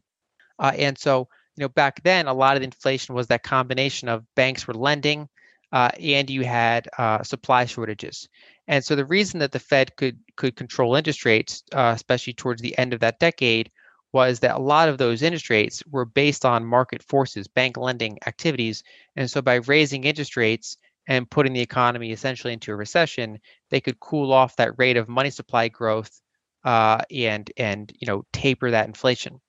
Uh, 0.59 0.73
and 0.77 0.97
so, 0.97 1.27
you 1.61 1.65
know, 1.67 1.69
back 1.69 2.01
then, 2.01 2.25
a 2.25 2.33
lot 2.33 2.55
of 2.55 2.61
the 2.61 2.65
inflation 2.65 3.13
was 3.13 3.27
that 3.27 3.43
combination 3.43 4.09
of 4.09 4.25
banks 4.35 4.65
were 4.65 4.73
lending, 4.73 5.29
uh, 5.71 5.91
and 5.99 6.27
you 6.27 6.43
had 6.43 6.89
uh, 6.97 7.21
supply 7.21 7.65
shortages. 7.65 8.27
And 8.67 8.83
so, 8.83 8.95
the 8.95 9.05
reason 9.05 9.41
that 9.41 9.51
the 9.51 9.59
Fed 9.59 9.95
could 9.95 10.17
could 10.37 10.55
control 10.55 10.95
interest 10.95 11.23
rates, 11.23 11.61
uh, 11.71 11.91
especially 11.95 12.33
towards 12.33 12.63
the 12.63 12.75
end 12.79 12.93
of 12.95 13.01
that 13.01 13.19
decade, 13.19 13.69
was 14.11 14.39
that 14.39 14.55
a 14.55 14.59
lot 14.59 14.89
of 14.89 14.97
those 14.97 15.21
interest 15.21 15.51
rates 15.51 15.83
were 15.91 16.03
based 16.03 16.45
on 16.45 16.65
market 16.65 17.03
forces, 17.03 17.47
bank 17.47 17.77
lending 17.77 18.17
activities. 18.25 18.81
And 19.15 19.29
so 19.29 19.43
by 19.43 19.55
raising 19.55 20.05
interest 20.05 20.35
rates 20.35 20.77
and 21.07 21.29
putting 21.29 21.53
the 21.53 21.61
economy 21.61 22.11
essentially 22.11 22.53
into 22.53 22.71
a 22.71 22.75
recession, 22.75 23.37
they 23.69 23.81
could 23.81 23.99
cool 23.99 24.33
off 24.33 24.55
that 24.55 24.79
rate 24.79 24.97
of 24.97 25.07
money 25.07 25.29
supply 25.29 25.67
growth 25.67 26.21
uh, 26.63 27.03
and 27.11 27.51
and 27.55 27.93
you 27.99 28.07
know 28.07 28.23
taper 28.33 28.71
that 28.71 28.87
inflation. 28.87 29.39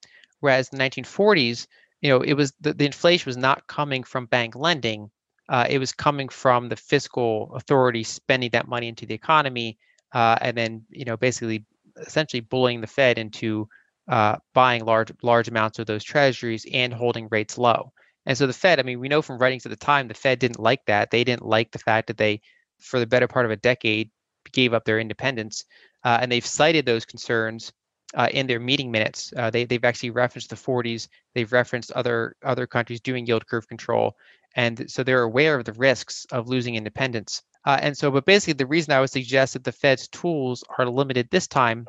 Whereas 0.41 0.69
the 0.69 0.77
1940s, 0.77 1.67
you 2.03 2.11
know, 2.11 2.21
it 2.21 2.35
was 2.35 2.53
the, 2.61 2.75
the 2.75 2.85
inflation 2.85 3.31
was 3.31 3.37
not 3.37 3.67
coming 3.69 4.03
from 4.03 4.27
bank 4.27 4.55
lending. 4.57 5.11
Uh, 5.49 5.67
it 5.71 5.79
was 5.79 5.93
coming 5.93 6.29
from 6.29 6.69
the 6.69 6.77
fiscal 6.77 7.53
authority 7.55 8.03
spending 8.03 8.51
that 8.51 8.69
money 8.69 8.89
into 8.89 9.07
the 9.07 9.15
economy, 9.15 9.79
uh, 10.13 10.37
and 10.41 10.57
then 10.57 10.85
you 10.91 11.05
know 11.05 11.17
basically 11.17 11.65
essentially 12.07 12.41
bullying 12.41 12.81
the 12.81 12.87
Fed 12.87 13.19
into 13.19 13.69
uh, 14.09 14.37
buying 14.53 14.85
large 14.85 15.13
large 15.23 15.49
amounts 15.49 15.79
of 15.79 15.87
those 15.87 16.05
treasuries 16.05 16.67
and 16.73 16.93
holding 16.93 17.29
rates 17.31 17.57
low. 17.57 17.93
And 18.27 18.37
so 18.37 18.47
the 18.47 18.53
Fed, 18.53 18.79
I 18.79 18.83
mean, 18.83 19.01
we 19.01 19.09
know 19.09 19.23
from 19.23 19.39
writings 19.39 19.67
at 19.67 19.71
the 19.71 19.77
time, 19.77 20.09
the 20.09 20.15
Fed 20.15 20.39
didn't 20.39 20.61
like 20.61 20.85
that. 20.87 21.11
They 21.11 21.25
didn't 21.25 21.45
like 21.45 21.73
the 21.73 21.79
fact 21.79 22.07
that 22.07 22.17
they, 22.17 22.41
for 22.81 23.01
the 23.01 23.07
better 23.07 23.27
part 23.27 23.47
of 23.47 23.51
a 23.51 23.57
decade, 23.57 24.11
gave 24.53 24.75
up 24.75 24.85
their 24.85 25.01
independence. 25.01 25.65
Uh, 26.05 26.19
and 26.21 26.31
they've 26.31 26.47
cited 26.47 26.87
those 26.87 27.05
concerns 27.05 27.73
uh, 28.15 28.29
in 28.33 28.47
their 28.47 28.61
meeting 28.61 28.91
minutes. 28.91 29.33
Uh, 29.37 29.51
they, 29.51 29.65
they've 29.65 29.85
actually 29.85 30.11
referenced 30.11 30.51
the 30.51 30.57
40s. 30.57 31.09
They've 31.35 31.53
referenced 31.53 31.93
other 31.93 32.37
other 32.43 32.67
countries 32.67 33.01
doing 33.01 33.27
yield 33.27 33.47
curve 33.47 33.69
control, 33.69 34.17
and 34.55 34.91
so 34.91 35.03
they're 35.03 35.23
aware 35.23 35.59
of 35.59 35.65
the 35.65 35.73
risks 35.73 36.27
of 36.31 36.49
losing 36.49 36.75
independence. 36.75 37.43
Uh, 37.65 37.79
and 37.81 37.97
so, 37.97 38.11
but 38.11 38.25
basically, 38.25 38.55
the 38.55 38.67
reason 38.67 38.93
I 38.93 39.01
would 39.01 39.11
suggest 39.11 39.53
that 39.53 39.65
the 39.65 39.73
Fed's 39.73 40.09
tools 40.09 40.65
are 40.79 40.87
limited 40.87 41.29
this 41.31 41.47
time 41.47 41.87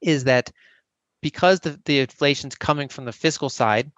is 0.00 0.24
that 0.24 0.50
because 1.22 1.60
the, 1.60 1.80
the 1.84 2.00
inflation's 2.00 2.54
coming 2.54 2.88
from 2.88 3.04
the 3.04 3.12
fiscal 3.12 3.48
side, 3.48 3.90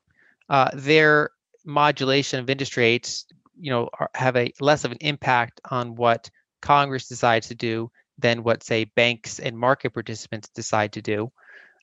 uh, 0.48 0.70
their 0.74 1.30
modulation 1.64 2.40
of 2.40 2.50
interest 2.50 2.76
rates, 2.76 3.26
you 3.58 3.70
know, 3.70 3.88
are, 3.98 4.10
have 4.14 4.36
a 4.36 4.52
less 4.60 4.84
of 4.84 4.92
an 4.92 4.98
impact 5.00 5.60
on 5.70 5.94
what 5.94 6.30
Congress 6.60 7.08
decides 7.08 7.48
to 7.48 7.54
do 7.54 7.90
than 8.18 8.42
what, 8.42 8.62
say, 8.62 8.84
banks 8.84 9.38
and 9.38 9.58
market 9.58 9.92
participants 9.92 10.48
decide 10.54 10.92
to 10.92 11.02
do. 11.02 11.32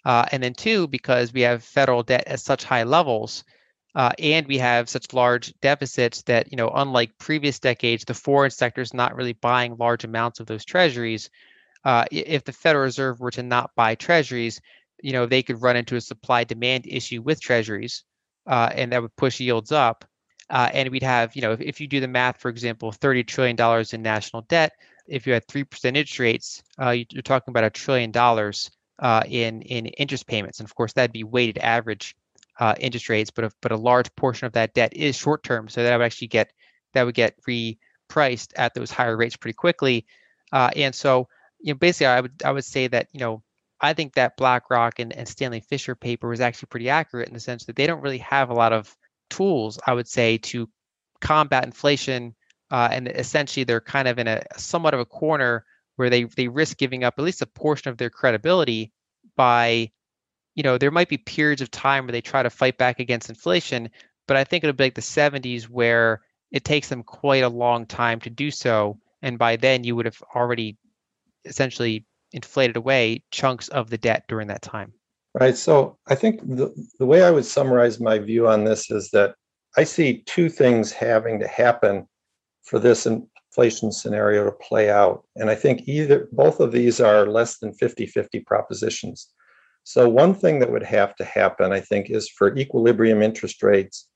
Uh, 0.06 0.26
and 0.32 0.42
then 0.42 0.54
two, 0.54 0.88
because 0.88 1.34
we 1.34 1.42
have 1.42 1.64
federal 1.64 2.04
debt 2.04 2.24
at 2.28 2.40
such 2.40 2.64
high 2.64 2.84
levels, 2.84 3.44
uh, 3.96 4.12
and 4.20 4.48
we 4.48 4.58
have 4.58 4.90
such 4.90 5.14
large 5.14 5.54
deficits 5.62 6.22
that, 6.24 6.52
you 6.52 6.56
know, 6.56 6.70
unlike 6.70 7.18
previous 7.18 7.60
decades, 7.60 8.06
the 8.06 8.14
foreign 8.14 8.52
sector 8.52 8.82
is 8.82 8.94
not 8.94 9.16
really 9.16 9.34
buying 9.34 9.76
large 9.78 10.04
amounts 10.04 10.40
of 10.40 10.48
those 10.48 10.64
treasuries. 10.64 11.30
Uh, 11.84 12.06
if 12.12 12.44
the 12.44 12.52
Federal 12.52 12.86
Reserve 12.86 13.20
were 13.20 13.32
to 13.32 13.44
not 13.44 13.72
buy 13.76 13.96
treasuries, 13.96 14.62
you 15.02 15.14
know 15.14 15.26
they 15.26 15.44
could 15.44 15.62
run 15.62 15.76
into 15.76 15.96
a 15.96 16.02
supply 16.02 16.44
demand 16.44 16.86
issue 16.88 17.22
with 17.22 17.42
treasuries 17.42 18.04
uh, 18.48 18.70
and 18.74 18.92
that 18.92 19.02
would 19.02 19.16
push 19.16 19.40
yields 19.40 19.72
up 19.72 20.06
uh, 20.50 20.70
and 20.74 20.90
we'd 20.90 21.04
have 21.04 21.36
you 21.36 21.42
know 21.42 21.52
if, 21.54 21.62
if 21.62 21.82
you 21.82 21.88
do 21.88 22.00
the 22.00 22.08
math 22.08 22.40
for 22.40 22.50
example 22.50 22.92
30 22.92 23.24
trillion 23.24 23.56
dollars 23.56 23.94
in 23.94 24.02
national 24.02 24.44
debt 24.44 24.74
if 25.08 25.26
you 25.26 25.34
had 25.34 25.48
3% 25.48 25.86
interest 25.86 26.20
rates 26.20 26.64
uh, 26.80 26.92
you're 26.92 27.22
talking 27.22 27.52
about 27.52 27.64
a 27.64 27.70
trillion 27.70 28.12
dollars 28.12 28.72
uh, 29.00 29.24
in 29.28 29.62
in 29.62 29.86
interest 29.88 30.28
payments 30.28 30.60
and 30.60 30.68
of 30.68 30.76
course 30.76 30.94
that'd 30.94 31.12
be 31.12 31.24
weighted 31.24 31.58
average 31.58 32.16
uh, 32.60 32.76
interest 32.80 33.10
rates 33.10 33.32
but 33.32 33.46
a, 33.46 33.52
but 33.62 33.72
a 33.72 33.78
large 33.78 34.14
portion 34.16 34.46
of 34.46 34.54
that 34.54 34.74
debt 34.74 34.94
is 34.96 35.16
short 35.16 35.44
term 35.44 35.68
so 35.68 35.84
that 35.84 35.98
would 35.98 36.06
actually 36.06 36.28
get 36.28 36.52
that 36.94 37.04
would 37.04 37.16
get 37.16 37.36
repriced 37.48 38.52
at 38.56 38.74
those 38.74 38.92
higher 38.92 39.16
rates 39.16 39.38
pretty 39.38 39.56
quickly 39.56 40.06
uh, 40.52 40.70
and 40.76 40.94
so 40.94 41.28
you 41.60 41.74
know 41.74 41.78
basically 41.78 42.08
i 42.08 42.20
would 42.20 42.34
i 42.44 42.52
would 42.52 42.66
say 42.66 42.88
that 42.88 43.08
you 43.14 43.20
know 43.20 43.42
I 43.82 43.94
think 43.94 44.14
that 44.14 44.38
BlackRock 44.38 45.00
and, 45.00 45.14
and 45.14 45.28
Stanley 45.28 45.62
Fischer 45.62 45.96
paper 45.96 46.28
was 46.28 46.42
actually 46.42 46.68
pretty 46.68 46.90
accurate 46.90 47.28
in 47.28 47.34
the 47.34 47.40
sense 47.40 47.66
that 47.66 47.76
they 47.76 47.88
don't 47.88 48.02
really 48.02 48.18
have 48.20 48.50
a 48.50 48.54
lot 48.54 48.74
of 48.74 48.96
tools, 49.30 49.80
I 49.86 49.94
would 49.94 50.08
say, 50.08 50.38
to 50.38 50.70
combat 51.22 51.64
inflation. 51.64 52.36
Uh, 52.72 52.90
and 52.92 53.08
essentially, 53.08 53.64
they're 53.64 53.82
kind 53.82 54.08
of 54.08 54.20
in 54.20 54.28
a 54.28 54.42
somewhat 54.58 54.94
of 54.94 55.00
a 55.00 55.06
corner 55.06 55.66
where 56.00 56.10
they 56.10 56.24
they 56.24 56.48
risk 56.48 56.78
giving 56.78 57.04
up 57.04 57.16
at 57.18 57.26
least 57.26 57.42
a 57.42 57.46
portion 57.46 57.90
of 57.90 57.98
their 57.98 58.10
credibility 58.10 58.90
by, 59.36 59.92
you 60.56 60.64
know, 60.64 60.78
there 60.78 60.92
might 60.92 61.10
be 61.10 61.18
periods 61.18 61.62
of 61.62 61.70
time 61.72 62.06
where 62.06 62.14
they 62.14 62.22
try 62.22 62.42
to 62.42 62.50
fight 62.50 62.78
back 62.78 63.02
against 63.02 63.28
inflation, 63.28 63.90
but 64.26 64.38
I 64.38 64.46
think 64.46 64.64
it'll 64.64 64.74
be 64.74 64.86
like 64.86 64.96
the 64.96 65.02
70s 65.02 65.64
where 65.64 66.22
it 66.52 66.64
takes 66.64 66.88
them 66.88 67.04
quite 67.04 67.44
a 67.44 67.50
long 67.50 67.86
time 67.86 68.22
to 68.22 68.30
do 68.30 68.50
so, 68.50 68.98
and 69.22 69.38
by 69.38 69.58
then 69.58 69.84
you 69.84 69.94
would 69.98 70.06
have 70.06 70.24
already 70.34 70.78
essentially 71.44 72.06
inflated 72.32 72.78
away 72.78 73.22
chunks 73.32 73.68
of 73.68 73.90
the 73.90 73.98
debt 73.98 74.24
during 74.30 74.48
that 74.48 74.62
time. 74.62 74.94
Right. 75.38 75.58
So 75.58 75.98
I 76.08 76.16
think 76.16 76.40
the, 76.42 76.74
the 76.98 77.06
way 77.06 77.24
I 77.24 77.32
would 77.32 77.46
summarize 77.46 78.00
my 78.00 78.20
view 78.20 78.48
on 78.48 78.64
this 78.64 78.90
is 78.90 79.10
that 79.12 79.36
I 79.76 79.84
see 79.84 80.24
two 80.28 80.48
things 80.48 80.94
having 80.94 81.42
to 81.42 81.48
happen 81.48 82.08
for 82.64 82.80
this 82.80 83.06
inflation 83.50 83.92
scenario 83.92 84.46
to 84.46 84.52
play 84.52 84.90
out. 84.90 85.24
And 85.36 85.50
I 85.50 85.56
think 85.56 85.88
either 85.88 86.28
both 86.32 86.60
of 86.60 86.72
these 86.72 87.00
are 87.00 87.28
less 87.28 87.58
than 87.58 87.74
50 87.74 88.06
50 88.06 88.40
propositions. 88.42 89.30
So, 89.84 90.08
one 90.08 90.36
thing 90.36 90.60
that 90.60 90.72
would 90.72 90.84
have 90.84 91.16
to 91.16 91.26
happen, 91.26 91.72
I 91.72 91.80
think, 91.80 92.10
is 92.10 92.30
for 92.30 92.56
equilibrium 92.56 93.22
interest 93.22 93.64
rates 93.64 94.08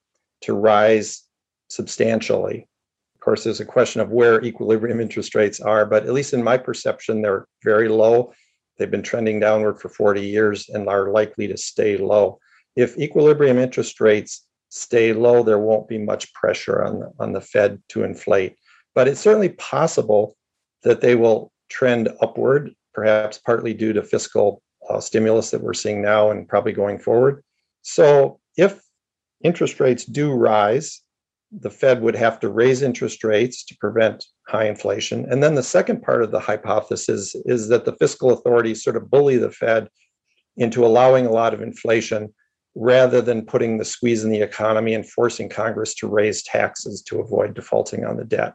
to 0.41 0.53
rise 0.53 1.23
substantially 1.69 2.67
Of 3.15 3.21
course, 3.21 3.43
there's 3.43 3.61
a 3.61 3.65
question 3.65 4.01
of 4.01 4.11
where 4.11 4.43
equilibrium 4.43 4.99
interest 4.99 5.33
rates 5.33 5.59
are, 5.59 5.85
but 5.85 6.05
at 6.05 6.13
least 6.13 6.33
in 6.33 6.43
my 6.43 6.57
perception, 6.57 7.21
they're 7.21 7.47
very 7.63 7.87
low. 7.87 8.33
They've 8.77 8.91
been 8.91 9.01
trending 9.01 9.39
downward 9.39 9.79
for 9.79 9.89
40 9.89 10.21
years 10.21 10.69
and 10.69 10.87
are 10.89 11.09
likely 11.09 11.47
to 11.47 11.57
stay 11.57 11.97
low. 11.97 12.39
If 12.75 12.97
equilibrium 12.97 13.57
interest 13.57 14.01
rates 14.01 14.45
stay 14.69 15.13
low, 15.13 15.41
there 15.41 15.59
won't 15.59 15.87
be 15.87 15.97
much 15.97 16.33
pressure 16.33 16.83
on 16.83 16.99
the, 16.99 17.11
on 17.19 17.31
the 17.31 17.41
Fed 17.41 17.81
to 17.89 18.03
inflate. 18.03 18.57
But 18.95 19.07
it's 19.07 19.19
certainly 19.19 19.49
possible 19.49 20.35
that 20.83 21.01
they 21.01 21.15
will 21.15 21.51
trend 21.69 22.09
upward, 22.21 22.73
perhaps 22.93 23.37
partly 23.37 23.73
due 23.73 23.93
to 23.93 24.03
fiscal 24.03 24.61
uh, 24.89 24.99
stimulus 24.99 25.51
that 25.51 25.61
we're 25.61 25.73
seeing 25.73 26.01
now 26.01 26.31
and 26.31 26.47
probably 26.47 26.73
going 26.73 26.99
forward. 26.99 27.43
So 27.81 28.39
if 28.57 28.81
interest 29.43 29.79
rates 29.79 30.05
do 30.05 30.31
rise, 30.31 31.01
the 31.51 31.69
Fed 31.69 32.01
would 32.01 32.15
have 32.15 32.39
to 32.39 32.49
raise 32.49 32.81
interest 32.81 33.23
rates 33.23 33.63
to 33.65 33.77
prevent 33.77 34.25
high 34.47 34.65
inflation. 34.65 35.25
And 35.29 35.43
then 35.43 35.55
the 35.55 35.63
second 35.63 36.01
part 36.01 36.23
of 36.23 36.31
the 36.31 36.39
hypothesis 36.39 37.35
is 37.45 37.67
that 37.67 37.85
the 37.85 37.95
fiscal 37.97 38.31
authorities 38.31 38.83
sort 38.83 38.97
of 38.97 39.09
bully 39.09 39.37
the 39.37 39.51
Fed 39.51 39.87
into 40.57 40.85
allowing 40.85 41.25
a 41.25 41.31
lot 41.31 41.53
of 41.53 41.61
inflation 41.61 42.33
rather 42.75 43.21
than 43.21 43.45
putting 43.45 43.77
the 43.77 43.85
squeeze 43.85 44.23
in 44.23 44.31
the 44.31 44.41
economy 44.41 44.95
and 44.95 45.07
forcing 45.07 45.47
Congress 45.47 45.93
to 45.95 46.07
raise 46.07 46.41
taxes 46.43 47.03
to 47.03 47.19
avoid 47.19 47.53
defaulting 47.53 48.03
on 48.03 48.17
the 48.17 48.25
debt. 48.25 48.53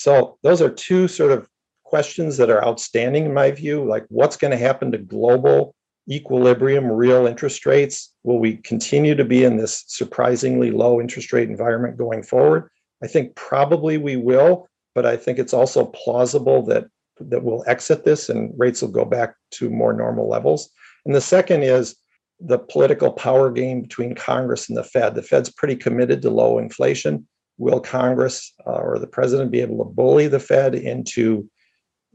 So 0.00 0.38
those 0.42 0.62
are 0.62 0.70
two 0.70 1.08
sort 1.08 1.30
of 1.30 1.46
questions 1.84 2.38
that 2.38 2.48
are 2.48 2.64
outstanding 2.64 3.26
in 3.26 3.34
my 3.34 3.50
view, 3.50 3.84
like 3.84 4.06
what's 4.08 4.38
going 4.38 4.50
to 4.50 4.56
happen 4.56 4.90
to 4.92 4.96
global 4.96 5.74
equilibrium 6.10 6.90
real 6.90 7.26
interest 7.26 7.66
rates? 7.66 8.14
Will 8.22 8.38
we 8.38 8.56
continue 8.56 9.14
to 9.14 9.26
be 9.26 9.44
in 9.44 9.58
this 9.58 9.84
surprisingly 9.88 10.70
low 10.70 11.02
interest 11.02 11.34
rate 11.34 11.50
environment 11.50 11.98
going 11.98 12.22
forward? 12.22 12.70
I 13.04 13.08
think 13.08 13.34
probably 13.34 13.98
we 13.98 14.16
will, 14.16 14.70
but 14.94 15.04
I 15.04 15.18
think 15.18 15.38
it's 15.38 15.52
also 15.52 15.84
plausible 15.84 16.62
that 16.62 16.86
that 17.20 17.42
we'll 17.42 17.64
exit 17.66 18.02
this 18.02 18.30
and 18.30 18.54
rates 18.56 18.80
will 18.80 18.88
go 18.88 19.04
back 19.04 19.34
to 19.50 19.68
more 19.68 19.92
normal 19.92 20.26
levels. 20.26 20.70
And 21.04 21.14
the 21.14 21.20
second 21.20 21.62
is 21.62 21.94
the 22.40 22.58
political 22.58 23.12
power 23.12 23.50
game 23.50 23.82
between 23.82 24.14
Congress 24.14 24.70
and 24.70 24.78
the 24.78 24.84
Fed. 24.84 25.14
The 25.14 25.22
Fed's 25.22 25.50
pretty 25.50 25.76
committed 25.76 26.22
to 26.22 26.30
low 26.30 26.58
inflation. 26.58 27.28
Will 27.60 27.78
Congress 27.78 28.54
uh, 28.66 28.70
or 28.70 28.98
the 28.98 29.06
president 29.06 29.50
be 29.50 29.60
able 29.60 29.84
to 29.84 29.90
bully 29.90 30.28
the 30.28 30.40
Fed 30.40 30.74
into 30.74 31.48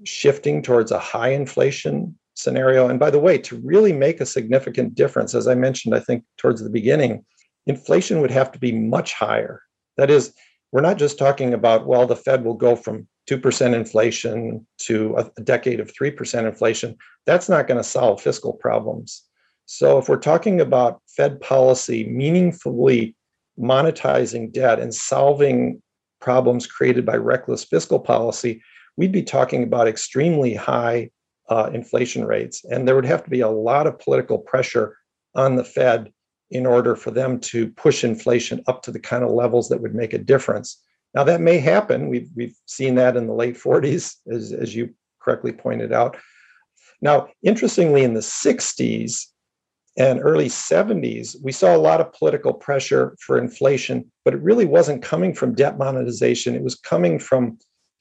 shifting 0.03 0.63
towards 0.63 0.91
a 0.91 0.97
high 0.97 1.29
inflation 1.29 2.17
scenario? 2.33 2.89
And 2.89 2.99
by 2.99 3.11
the 3.11 3.19
way, 3.19 3.37
to 3.37 3.61
really 3.63 3.93
make 3.93 4.19
a 4.19 4.25
significant 4.25 4.95
difference, 4.95 5.35
as 5.35 5.47
I 5.47 5.53
mentioned, 5.53 5.93
I 5.93 5.99
think 5.99 6.23
towards 6.37 6.63
the 6.63 6.69
beginning, 6.71 7.23
inflation 7.67 8.21
would 8.21 8.31
have 8.31 8.51
to 8.53 8.59
be 8.59 8.71
much 8.71 9.13
higher. 9.13 9.61
That 9.97 10.09
is, 10.09 10.33
we're 10.71 10.81
not 10.81 10.97
just 10.97 11.19
talking 11.19 11.53
about, 11.53 11.85
well, 11.85 12.07
the 12.07 12.15
Fed 12.15 12.43
will 12.43 12.55
go 12.55 12.75
from 12.75 13.07
2% 13.29 13.75
inflation 13.75 14.65
to 14.79 15.15
a 15.37 15.41
decade 15.41 15.79
of 15.79 15.93
3% 15.93 16.47
inflation. 16.47 16.97
That's 17.27 17.49
not 17.49 17.67
going 17.67 17.77
to 17.77 17.87
solve 17.87 18.19
fiscal 18.19 18.53
problems. 18.53 19.23
So, 19.67 19.99
if 19.99 20.09
we're 20.09 20.17
talking 20.17 20.59
about 20.59 21.01
Fed 21.07 21.39
policy 21.39 22.07
meaningfully 22.07 23.15
monetizing 23.59 24.51
debt 24.51 24.79
and 24.79 24.93
solving 24.93 25.81
problems 26.19 26.67
created 26.67 27.05
by 27.05 27.15
reckless 27.15 27.63
fiscal 27.63 27.99
policy, 27.99 28.61
we'd 28.97 29.11
be 29.11 29.23
talking 29.23 29.63
about 29.63 29.87
extremely 29.87 30.53
high 30.53 31.09
uh, 31.49 31.69
inflation 31.73 32.25
rates. 32.25 32.63
And 32.65 32.87
there 32.87 32.95
would 32.95 33.05
have 33.05 33.23
to 33.23 33.29
be 33.29 33.41
a 33.41 33.49
lot 33.49 33.87
of 33.87 33.99
political 33.99 34.37
pressure 34.37 34.97
on 35.35 35.55
the 35.55 35.63
Fed 35.63 36.11
in 36.51 36.65
order 36.65 36.95
for 36.95 37.11
them 37.11 37.39
to 37.39 37.69
push 37.71 38.03
inflation 38.03 38.63
up 38.67 38.81
to 38.83 38.91
the 38.91 38.99
kind 38.99 39.23
of 39.23 39.31
levels 39.31 39.69
that 39.69 39.81
would 39.81 39.95
make 39.95 40.13
a 40.13 40.17
difference. 40.17 40.81
Now, 41.13 41.23
that 41.23 41.41
may 41.41 41.59
happen. 41.59 42.09
We've, 42.09 42.29
we've 42.35 42.55
seen 42.65 42.95
that 42.95 43.15
in 43.15 43.27
the 43.27 43.33
late 43.33 43.55
40s, 43.55 44.15
as, 44.31 44.51
as 44.51 44.75
you 44.75 44.93
correctly 45.21 45.51
pointed 45.51 45.91
out. 45.91 46.17
Now, 47.01 47.27
interestingly, 47.41 48.03
in 48.03 48.13
the 48.13 48.19
60s, 48.19 49.25
and 49.97 50.19
early 50.21 50.47
70s, 50.47 51.37
we 51.41 51.51
saw 51.51 51.75
a 51.75 51.77
lot 51.77 52.01
of 52.01 52.11
political 52.11 52.53
pressure 52.53 53.15
for 53.19 53.37
inflation, 53.37 54.11
but 54.25 54.33
it 54.33 54.41
really 54.41 54.65
wasn't 54.65 55.01
coming 55.01 55.33
from 55.33 55.55
debt 55.55 55.77
monetization. 55.77 56.55
It 56.55 56.63
was 56.63 56.75
coming 56.75 57.17
from 57.17 57.57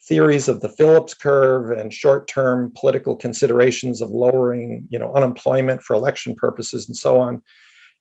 theories 0.08 0.48
of 0.48 0.60
the 0.60 0.68
Phillips 0.68 1.14
curve 1.14 1.70
and 1.70 1.92
short-term 1.92 2.72
political 2.76 3.14
considerations 3.16 4.02
of 4.02 4.10
lowering, 4.10 4.86
you 4.90 4.98
know, 4.98 5.14
unemployment 5.14 5.82
for 5.82 5.94
election 5.94 6.34
purposes 6.34 6.88
and 6.88 6.96
so 6.96 7.18
on. 7.18 7.42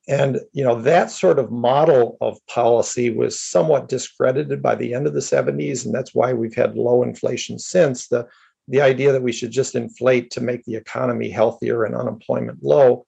And 0.07 0.41
you 0.51 0.65
know 0.65 0.81
that 0.81 1.11
sort 1.11 1.39
of 1.39 1.49
model 1.49 2.17
of 2.19 2.37
policy 2.47 3.09
was 3.09 3.39
somewhat 3.39 3.87
discredited 3.87 4.61
by 4.61 4.75
the 4.75 4.93
end 4.93 5.07
of 5.07 5.13
the 5.13 5.21
70s, 5.21 5.85
and 5.85 5.95
that's 5.95 6.13
why 6.13 6.33
we've 6.33 6.55
had 6.55 6.75
low 6.75 7.03
inflation 7.03 7.57
since. 7.57 8.09
The 8.09 8.27
the 8.67 8.81
idea 8.81 9.13
that 9.13 9.23
we 9.23 9.31
should 9.31 9.51
just 9.51 9.75
inflate 9.75 10.29
to 10.31 10.41
make 10.41 10.65
the 10.65 10.75
economy 10.75 11.29
healthier 11.29 11.85
and 11.85 11.95
unemployment 11.95 12.61
low 12.61 13.05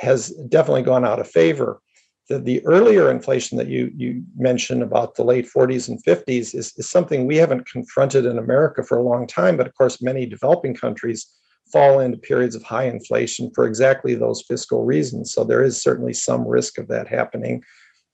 has 0.00 0.30
definitely 0.48 0.82
gone 0.82 1.04
out 1.04 1.20
of 1.20 1.30
favor. 1.30 1.80
The, 2.28 2.38
the 2.38 2.64
earlier 2.64 3.10
inflation 3.10 3.58
that 3.58 3.68
you, 3.68 3.92
you 3.94 4.22
mentioned 4.36 4.82
about 4.82 5.14
the 5.14 5.24
late 5.24 5.48
40s 5.54 5.88
and 5.88 6.02
50s 6.04 6.54
is, 6.54 6.72
is 6.76 6.88
something 6.88 7.26
we 7.26 7.36
haven't 7.36 7.68
confronted 7.68 8.24
in 8.24 8.38
America 8.38 8.82
for 8.82 8.96
a 8.96 9.02
long 9.02 9.26
time, 9.26 9.56
but 9.56 9.66
of 9.66 9.74
course, 9.74 10.00
many 10.00 10.26
developing 10.26 10.74
countries 10.74 11.26
fall 11.70 12.00
into 12.00 12.16
periods 12.16 12.54
of 12.54 12.62
high 12.62 12.84
inflation 12.84 13.50
for 13.54 13.66
exactly 13.66 14.14
those 14.14 14.42
fiscal 14.42 14.84
reasons. 14.84 15.32
So 15.32 15.44
there 15.44 15.62
is 15.62 15.82
certainly 15.82 16.14
some 16.14 16.46
risk 16.46 16.78
of 16.78 16.88
that 16.88 17.06
happening 17.06 17.62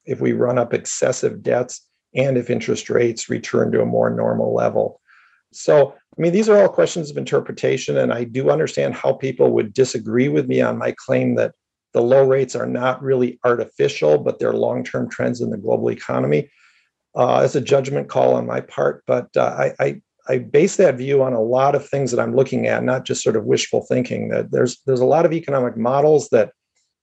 if 0.04 0.20
we 0.20 0.32
run 0.32 0.58
up 0.58 0.74
excessive 0.74 1.42
debts 1.42 1.86
and 2.14 2.36
if 2.36 2.50
interest 2.50 2.90
rates 2.90 3.28
return 3.28 3.70
to 3.72 3.82
a 3.82 3.86
more 3.86 4.10
normal 4.10 4.54
level. 4.54 5.00
So, 5.52 5.92
I 5.92 6.20
mean, 6.20 6.32
these 6.32 6.48
are 6.48 6.60
all 6.60 6.68
questions 6.68 7.10
of 7.10 7.16
interpretation, 7.16 7.96
and 7.96 8.12
I 8.12 8.24
do 8.24 8.50
understand 8.50 8.94
how 8.94 9.12
people 9.12 9.52
would 9.52 9.72
disagree 9.72 10.28
with 10.28 10.48
me 10.48 10.60
on 10.60 10.78
my 10.78 10.94
claim 10.98 11.36
that 11.36 11.54
the 11.92 12.02
low 12.02 12.24
rates 12.26 12.54
are 12.54 12.66
not 12.66 13.02
really 13.02 13.38
artificial, 13.44 14.18
but 14.18 14.38
they're 14.38 14.52
long 14.52 14.84
term 14.84 15.08
trends 15.08 15.40
in 15.40 15.50
the 15.50 15.56
global 15.56 15.90
economy. 15.90 16.50
Uh, 17.14 17.42
it's 17.44 17.54
a 17.54 17.60
judgment 17.60 18.08
call 18.08 18.34
on 18.34 18.46
my 18.46 18.60
part, 18.60 19.02
but 19.06 19.34
uh, 19.36 19.56
I, 19.58 19.72
I, 19.80 20.00
I 20.28 20.38
base 20.38 20.76
that 20.76 20.96
view 20.96 21.22
on 21.22 21.32
a 21.32 21.40
lot 21.40 21.74
of 21.74 21.88
things 21.88 22.10
that 22.10 22.20
I'm 22.20 22.36
looking 22.36 22.66
at, 22.66 22.84
not 22.84 23.04
just 23.04 23.22
sort 23.22 23.36
of 23.36 23.44
wishful 23.44 23.86
thinking. 23.88 24.28
That 24.28 24.50
there's 24.50 24.80
there's 24.86 25.00
a 25.00 25.06
lot 25.06 25.24
of 25.24 25.32
economic 25.32 25.76
models 25.76 26.28
that 26.30 26.52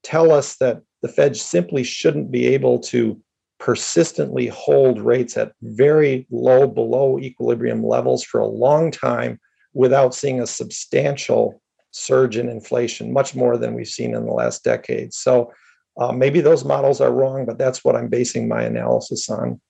tell 0.03 0.31
us 0.31 0.57
that 0.57 0.81
the 1.01 1.07
Fed 1.07 1.35
simply 1.35 1.83
shouldn't 1.83 2.31
be 2.31 2.45
able 2.47 2.79
to 2.79 3.19
persistently 3.59 4.47
hold 4.47 4.99
rates 4.99 5.37
at 5.37 5.53
very 5.61 6.27
low, 6.29 6.67
below 6.67 7.17
equilibrium 7.17 7.83
levels 7.83 8.23
for 8.23 8.39
a 8.39 8.45
long 8.45 8.91
time 8.91 9.39
without 9.73 10.13
seeing 10.13 10.41
a 10.41 10.47
substantial 10.47 11.61
surge 11.93 12.37
in 12.37 12.49
inflation, 12.49 13.13
much 13.13 13.35
more 13.35 13.57
than 13.57 13.73
we've 13.73 13.87
seen 13.87 14.13
in 14.13 14.25
the 14.25 14.33
last 14.33 14.63
decade. 14.63 15.13
So 15.13 15.53
uh, 15.97 16.11
maybe 16.11 16.41
those 16.41 16.65
models 16.65 16.99
are 16.99 17.11
wrong, 17.11 17.45
but 17.45 17.57
that's 17.57 17.83
what 17.83 17.95
I'm 17.95 18.09
basing 18.09 18.47
my 18.47 18.63
analysis 18.63 19.29
on. 19.29 19.61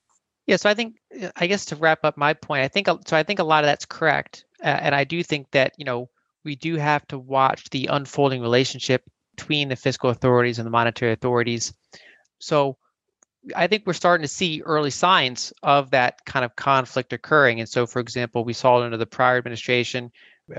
Yeah, 0.48 0.56
so 0.56 0.70
I 0.70 0.74
think, 0.74 0.96
I 1.36 1.48
guess 1.48 1.66
to 1.66 1.76
wrap 1.76 2.04
up 2.04 2.18
my 2.18 2.34
point, 2.34 2.64
I 2.64 2.68
think 2.68 2.88
so. 3.06 3.16
I 3.16 3.24
think 3.24 3.40
a 3.40 3.46
lot 3.46 3.64
of 3.64 3.68
that's 3.68 3.86
correct, 3.86 4.46
uh, 4.62 4.68
and 4.68 4.94
I 4.94 5.06
do 5.06 5.24
think 5.24 5.50
that 5.52 5.74
you 5.78 5.86
know 5.86 6.10
we 6.44 6.56
do 6.56 6.76
have 6.76 7.08
to 7.08 7.18
watch 7.18 7.70
the 7.70 7.88
unfolding 7.88 8.42
relationship 8.42 9.04
between 9.38 9.70
the 9.70 9.78
fiscal 9.78 10.10
authorities 10.10 10.60
and 10.60 10.66
the 10.66 10.72
monetary 10.72 11.14
authorities. 11.14 11.74
So 12.40 12.78
I 13.56 13.68
think 13.68 13.84
we're 13.86 13.94
starting 13.94 14.24
to 14.24 14.28
see 14.28 14.62
early 14.66 14.90
signs 14.90 15.54
of 15.64 15.92
that 15.92 16.26
kind 16.26 16.44
of 16.44 16.56
conflict 16.56 17.14
occurring. 17.14 17.60
And 17.60 17.70
so, 17.70 17.86
for 17.86 18.00
example, 18.00 18.44
we 18.44 18.54
saw 18.54 18.82
it 18.82 18.86
under 18.86 18.98
the 18.98 19.06
prior 19.06 19.38
administration 19.38 20.12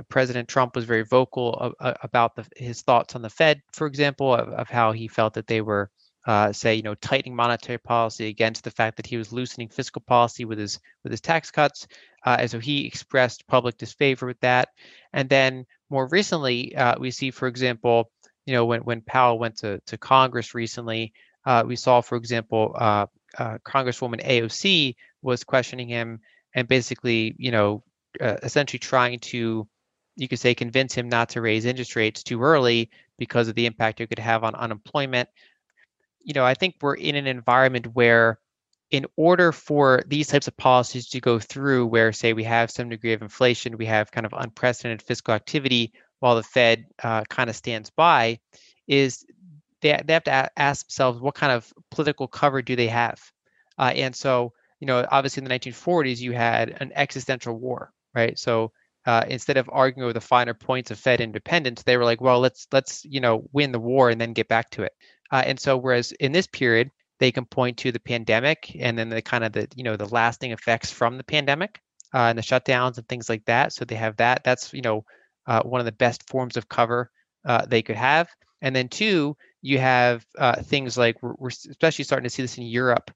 President 0.09 0.49
Trump 0.49 0.75
was 0.75 0.85
very 0.85 1.05
vocal 1.05 1.75
about 1.81 2.35
the, 2.37 2.47
his 2.57 2.83
thoughts 2.83 3.15
on 3.15 3.23
the 3.23 3.31
Fed, 3.31 3.61
for 3.73 3.87
example, 3.87 4.35
of, 4.35 4.49
of 4.49 4.69
how 4.69 4.93
he 4.93 5.09
felt 5.09 5.35
that 5.35 5.47
they 5.47 5.61
were, 5.61 5.91
uh, 6.27 6.53
say, 6.53 6.75
you 6.75 6.83
know, 6.83 6.95
tightening 6.95 7.37
monetary 7.37 7.79
policy 7.79 8.29
against 8.29 8.65
the 8.65 8.71
fact 8.71 8.97
that 8.97 9.07
he 9.07 9.17
was 9.17 9.33
loosening 9.33 9.69
fiscal 9.69 10.03
policy 10.07 10.45
with 10.47 10.59
his 10.59 10.81
with 11.03 11.11
his 11.13 11.21
tax 11.21 11.51
cuts, 11.51 11.87
uh, 12.25 12.37
and 12.41 12.51
so 12.51 12.59
he 12.59 12.87
expressed 12.87 13.47
public 13.47 13.77
disfavor 13.77 14.27
with 14.27 14.41
that. 14.41 14.71
And 15.13 15.29
then 15.29 15.67
more 15.91 16.09
recently, 16.09 16.75
uh, 16.75 16.99
we 16.99 17.11
see, 17.11 17.31
for 17.31 17.47
example, 17.47 18.11
you 18.47 18.55
know, 18.55 18.65
when 18.65 18.81
when 18.83 19.03
Powell 19.03 19.39
went 19.39 19.59
to 19.59 19.81
to 19.87 19.99
Congress 19.99 20.55
recently, 20.55 21.13
uh, 21.45 21.63
we 21.67 21.77
saw, 21.77 22.01
for 22.01 22.17
example, 22.17 22.75
uh, 22.75 23.07
Congresswoman 23.39 24.25
AOC 24.25 24.95
was 25.21 25.45
questioning 25.45 25.89
him 25.89 26.21
and 26.55 26.69
basically, 26.69 27.35
you 27.39 27.51
know, 27.51 27.83
essentially 28.21 28.79
trying 28.79 29.19
to 29.19 29.69
you 30.17 30.29
could 30.29 30.39
say 30.39 30.55
convince 30.55 30.95
him 30.95 31.09
not 31.09 31.31
to 31.31 31.41
raise 31.41 31.65
interest 31.65 31.97
rates 31.97 32.23
too 32.23 32.43
early 32.43 32.91
because 33.19 33.49
of 33.49 33.55
the 33.55 33.67
impact 33.67 34.01
it 34.01 34.09
could 34.09 34.19
have 34.19 34.45
on 34.45 34.55
unemployment. 34.55 35.29
You 36.23 36.35
know, 36.35 36.45
I 36.45 36.55
think 36.55 36.77
we're 36.81 36.95
in 36.95 37.17
an 37.17 37.27
environment 37.27 37.89
where 37.95 38.39
in 38.91 39.07
order 39.17 39.51
for 39.51 40.03
these 40.07 40.29
types 40.29 40.47
of 40.47 40.57
policies 40.57 41.09
to 41.09 41.21
go 41.21 41.39
through 41.39 41.87
where 41.87 42.13
say 42.13 42.33
we 42.33 42.45
have 42.45 42.71
some 42.71 42.89
degree 42.89 43.13
of 43.13 43.23
inflation, 43.23 43.77
we 43.77 43.87
have 43.87 44.13
kind 44.13 44.27
of 44.27 44.33
unprecedented 44.37 45.03
fiscal 45.03 45.35
activity 45.35 45.93
while 46.21 46.37
the 46.37 46.43
Fed 46.43 46.87
uh, 47.03 47.25
kind 47.29 47.51
of 47.51 47.57
stands 47.57 47.91
by, 47.91 48.39
is 48.87 49.27
they, 49.81 50.01
they 50.05 50.13
have 50.13 50.25
to 50.25 50.51
ask 50.57 50.87
themselves 50.87 51.21
what 51.21 51.35
kind 51.35 51.53
of 51.53 51.73
political 51.91 52.29
cover 52.29 52.63
do 52.63 52.77
they 52.77 52.87
have? 52.87 53.21
Uh, 53.79 53.93
and 53.95 54.15
so, 54.15 54.53
you 54.81 54.87
know, 54.87 55.07
obviously 55.11 55.43
in 55.43 55.49
the 55.49 55.59
1940s, 55.59 56.21
you 56.21 56.33
had 56.33 56.77
an 56.81 56.93
existential 56.95 57.59
war, 57.59 57.93
right? 58.15 58.39
So 58.39 58.73
uh, 59.07 59.25
instead 59.29 59.57
of 59.57 59.69
arguing 59.73 60.05
over 60.05 60.13
the 60.13 60.21
finer 60.21 60.55
points 60.55 60.91
of 60.91 60.99
Fed 60.99 61.21
independence, 61.21 61.83
they 61.83 61.97
were 61.97 62.05
like, 62.05 62.21
well, 62.21 62.41
let's 62.41 62.67
let's 62.73 63.05
you 63.05 63.21
know 63.21 63.49
win 63.53 63.73
the 63.73 63.81
war 63.81 64.11
and 64.11 64.21
then 64.21 64.33
get 64.33 64.49
back 64.49 64.71
to 64.71 64.83
it. 64.83 64.93
Uh, 65.31 65.43
and 65.45 65.61
so 65.61 65.77
whereas 65.77 66.13
in 66.13 66.33
this 66.33 66.47
period 66.47 66.91
they 67.19 67.31
can 67.33 67.45
point 67.45 67.79
to 67.79 67.93
the 67.93 68.01
pandemic 68.01 68.77
and 68.79 68.99
then 68.99 69.09
the 69.09 69.23
kind 69.23 69.45
of 69.45 69.53
the 69.53 69.69
you 69.75 69.85
know 69.85 69.97
the 69.97 70.09
lasting 70.09 70.53
effects 70.53 70.91
from 70.91 71.17
the 71.17 71.25
pandemic 71.25 71.81
uh, 72.15 72.19
and 72.29 72.39
the 72.39 72.43
shutdowns 72.43 72.97
and 72.97 73.09
things 73.09 73.29
like 73.29 73.45
that. 73.45 73.73
So 73.73 73.85
they 73.85 73.95
have 73.97 74.17
that. 74.17 74.43
That's 74.45 74.73
you 74.73 74.83
know 74.83 75.05
uh, 75.47 75.63
one 75.63 75.81
of 75.81 75.87
the 75.87 75.93
best 75.93 76.29
forms 76.29 76.57
of 76.57 76.69
cover 76.69 77.11
uh, 77.45 77.67
they 77.67 77.83
could 77.83 77.97
have. 77.97 78.29
And 78.63 78.75
then 78.75 78.89
two, 78.89 79.37
you 79.61 79.79
have 79.79 80.25
uh, 80.39 80.63
things 80.63 80.97
like 80.97 81.23
we're, 81.23 81.35
we're, 81.37 81.49
especially 81.49 82.05
starting 82.05 82.25
to 82.25 82.31
see 82.31 82.43
this 82.43 82.57
in 82.57 82.65
Europe 82.65 83.11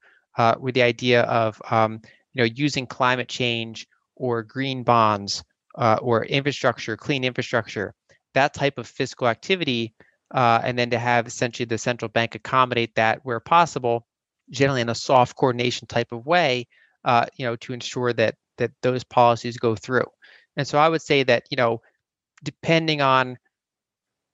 with 0.59 0.75
the 0.75 0.83
idea 0.83 1.23
of 1.23 1.59
um, 1.69 2.01
you 2.33 2.43
know 2.43 2.49
using 2.55 2.85
climate 2.85 3.27
change 3.27 3.87
or 4.15 4.43
green 4.43 4.83
bonds 4.83 5.43
uh, 5.75 5.97
or 6.01 6.25
infrastructure, 6.25 6.97
clean 6.97 7.23
infrastructure, 7.23 7.93
that 8.33 8.53
type 8.53 8.77
of 8.77 8.87
fiscal 8.87 9.27
activity, 9.27 9.93
uh, 10.33 10.61
and 10.63 10.77
then 10.77 10.89
to 10.91 10.99
have 10.99 11.27
essentially 11.27 11.65
the 11.65 11.77
central 11.77 12.09
bank 12.09 12.35
accommodate 12.35 12.93
that 12.95 13.19
where 13.23 13.39
possible, 13.39 14.05
generally 14.51 14.81
in 14.81 14.89
a 14.89 14.95
soft 14.95 15.35
coordination 15.35 15.87
type 15.87 16.11
of 16.11 16.25
way, 16.25 16.67
uh, 17.05 17.25
you 17.37 17.45
know, 17.45 17.55
to 17.57 17.73
ensure 17.73 18.13
that 18.13 18.35
that 18.57 18.71
those 18.81 19.03
policies 19.03 19.57
go 19.57 19.75
through. 19.75 20.05
And 20.57 20.67
so 20.67 20.77
I 20.77 20.89
would 20.89 21.01
say 21.01 21.23
that 21.23 21.43
you 21.49 21.57
know, 21.57 21.81
depending 22.43 23.01
on 23.01 23.37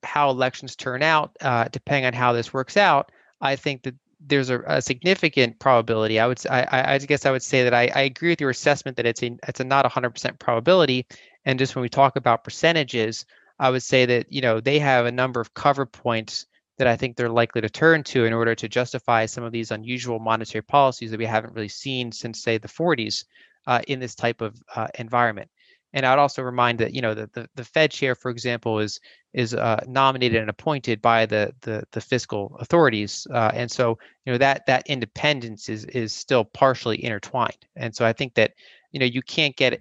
how 0.03 0.29
elections 0.29 0.75
turn 0.75 1.01
out, 1.01 1.35
uh, 1.41 1.67
depending 1.71 2.05
on 2.05 2.13
how 2.13 2.33
this 2.33 2.53
works 2.53 2.77
out, 2.77 3.11
I 3.41 3.55
think 3.55 3.83
that 3.83 3.95
there's 4.27 4.49
a, 4.49 4.61
a, 4.67 4.81
significant 4.81 5.59
probability. 5.59 6.19
I 6.19 6.27
would 6.27 6.45
I, 6.47 6.95
I 6.95 6.97
guess 6.99 7.25
I 7.25 7.31
would 7.31 7.43
say 7.43 7.63
that 7.63 7.73
I, 7.73 7.91
I 7.95 8.01
agree 8.01 8.29
with 8.29 8.41
your 8.41 8.49
assessment 8.49 8.97
that 8.97 9.05
it's 9.05 9.23
a 9.23 9.37
it's 9.47 9.59
a 9.59 9.63
not 9.63 9.85
100% 9.85 10.39
probability. 10.39 11.05
And 11.45 11.59
just 11.59 11.75
when 11.75 11.81
we 11.81 11.89
talk 11.89 12.15
about 12.15 12.43
percentages, 12.43 13.25
I 13.59 13.69
would 13.69 13.83
say 13.83 14.05
that 14.05 14.31
you 14.31 14.41
know 14.41 14.59
they 14.59 14.79
have 14.79 15.05
a 15.05 15.11
number 15.11 15.39
of 15.39 15.53
cover 15.53 15.85
points 15.85 16.47
that 16.77 16.87
I 16.87 16.95
think 16.95 17.15
they're 17.15 17.29
likely 17.29 17.61
to 17.61 17.69
turn 17.69 18.03
to 18.03 18.25
in 18.25 18.33
order 18.33 18.53
to 18.55 18.67
justify 18.67 19.25
some 19.25 19.43
of 19.43 19.51
these 19.51 19.71
unusual 19.71 20.19
monetary 20.19 20.61
policies 20.61 21.11
that 21.11 21.19
we 21.19 21.25
haven't 21.25 21.53
really 21.53 21.69
seen 21.69 22.11
since, 22.11 22.41
say, 22.41 22.57
the 22.57 22.67
40s 22.67 23.23
uh, 23.67 23.81
in 23.87 23.99
this 23.99 24.15
type 24.15 24.41
of 24.41 24.61
uh, 24.75 24.87
environment. 24.99 25.49
And 25.95 26.05
I'd 26.05 26.19
also 26.19 26.41
remind 26.41 26.79
that 26.79 26.93
you 26.93 27.01
know 27.01 27.13
the, 27.13 27.29
the, 27.33 27.49
the 27.55 27.63
Fed 27.63 27.89
chair, 27.89 28.15
for 28.15 28.29
example, 28.29 28.79
is 28.79 28.99
is 29.33 29.53
uh, 29.53 29.79
nominated 29.87 30.41
and 30.41 30.49
appointed 30.49 31.01
by 31.01 31.25
the 31.25 31.53
the, 31.61 31.83
the 31.93 32.01
fiscal 32.01 32.57
authorities, 32.59 33.25
uh, 33.33 33.51
and 33.53 33.71
so 33.71 33.97
you 34.25 34.33
know 34.33 34.37
that 34.37 34.65
that 34.67 34.85
independence 34.87 35.69
is 35.69 35.85
is 35.85 36.13
still 36.13 36.43
partially 36.43 37.01
intertwined. 37.01 37.65
And 37.77 37.95
so 37.95 38.05
I 38.05 38.11
think 38.11 38.33
that 38.35 38.51
you 38.91 38.99
know 38.99 39.05
you 39.05 39.21
can't 39.21 39.55
get 39.55 39.79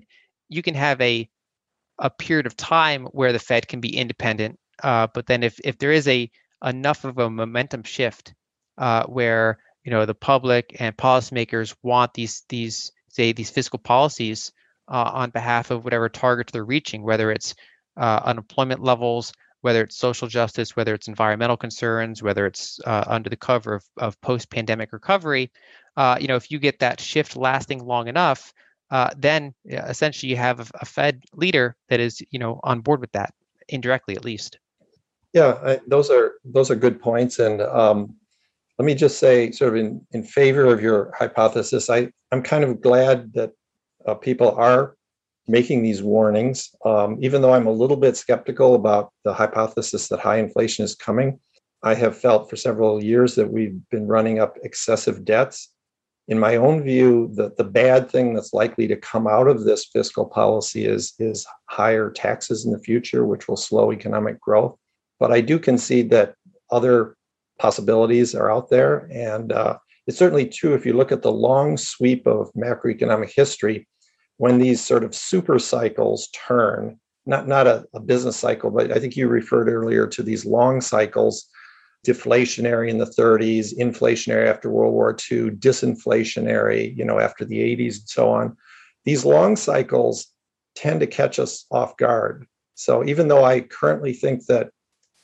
you 0.49 0.63
can 0.63 0.75
have 0.77 1.01
a 1.01 1.29
a 1.99 2.11
period 2.11 2.47
of 2.47 2.57
time 2.57 3.07
where 3.07 3.33
the 3.33 3.41
Fed 3.41 3.67
can 3.67 3.81
be 3.81 3.97
independent, 3.97 4.61
uh, 4.85 5.09
but 5.13 5.27
then 5.27 5.43
if 5.43 5.59
if 5.65 5.79
there 5.79 5.93
is 5.93 6.07
a 6.07 6.31
enough 6.65 7.05
of 7.05 7.19
a 7.19 7.29
momentum 7.29 7.83
shift 7.83 8.35
uh, 8.79 9.03
where 9.07 9.59
you 9.83 9.91
know 9.91 10.07
the 10.07 10.15
public 10.15 10.77
and 10.79 10.97
policymakers 10.97 11.75
want 11.83 12.15
these 12.15 12.45
these 12.49 12.93
say 13.09 13.33
these 13.33 13.51
fiscal 13.51 13.81
policies 13.81 14.53
uh, 14.89 15.11
on 15.15 15.31
behalf 15.31 15.71
of 15.71 15.85
whatever 15.85 16.09
targets 16.09 16.53
they're 16.53 16.65
reaching, 16.65 17.03
whether 17.03 17.31
it's 17.31 17.55
uh, 17.97 18.21
unemployment 18.25 18.83
levels, 18.83 19.33
whether 19.61 19.83
it's 19.83 19.97
social 19.97 20.29
justice, 20.29 20.77
whether 20.77 20.95
it's 20.95 21.09
environmental 21.09 21.57
concerns, 21.57 22.23
whether 22.23 22.47
it's 22.47 22.81
uh, 22.87 23.05
under 23.07 23.31
the 23.31 23.37
cover 23.37 23.75
of, 23.75 23.85
of 23.97 24.21
post-pandemic 24.21 24.93
recovery. 24.93 25.51
Uh, 25.97 26.17
you 26.21 26.27
know, 26.27 26.37
if 26.37 26.51
you 26.51 26.59
get 26.59 26.79
that 26.81 27.01
shift 27.01 27.37
lasting 27.37 27.85
long 27.85 28.09
enough, 28.09 28.53
uh, 28.91 29.11
then 29.17 29.55
essentially 29.65 30.29
you 30.29 30.37
have 30.37 30.61
a, 30.61 30.67
a 30.83 30.85
Fed 30.85 31.23
leader 31.33 31.77
that 31.89 32.01
is, 32.01 32.23
you 32.31 32.39
know, 32.39 32.61
on 32.63 32.81
board 32.81 33.01
with 33.01 33.13
that 33.13 33.33
indirectly 33.69 34.17
at 34.17 34.25
least. 34.25 34.59
Yeah, 35.33 35.59
I, 35.65 35.81
those 35.87 36.11
are 36.11 36.35
those 36.45 36.71
are 36.71 36.77
good 36.77 37.01
points, 37.01 37.41
and 37.41 37.61
um, 37.63 38.15
let 38.79 38.87
me 38.87 38.95
just 38.95 39.19
say, 39.19 39.51
sort 39.51 39.71
of 39.71 39.85
in 39.85 40.07
in 40.13 40.23
favor 40.23 40.67
of 40.67 40.81
your 40.81 41.13
hypothesis, 41.19 41.91
I 41.91 42.13
I'm 42.31 42.43
kind 42.43 42.63
of 42.63 42.81
glad 42.81 43.33
that 43.33 43.51
uh, 44.07 44.15
people 44.15 44.51
are 44.53 44.97
making 45.47 45.83
these 45.83 46.03
warnings, 46.03 46.71
um, 46.85 47.19
even 47.21 47.43
though 47.43 47.53
I'm 47.53 47.67
a 47.67 47.73
little 47.73 47.97
bit 47.97 48.17
skeptical 48.17 48.75
about 48.75 49.13
the 49.25 49.35
hypothesis 49.35 50.09
that 50.09 50.21
high 50.21 50.39
inflation 50.39 50.85
is 50.85 50.95
coming. 50.95 51.39
I 51.83 51.95
have 51.95 52.17
felt 52.17 52.49
for 52.49 52.57
several 52.57 53.03
years 53.05 53.35
that 53.35 53.53
we've 53.53 53.79
been 53.91 54.07
running 54.07 54.39
up 54.39 54.57
excessive 54.63 55.25
debts. 55.25 55.71
In 56.29 56.39
my 56.39 56.57
own 56.57 56.83
view, 56.83 57.31
the, 57.35 57.53
the 57.59 57.65
bad 57.65 58.11
thing 58.11 58.33
that's 58.33 58.55
likely 58.55 58.89
to 58.89 58.97
come 58.97 59.27
out 59.27 59.47
of 59.47 59.65
this 59.65 59.85
fiscal 59.85 60.25
policy 60.25 60.87
is, 60.87 61.13
is 61.19 61.47
higher 61.67 62.11
taxes 62.11 62.65
in 62.65 62.73
the 62.73 62.79
future, 62.79 63.27
which 63.27 63.47
will 63.47 63.59
slow 63.59 63.93
economic 63.93 64.41
growth. 64.41 64.79
But 65.21 65.31
I 65.31 65.43
do 65.43 65.59
concede 65.59 66.09
that 66.11 66.35
other 66.71 67.17
possibilities 67.59 68.35
are 68.35 68.51
out 68.51 68.71
there. 68.71 69.07
And 69.13 69.53
uh, 69.53 69.77
it's 70.07 70.19
certainly 70.19 70.47
true 70.47 70.73
if 70.73 70.87
you 70.87 70.95
look 70.95 71.13
at 71.13 71.21
the 71.21 71.33
long 71.33 71.77
sweep 71.77 72.27
of 72.27 72.51
macroeconomic 72.55 73.33
history, 73.35 73.87
when 74.37 74.59
these 74.59 74.81
sort 74.81 75.05
of 75.05 75.15
super 75.15 75.59
cycles 75.59 76.29
turn, 76.29 76.99
not, 77.27 77.47
not 77.49 77.67
a, 77.67 77.85
a 77.95 78.01
business 78.01 78.37
cycle, 78.37 78.71
but 78.71 78.93
I 78.93 78.99
think 78.99 79.17
you 79.17 79.29
referred 79.29 79.69
earlier 79.69 80.07
to 80.09 80.23
these 80.23 80.45
long 80.45 80.81
cycles 80.81 81.49
deflationary 82.07 82.91
in 82.91 82.99
the 82.99 83.07
30s, 83.07 83.77
inflationary 83.79 84.47
after 84.47 84.71
World 84.71 84.93
War 84.93 85.13
II, 85.31 85.51
disinflationary, 85.51 86.95
you 86.97 87.05
know, 87.05 87.19
after 87.19 87.45
the 87.45 87.59
80s 87.59 88.01
and 88.01 88.09
so 88.09 88.31
on. 88.31 88.57
These 89.05 89.25
long 89.25 89.57
cycles 89.57 90.27
tend 90.75 91.01
to 91.01 91.07
catch 91.07 91.39
us 91.39 91.67
off 91.71 91.97
guard. 91.97 92.47
So 92.75 93.05
even 93.05 93.29
though 93.29 93.45
I 93.45 93.61
currently 93.61 94.13
think 94.13 94.47
that 94.47 94.71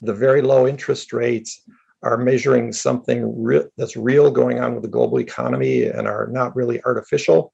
the 0.01 0.15
very 0.15 0.41
low 0.41 0.67
interest 0.67 1.13
rates 1.13 1.61
are 2.03 2.17
measuring 2.17 2.73
something 2.73 3.43
re- 3.43 3.69
that's 3.77 3.97
real 3.97 4.31
going 4.31 4.61
on 4.61 4.75
with 4.75 4.83
the 4.83 4.89
global 4.89 5.21
economy 5.21 5.85
and 5.85 6.09
are 6.09 6.29
not 6.29 6.57
really 6.57 6.83
artificial. 6.85 7.53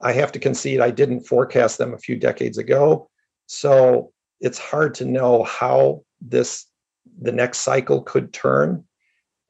I 0.00 0.12
have 0.12 0.32
to 0.32 0.38
concede 0.38 0.80
I 0.80 0.90
didn't 0.90 1.20
forecast 1.20 1.78
them 1.78 1.94
a 1.94 1.98
few 1.98 2.16
decades 2.16 2.58
ago. 2.58 3.08
So 3.46 4.12
it's 4.40 4.58
hard 4.58 4.94
to 4.96 5.04
know 5.04 5.44
how 5.44 6.02
this 6.20 6.66
the 7.20 7.32
next 7.32 7.58
cycle 7.58 8.02
could 8.02 8.32
turn. 8.32 8.84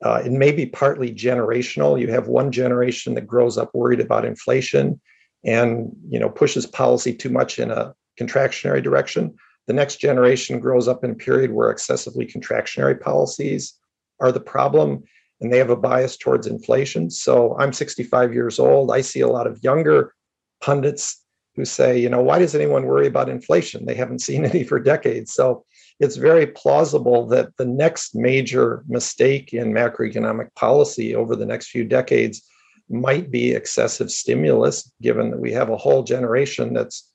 Uh, 0.05 0.23
it 0.25 0.31
may 0.31 0.53
be 0.53 0.67
partly 0.67 1.13
generational. 1.13 1.99
You 2.01 2.09
have 2.13 2.29
one 2.29 2.53
generation 2.53 3.15
that 3.15 3.27
grows 3.27 3.57
up 3.59 3.75
worried 3.75 4.01
about 4.01 4.25
inflation 4.25 5.01
and 5.45 5.91
you 6.09 6.19
know 6.19 6.29
pushes 6.29 6.67
policy 6.67 7.15
too 7.15 7.31
much 7.31 7.59
in 7.59 7.71
a 7.71 7.95
contractionary 8.21 8.83
direction. 8.83 9.35
The 9.67 9.73
next 9.73 9.97
generation 9.97 10.61
grows 10.61 10.87
up 10.87 11.03
in 11.03 11.11
a 11.11 11.15
period 11.15 11.53
where 11.53 11.71
excessively 11.71 12.27
contractionary 12.27 13.01
policies 13.01 13.75
are 14.21 14.31
the 14.31 14.41
problem 14.41 15.03
and 15.41 15.53
they 15.53 15.59
have 15.59 15.71
a 15.71 15.77
bias 15.77 16.17
towards 16.17 16.47
inflation. 16.47 17.11
So 17.11 17.57
I'm 17.59 17.73
65 17.73 18.33
years 18.33 18.59
old. 18.59 18.91
I 18.91 19.01
see 19.01 19.21
a 19.21 19.29
lot 19.29 19.47
of 19.47 19.63
younger 19.63 20.15
pundits 20.61 21.23
who 21.57 21.65
say, 21.65 21.99
you 21.99 22.09
know, 22.09 22.23
why 22.23 22.39
does 22.39 22.55
anyone 22.55 22.85
worry 22.85 23.07
about 23.07 23.29
inflation? 23.29 23.87
They 23.87 23.95
haven't 23.95 24.21
seen 24.21 24.45
any 24.53 24.63
for 24.63 24.79
decades. 24.79 25.33
So 25.33 25.65
it's 25.99 26.17
very 26.17 26.47
plausible 26.47 27.27
that 27.29 27.57
the 27.57 27.65
next 27.65 28.15
major 28.15 28.85
mistake 28.87 29.55
in 29.55 29.73
macroeconomic 29.73 30.55
policy 30.55 31.15
over 31.15 31.35
the 31.35 31.47
next 31.47 31.69
few 31.69 31.85
decades 31.85 32.43
might 32.89 33.31
be 33.31 33.53
excessive 33.53 34.11
stimulus, 34.11 34.91
given 35.03 35.31
that 35.31 35.41
we 35.41 35.53
have 35.53 35.71
a 35.71 35.77
whole 35.77 36.03
generation 36.03 36.75
that's 36.75 37.11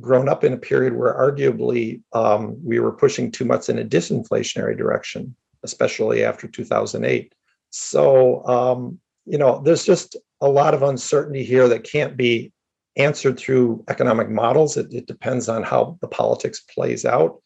grown 0.00 0.28
up 0.28 0.42
in 0.42 0.52
a 0.52 0.58
period 0.58 0.96
where 0.96 1.14
arguably 1.14 2.00
um, 2.14 2.56
we 2.64 2.78
were 2.78 2.92
pushing 2.92 3.30
too 3.30 3.44
much 3.44 3.68
in 3.68 3.78
a 3.78 3.84
disinflationary 3.84 4.76
direction, 4.76 5.34
especially 5.64 6.24
after 6.24 6.48
2008. 6.48 7.34
So, 7.70 8.46
um, 8.46 8.98
you 9.26 9.36
know, 9.36 9.60
there's 9.62 9.84
just 9.84 10.16
a 10.40 10.48
lot 10.48 10.74
of 10.74 10.82
uncertainty 10.82 11.44
here 11.44 11.68
that 11.68 11.84
can't 11.84 12.16
be 12.16 12.52
answered 12.96 13.38
through 13.38 13.84
economic 13.88 14.28
models. 14.28 14.76
It, 14.76 14.92
it 14.92 15.06
depends 15.06 15.48
on 15.48 15.62
how 15.62 15.98
the 16.00 16.08
politics 16.08 16.60
plays 16.60 17.04
out. 17.04 17.40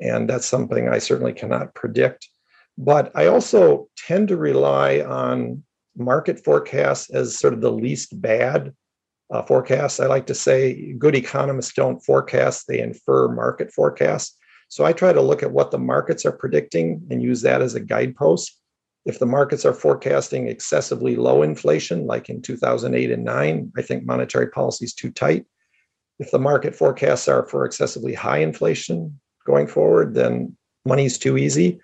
And 0.00 0.28
that's 0.28 0.46
something 0.46 0.88
I 0.88 0.98
certainly 0.98 1.32
cannot 1.32 1.74
predict. 1.74 2.28
But 2.76 3.12
I 3.14 3.26
also 3.26 3.88
tend 3.96 4.28
to 4.28 4.36
rely 4.36 5.00
on 5.00 5.62
market 5.96 6.44
forecasts 6.44 7.10
as 7.10 7.38
sort 7.38 7.54
of 7.54 7.60
the 7.60 7.70
least 7.70 8.20
bad 8.20 8.72
uh, 9.30 9.42
forecasts. 9.42 10.00
I 10.00 10.06
like 10.06 10.26
to 10.26 10.34
say 10.34 10.92
good 10.94 11.14
economists 11.14 11.74
don't 11.74 12.00
forecast, 12.00 12.66
they 12.66 12.80
infer 12.80 13.28
market 13.28 13.72
forecasts. 13.72 14.36
So 14.68 14.84
I 14.84 14.92
try 14.92 15.12
to 15.12 15.22
look 15.22 15.42
at 15.42 15.52
what 15.52 15.70
the 15.70 15.78
markets 15.78 16.26
are 16.26 16.32
predicting 16.32 17.06
and 17.10 17.22
use 17.22 17.42
that 17.42 17.62
as 17.62 17.74
a 17.74 17.80
guidepost. 17.80 18.58
If 19.04 19.18
the 19.18 19.26
markets 19.26 19.64
are 19.64 19.74
forecasting 19.74 20.48
excessively 20.48 21.16
low 21.16 21.42
inflation, 21.42 22.06
like 22.06 22.28
in 22.30 22.40
2008 22.40 23.10
and 23.10 23.24
9, 23.24 23.72
I 23.76 23.82
think 23.82 24.06
monetary 24.06 24.48
policy 24.48 24.86
is 24.86 24.94
too 24.94 25.10
tight. 25.10 25.44
If 26.18 26.30
the 26.30 26.38
market 26.38 26.74
forecasts 26.74 27.28
are 27.28 27.46
for 27.46 27.64
excessively 27.64 28.14
high 28.14 28.38
inflation 28.38 29.20
going 29.46 29.66
forward, 29.66 30.14
then 30.14 30.56
money's 30.86 31.18
too 31.18 31.36
easy. 31.36 31.80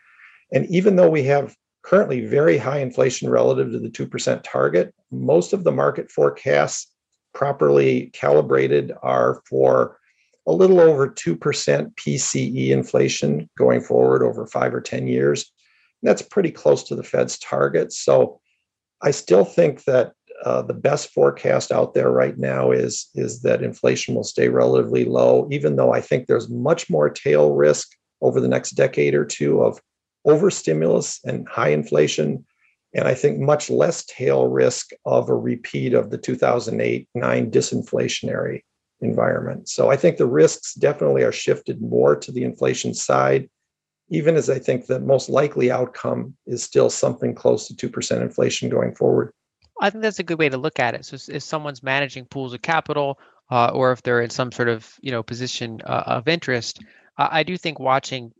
And 0.53 0.67
even 0.71 0.97
though 0.97 1.11
we 1.11 1.25
have 1.25 1.55
currently 1.83 2.27
very 2.27 2.57
high 2.59 2.79
inflation 2.79 3.29
relative 3.29 3.71
to 3.73 3.79
the 3.79 3.89
2% 3.89 4.43
target, 4.43 4.95
most 5.11 5.53
of 5.53 5.65
the 5.65 5.73
market 5.73 6.11
forecasts 6.11 6.91
properly 7.35 8.11
calibrated 8.13 8.93
are 9.03 9.43
for 9.49 9.99
a 10.47 10.53
little 10.53 10.81
over 10.81 11.09
2% 11.09 11.39
PCE 11.95 12.71
inflation 12.71 13.49
going 13.57 13.81
forward 13.81 14.23
over 14.23 14.47
five 14.47 14.75
or 14.75 14.81
10 14.81 15.07
years. 15.07 15.53
That's 16.03 16.23
pretty 16.23 16.51
close 16.51 16.83
to 16.85 16.97
the 16.97 17.03
Fed's 17.03 17.39
target. 17.39 17.93
So 17.93 18.41
I 19.03 19.11
still 19.11 19.45
think 19.45 19.85
that 19.85 20.13
uh, 20.45 20.63
the 20.63 20.75
best 20.75 21.11
forecast 21.11 21.71
out 21.71 21.93
there 21.93 22.11
right 22.11 22.39
now 22.39 22.71
is, 22.71 23.09
is 23.15 23.43
that 23.43 23.63
inflation 23.63 24.15
will 24.15 24.25
stay 24.25 24.49
relatively 24.49 25.05
low, 25.05 25.47
even 25.51 25.77
though 25.77 25.93
I 25.93 26.01
think 26.01 26.27
there's 26.27 26.49
much 26.49 26.89
more 26.89 27.11
tail 27.11 27.53
risk 27.53 27.91
over 28.23 28.41
the 28.41 28.49
next 28.49 28.71
decade 28.73 29.15
or 29.15 29.25
two 29.25 29.63
of 29.63 29.81
overstimulus 30.25 31.21
and 31.25 31.47
high 31.49 31.71
inflation 31.71 32.45
and 32.95 33.07
I 33.07 33.15
think 33.15 33.39
much 33.39 33.71
less 33.71 34.05
tail 34.05 34.49
risk 34.49 34.91
of 35.05 35.29
a 35.29 35.35
repeat 35.35 35.95
of 35.95 36.11
the 36.11 36.19
2008 36.19 37.09
9 37.15 37.51
disinflationary 37.51 38.63
environment. 39.01 39.69
So 39.69 39.91
I 39.91 39.97
think 39.97 40.17
the 40.17 40.27
risks 40.27 40.75
definitely 40.75 41.23
are 41.23 41.33
shifted 41.33 41.81
more 41.81 42.17
to 42.17 42.33
the 42.33 42.45
inflation 42.45 42.95
side, 42.95 43.49
even 44.11 44.37
as 44.37 44.51
I 44.51 44.59
think 44.59 44.87
the 44.87 45.01
most 45.01 45.29
likely 45.29 45.71
outcome 45.71 46.35
is 46.47 46.63
still 46.63 46.91
something 46.91 47.35
close 47.35 47.69
to 47.69 47.89
2% 47.89 48.21
inflation 48.21 48.69
going 48.69 48.95
forward. 48.95 49.33
I 49.81 49.89
think 49.89 50.03
that's 50.03 50.19
a 50.19 50.25
good 50.25 50.39
way 50.39 50.49
to 50.49 50.59
look 50.59 50.79
at 50.79 50.95
it. 50.95 51.07
So 51.07 51.17
if 51.33 51.43
someone's 51.43 51.83
managing 51.83 52.27
pools 52.27 52.53
of 52.53 52.61
capital, 52.61 53.19
uh, 53.51 53.71
or 53.73 53.93
if 53.93 54.03
they're 54.03 54.21
in 54.21 54.31
some 54.31 54.53
sort 54.53 54.69
of 54.69 54.93
you 55.01 55.11
know 55.11 55.23
position 55.23 55.81
uh, 55.85 56.03
of 56.07 56.29
interest, 56.29 56.85
uh, 57.19 57.29
I 57.31 57.43
do 57.43 57.57
think 57.57 57.81
watching 57.81 58.33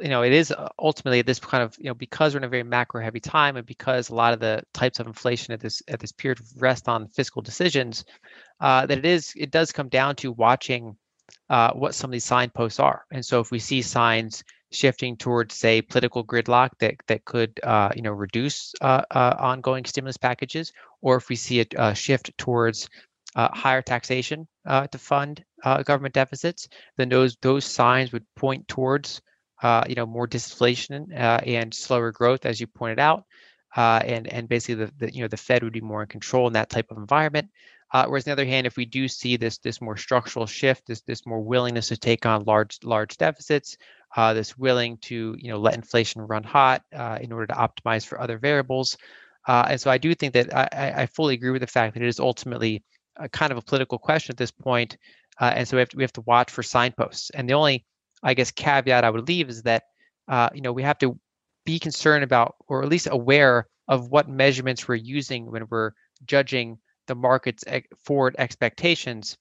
you 0.00 0.08
know, 0.08 0.22
it 0.22 0.32
is 0.32 0.50
uh, 0.50 0.68
ultimately 0.78 1.22
this 1.22 1.38
kind 1.38 1.62
of, 1.62 1.74
you 1.78 1.86
know, 1.86 1.94
because 1.94 2.34
we're 2.34 2.38
in 2.38 2.44
a 2.44 2.48
very 2.48 2.62
macro 2.62 3.02
heavy 3.02 3.20
time 3.20 3.56
and 3.56 3.66
because 3.66 4.08
a 4.08 4.14
lot 4.14 4.32
of 4.32 4.40
the 4.40 4.62
types 4.74 5.00
of 5.00 5.06
inflation 5.06 5.54
at 5.54 5.60
this 5.60 5.82
at 5.88 6.00
this 6.00 6.12
period 6.12 6.40
rest 6.56 6.88
on 6.88 7.08
fiscal 7.08 7.42
decisions, 7.42 8.04
uh, 8.60 8.86
that 8.86 8.98
it 8.98 9.06
is 9.06 9.32
it 9.36 9.50
does 9.50 9.72
come 9.72 9.88
down 9.88 10.16
to 10.16 10.32
watching 10.32 10.96
uh, 11.50 11.72
what 11.72 11.94
some 11.94 12.10
of 12.10 12.12
these 12.12 12.24
signposts 12.24 12.80
are. 12.80 13.04
And 13.12 13.24
so 13.24 13.40
if 13.40 13.50
we 13.50 13.58
see 13.58 13.82
signs 13.82 14.44
shifting 14.74 15.16
towards, 15.16 15.54
say, 15.54 15.80
political 15.82 16.24
gridlock 16.24 16.70
that 16.80 16.96
that 17.06 17.24
could, 17.24 17.60
uh, 17.62 17.90
you 17.96 18.02
know, 18.02 18.12
reduce 18.12 18.74
uh, 18.80 19.02
uh, 19.10 19.34
ongoing 19.38 19.84
stimulus 19.84 20.16
packages, 20.18 20.72
or 21.02 21.16
if 21.16 21.28
we 21.28 21.36
see 21.36 21.60
a, 21.60 21.66
a 21.78 21.94
shift 21.94 22.36
towards 22.38 22.88
uh, 23.36 23.48
higher 23.52 23.82
taxation 23.82 24.46
uh, 24.66 24.86
to 24.88 24.98
fund 24.98 25.44
uh, 25.64 25.82
government 25.82 26.14
deficits, 26.14 26.68
then 26.96 27.08
those 27.08 27.36
those 27.42 27.64
signs 27.64 28.12
would 28.12 28.24
point 28.36 28.66
towards, 28.68 29.22
you 29.88 29.94
know, 29.94 30.06
more 30.06 30.28
disinflation 30.28 31.06
and 31.14 31.72
slower 31.72 32.12
growth, 32.12 32.44
as 32.46 32.60
you 32.60 32.66
pointed 32.66 32.98
out, 32.98 33.24
and 33.76 34.26
and 34.28 34.48
basically 34.48 34.84
the, 34.84 34.92
the 34.98 35.14
you 35.14 35.22
know 35.22 35.28
the 35.28 35.36
Fed 35.36 35.62
would 35.62 35.72
be 35.72 35.80
more 35.80 36.02
in 36.02 36.08
control 36.08 36.46
in 36.46 36.52
that 36.54 36.70
type 36.70 36.90
of 36.90 36.98
environment. 36.98 37.48
Uh, 37.92 38.06
whereas 38.06 38.26
on 38.26 38.30
the 38.30 38.42
other 38.42 38.50
hand, 38.50 38.66
if 38.66 38.76
we 38.76 38.84
do 38.84 39.06
see 39.06 39.36
this 39.36 39.58
this 39.58 39.80
more 39.80 39.96
structural 39.96 40.46
shift, 40.46 40.86
this 40.86 41.02
this 41.02 41.26
more 41.26 41.40
willingness 41.40 41.88
to 41.88 41.96
take 41.96 42.26
on 42.26 42.44
large 42.44 42.78
large 42.82 43.16
deficits, 43.16 43.76
uh, 44.16 44.34
this 44.34 44.58
willing 44.58 44.96
to 44.98 45.36
you 45.38 45.50
know 45.50 45.58
let 45.58 45.74
inflation 45.74 46.22
run 46.22 46.42
hot 46.42 46.82
uh, 46.94 47.18
in 47.20 47.32
order 47.32 47.46
to 47.46 47.54
optimize 47.54 48.04
for 48.04 48.20
other 48.20 48.38
variables, 48.38 48.96
uh, 49.46 49.66
and 49.70 49.80
so 49.80 49.90
I 49.90 49.98
do 49.98 50.14
think 50.14 50.34
that 50.34 50.54
I, 50.54 51.02
I 51.02 51.06
fully 51.06 51.34
agree 51.34 51.50
with 51.50 51.60
the 51.60 51.66
fact 51.66 51.94
that 51.94 52.02
it 52.02 52.08
is 52.08 52.18
ultimately 52.18 52.82
a 53.16 53.28
kind 53.28 53.52
of 53.52 53.58
a 53.58 53.62
political 53.62 53.98
question 53.98 54.32
at 54.32 54.38
this 54.38 54.50
point, 54.50 54.96
uh, 55.40 55.52
and 55.54 55.68
so 55.68 55.76
we 55.76 55.80
have 55.80 55.88
to 55.90 55.96
we 55.96 56.02
have 56.02 56.12
to 56.14 56.22
watch 56.22 56.50
for 56.50 56.62
signposts. 56.62 57.30
And 57.30 57.48
the 57.48 57.54
only 57.54 57.84
I 58.22 58.34
guess 58.34 58.50
caveat 58.50 59.04
I 59.04 59.10
would 59.10 59.28
leave 59.28 59.48
is 59.48 59.62
that 59.62 59.84
uh, 60.26 60.48
you 60.54 60.62
know 60.62 60.72
we 60.72 60.82
have 60.82 60.98
to 60.98 61.18
be 61.64 61.78
concerned 61.78 62.24
about 62.24 62.56
or 62.66 62.82
at 62.82 62.88
least 62.88 63.08
aware 63.10 63.66
of 63.88 64.10
what 64.10 64.28
measurements 64.28 64.88
we're 64.88 64.94
using 64.94 65.50
when 65.50 65.66
we're 65.70 65.92
judging 66.24 66.78
the 67.06 67.14
market's 67.14 67.64
forward 68.02 68.34
expectations, 68.38 69.36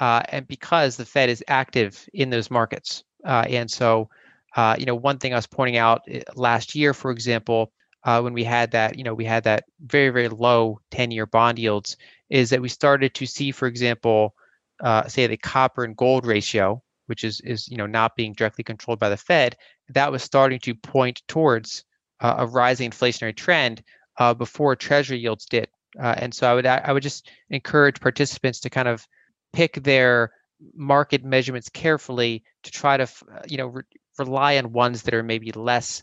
uh, 0.00 0.22
and 0.30 0.48
because 0.48 0.96
the 0.96 1.04
Fed 1.04 1.28
is 1.28 1.44
active 1.46 2.08
in 2.14 2.30
those 2.30 2.50
markets. 2.50 3.04
Uh, 3.24 3.44
and 3.48 3.70
so, 3.70 4.08
uh, 4.56 4.74
you 4.78 4.86
know, 4.86 4.94
one 4.94 5.18
thing 5.18 5.32
I 5.32 5.36
was 5.36 5.46
pointing 5.46 5.76
out 5.76 6.02
eh, 6.08 6.22
last 6.34 6.74
year, 6.74 6.94
for 6.94 7.10
example, 7.10 7.72
uh, 8.04 8.20
when 8.20 8.32
we 8.32 8.42
had 8.42 8.70
that, 8.70 8.96
you 8.96 9.04
know, 9.04 9.12
we 9.12 9.26
had 9.26 9.44
that 9.44 9.64
very, 9.84 10.08
very 10.08 10.28
low 10.28 10.80
10-year 10.90 11.26
bond 11.26 11.58
yields, 11.58 11.98
is 12.30 12.48
that 12.50 12.62
we 12.62 12.68
started 12.68 13.14
to 13.14 13.26
see, 13.26 13.52
for 13.52 13.68
example, 13.68 14.34
uh, 14.82 15.06
say 15.06 15.26
the 15.26 15.36
copper 15.36 15.84
and 15.84 15.96
gold 15.96 16.24
ratio, 16.24 16.82
which 17.06 17.22
is 17.24 17.40
is 17.40 17.68
you 17.68 17.76
know 17.76 17.86
not 17.86 18.16
being 18.16 18.32
directly 18.32 18.64
controlled 18.64 18.98
by 18.98 19.10
the 19.10 19.16
Fed, 19.16 19.56
that 19.90 20.10
was 20.10 20.22
starting 20.22 20.58
to 20.60 20.74
point 20.74 21.20
towards 21.28 21.84
uh, 22.20 22.36
a 22.38 22.46
rising 22.46 22.90
inflationary 22.90 23.36
trend 23.36 23.82
before 24.38 24.76
Treasury 24.76 25.18
yields 25.18 25.44
did. 25.44 25.68
Uh, 25.98 26.14
and 26.16 26.34
so 26.34 26.50
I 26.50 26.54
would 26.54 26.66
I 26.66 26.92
would 26.92 27.02
just 27.02 27.30
encourage 27.50 28.00
participants 28.00 28.60
to 28.60 28.70
kind 28.70 28.88
of 28.88 29.06
pick 29.52 29.82
their 29.82 30.32
market 30.74 31.24
measurements 31.24 31.68
carefully 31.68 32.44
to 32.62 32.70
try 32.70 32.96
to 32.96 33.04
uh, 33.04 33.42
you 33.48 33.56
know 33.56 33.66
re- 33.68 33.82
rely 34.18 34.58
on 34.58 34.72
ones 34.72 35.02
that 35.02 35.14
are 35.14 35.22
maybe 35.22 35.52
less 35.52 36.02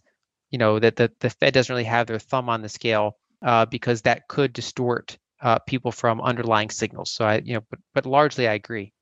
you 0.49 0.57
know 0.57 0.79
that 0.79 0.95
the, 0.95 1.11
the 1.19 1.29
Fed 1.29 1.53
doesn't 1.53 1.71
really 1.71 1.85
have 1.85 2.07
their 2.07 2.19
thumb 2.19 2.49
on 2.49 2.61
the 2.61 2.69
scale 2.69 3.17
uh, 3.45 3.65
because 3.65 4.01
that 4.01 4.27
could 4.27 4.53
distort 4.53 5.17
uh, 5.41 5.59
people 5.59 5.91
from 5.91 6.19
underlying 6.21 6.69
signals. 6.69 7.11
So 7.11 7.25
I 7.25 7.38
you 7.38 7.53
know 7.53 7.61
but 7.69 7.79
but 7.93 8.05
largely 8.05 8.47
I 8.47 8.53
agree. 8.53 8.93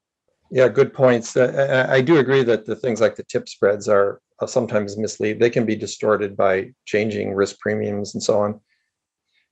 Yeah, 0.51 0.67
good 0.67 0.93
points. 0.93 1.35
Uh, 1.35 1.87
I 1.89 2.01
do 2.01 2.17
agree 2.17 2.43
that 2.43 2.65
the 2.65 2.75
things 2.75 3.01
like 3.01 3.15
the 3.15 3.23
TIPS 3.23 3.53
spreads 3.53 3.89
are 3.89 4.21
sometimes 4.45 4.97
mislead. 4.97 5.39
They 5.39 5.49
can 5.49 5.65
be 5.65 5.75
distorted 5.75 6.37
by 6.37 6.71
changing 6.85 7.33
risk 7.33 7.59
premiums 7.59 8.13
and 8.13 8.21
so 8.21 8.39
on. 8.39 8.59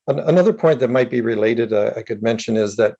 Another 0.07 0.53
point 0.53 0.79
that 0.79 0.89
might 0.89 1.09
be 1.09 1.21
related, 1.21 1.71
uh, 1.71 1.93
I 1.95 2.01
could 2.01 2.21
mention, 2.21 2.57
is 2.57 2.75
that 2.75 2.95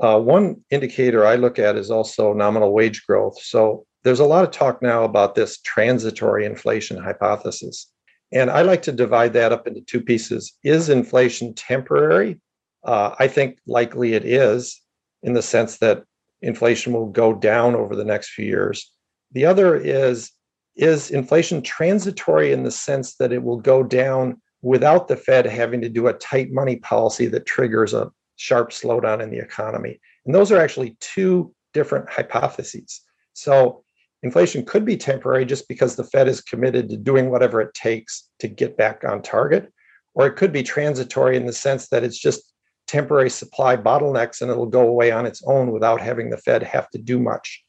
uh, 0.00 0.18
one 0.18 0.64
indicator 0.70 1.26
I 1.26 1.36
look 1.36 1.58
at 1.58 1.76
is 1.76 1.90
also 1.90 2.32
nominal 2.32 2.72
wage 2.72 3.06
growth. 3.06 3.40
So 3.42 3.84
there's 4.04 4.20
a 4.20 4.24
lot 4.24 4.44
of 4.44 4.50
talk 4.50 4.80
now 4.80 5.04
about 5.04 5.34
this 5.34 5.60
transitory 5.60 6.46
inflation 6.46 6.96
hypothesis. 6.96 7.92
And 8.32 8.50
I 8.50 8.62
like 8.62 8.82
to 8.82 8.92
divide 8.92 9.34
that 9.34 9.52
up 9.52 9.66
into 9.66 9.82
two 9.82 10.00
pieces. 10.00 10.56
Is 10.64 10.88
inflation 10.88 11.52
temporary? 11.54 12.40
Uh, 12.84 13.14
I 13.18 13.28
think 13.28 13.58
likely 13.66 14.14
it 14.14 14.24
is, 14.24 14.80
in 15.22 15.34
the 15.34 15.42
sense 15.42 15.78
that 15.78 16.04
inflation 16.40 16.94
will 16.94 17.08
go 17.08 17.34
down 17.34 17.74
over 17.74 17.94
the 17.94 18.04
next 18.04 18.30
few 18.30 18.46
years. 18.46 18.90
The 19.32 19.44
other 19.44 19.76
is 19.76 20.30
is 20.76 21.10
inflation 21.10 21.60
transitory 21.60 22.52
in 22.52 22.62
the 22.62 22.70
sense 22.70 23.16
that 23.16 23.32
it 23.32 23.42
will 23.42 23.58
go 23.58 23.82
down 23.82 24.40
without 24.62 25.08
the 25.08 25.16
Fed 25.16 25.46
having 25.46 25.80
to 25.80 25.88
do 25.88 26.08
a 26.08 26.14
tight 26.14 26.50
money 26.50 26.76
policy 26.76 27.26
that 27.26 27.46
triggers 27.46 27.94
a 27.94 28.10
sharp 28.36 28.70
slowdown 28.70 29.22
in 29.22 29.30
the 29.30 29.38
economy. 29.38 30.00
And 30.24 30.34
those 30.34 30.52
are 30.52 30.60
actually 30.60 30.96
two 31.00 31.54
different 31.72 32.10
hypotheses. 32.10 33.00
So 33.32 33.84
inflation 34.22 34.64
could 34.64 34.84
be 34.84 34.96
temporary 34.96 35.44
just 35.44 35.68
because 35.68 35.96
the 35.96 36.04
Fed 36.04 36.28
is 36.28 36.40
committed 36.40 36.88
to 36.88 36.96
doing 36.96 37.30
whatever 37.30 37.60
it 37.60 37.74
takes 37.74 38.28
to 38.40 38.48
get 38.48 38.76
back 38.76 39.02
on 39.04 39.22
target, 39.22 39.72
or 40.14 40.26
it 40.26 40.36
could 40.36 40.52
be 40.52 40.62
transitory 40.62 41.36
in 41.36 41.46
the 41.46 41.52
sense 41.52 41.88
that 41.88 42.04
it's 42.04 42.18
just 42.18 42.52
temporary 42.86 43.30
supply 43.30 43.76
bottlenecks 43.76 44.42
and 44.42 44.50
it'll 44.50 44.66
go 44.66 44.88
away 44.88 45.10
on 45.12 45.24
its 45.24 45.42
own 45.46 45.70
without 45.70 46.00
having 46.00 46.28
the 46.28 46.36
Fed 46.36 46.62
have 46.62 46.90
to 46.90 46.98
do 46.98 47.18
much. 47.18 47.62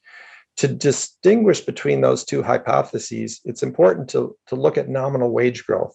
To 0.58 0.68
distinguish 0.68 1.60
between 1.60 2.00
those 2.00 2.24
two 2.24 2.42
hypotheses, 2.42 3.40
it's 3.44 3.62
important 3.62 4.08
to, 4.10 4.36
to 4.48 4.56
look 4.56 4.76
at 4.76 4.88
nominal 4.88 5.30
wage 5.30 5.64
growth. 5.64 5.94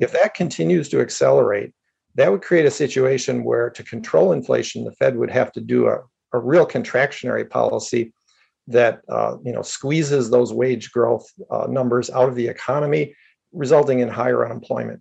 If 0.00 0.12
that 0.12 0.34
continues 0.34 0.88
to 0.90 1.00
accelerate, 1.00 1.72
that 2.14 2.30
would 2.30 2.42
create 2.42 2.66
a 2.66 2.70
situation 2.70 3.44
where 3.44 3.70
to 3.70 3.82
control 3.82 4.32
inflation, 4.32 4.84
the 4.84 4.92
Fed 4.92 5.16
would 5.16 5.30
have 5.30 5.52
to 5.52 5.60
do 5.60 5.88
a, 5.88 5.98
a 6.32 6.38
real 6.38 6.66
contractionary 6.66 7.48
policy 7.48 8.12
that 8.66 9.02
uh, 9.08 9.36
you 9.44 9.52
know 9.52 9.62
squeezes 9.62 10.30
those 10.30 10.52
wage 10.52 10.90
growth 10.92 11.26
uh, 11.50 11.66
numbers 11.68 12.10
out 12.10 12.28
of 12.28 12.34
the 12.34 12.48
economy, 12.48 13.14
resulting 13.52 14.00
in 14.00 14.08
higher 14.08 14.44
unemployment. 14.44 15.00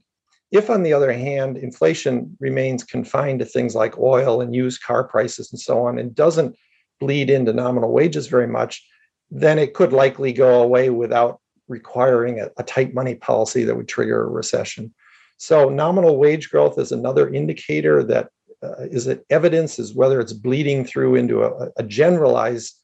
If, 0.51 0.69
on 0.69 0.83
the 0.83 0.93
other 0.93 1.11
hand, 1.11 1.57
inflation 1.57 2.37
remains 2.39 2.83
confined 2.83 3.39
to 3.39 3.45
things 3.45 3.73
like 3.73 3.97
oil 3.97 4.41
and 4.41 4.53
used 4.53 4.83
car 4.83 5.03
prices 5.03 5.51
and 5.51 5.59
so 5.59 5.85
on, 5.85 5.97
and 5.97 6.13
doesn't 6.13 6.55
bleed 6.99 7.29
into 7.29 7.53
nominal 7.53 7.91
wages 7.91 8.27
very 8.27 8.47
much, 8.47 8.85
then 9.31 9.57
it 9.57 9.73
could 9.73 9.93
likely 9.93 10.31
go 10.31 10.61
away 10.61 10.89
without 10.89 11.39
requiring 11.73 12.39
a, 12.39 12.49
a 12.57 12.63
tight 12.63 12.93
money 12.93 13.15
policy 13.15 13.63
that 13.63 13.75
would 13.75 13.87
trigger 13.87 14.23
a 14.23 14.29
recession. 14.29 14.93
So 15.37 15.67
nominal 15.69 16.17
wage 16.17 16.49
growth 16.51 16.77
is 16.77 16.91
another 16.91 17.33
indicator 17.33 18.03
that 18.03 18.29
uh, 18.61 18.85
is 18.91 19.07
it 19.07 19.25
evidence 19.29 19.77
is 19.77 19.93
whether 19.93 20.21
it's 20.21 20.31
bleeding 20.31 20.85
through 20.85 21.15
into 21.15 21.43
a, 21.43 21.69
a, 21.75 21.83
generalized 21.83 22.79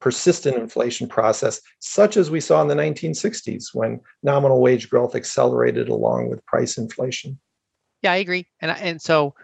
persistent 0.00 0.56
inflation 0.56 1.08
process 1.08 1.62
such 1.78 2.18
as 2.18 2.30
we 2.30 2.40
saw 2.40 2.60
in 2.60 2.68
the 2.68 2.74
1960s 2.74 3.68
when 3.72 4.00
nominal 4.22 4.60
wage 4.60 4.90
growth 4.90 5.14
accelerated 5.14 5.88
along 5.88 6.28
with 6.28 6.44
price 6.44 6.76
inflation. 6.76 7.38
Yeah 8.02 8.12
i 8.12 8.16
agree. 8.16 8.46
And 8.60 8.70
and 8.72 9.00
so 9.00 9.34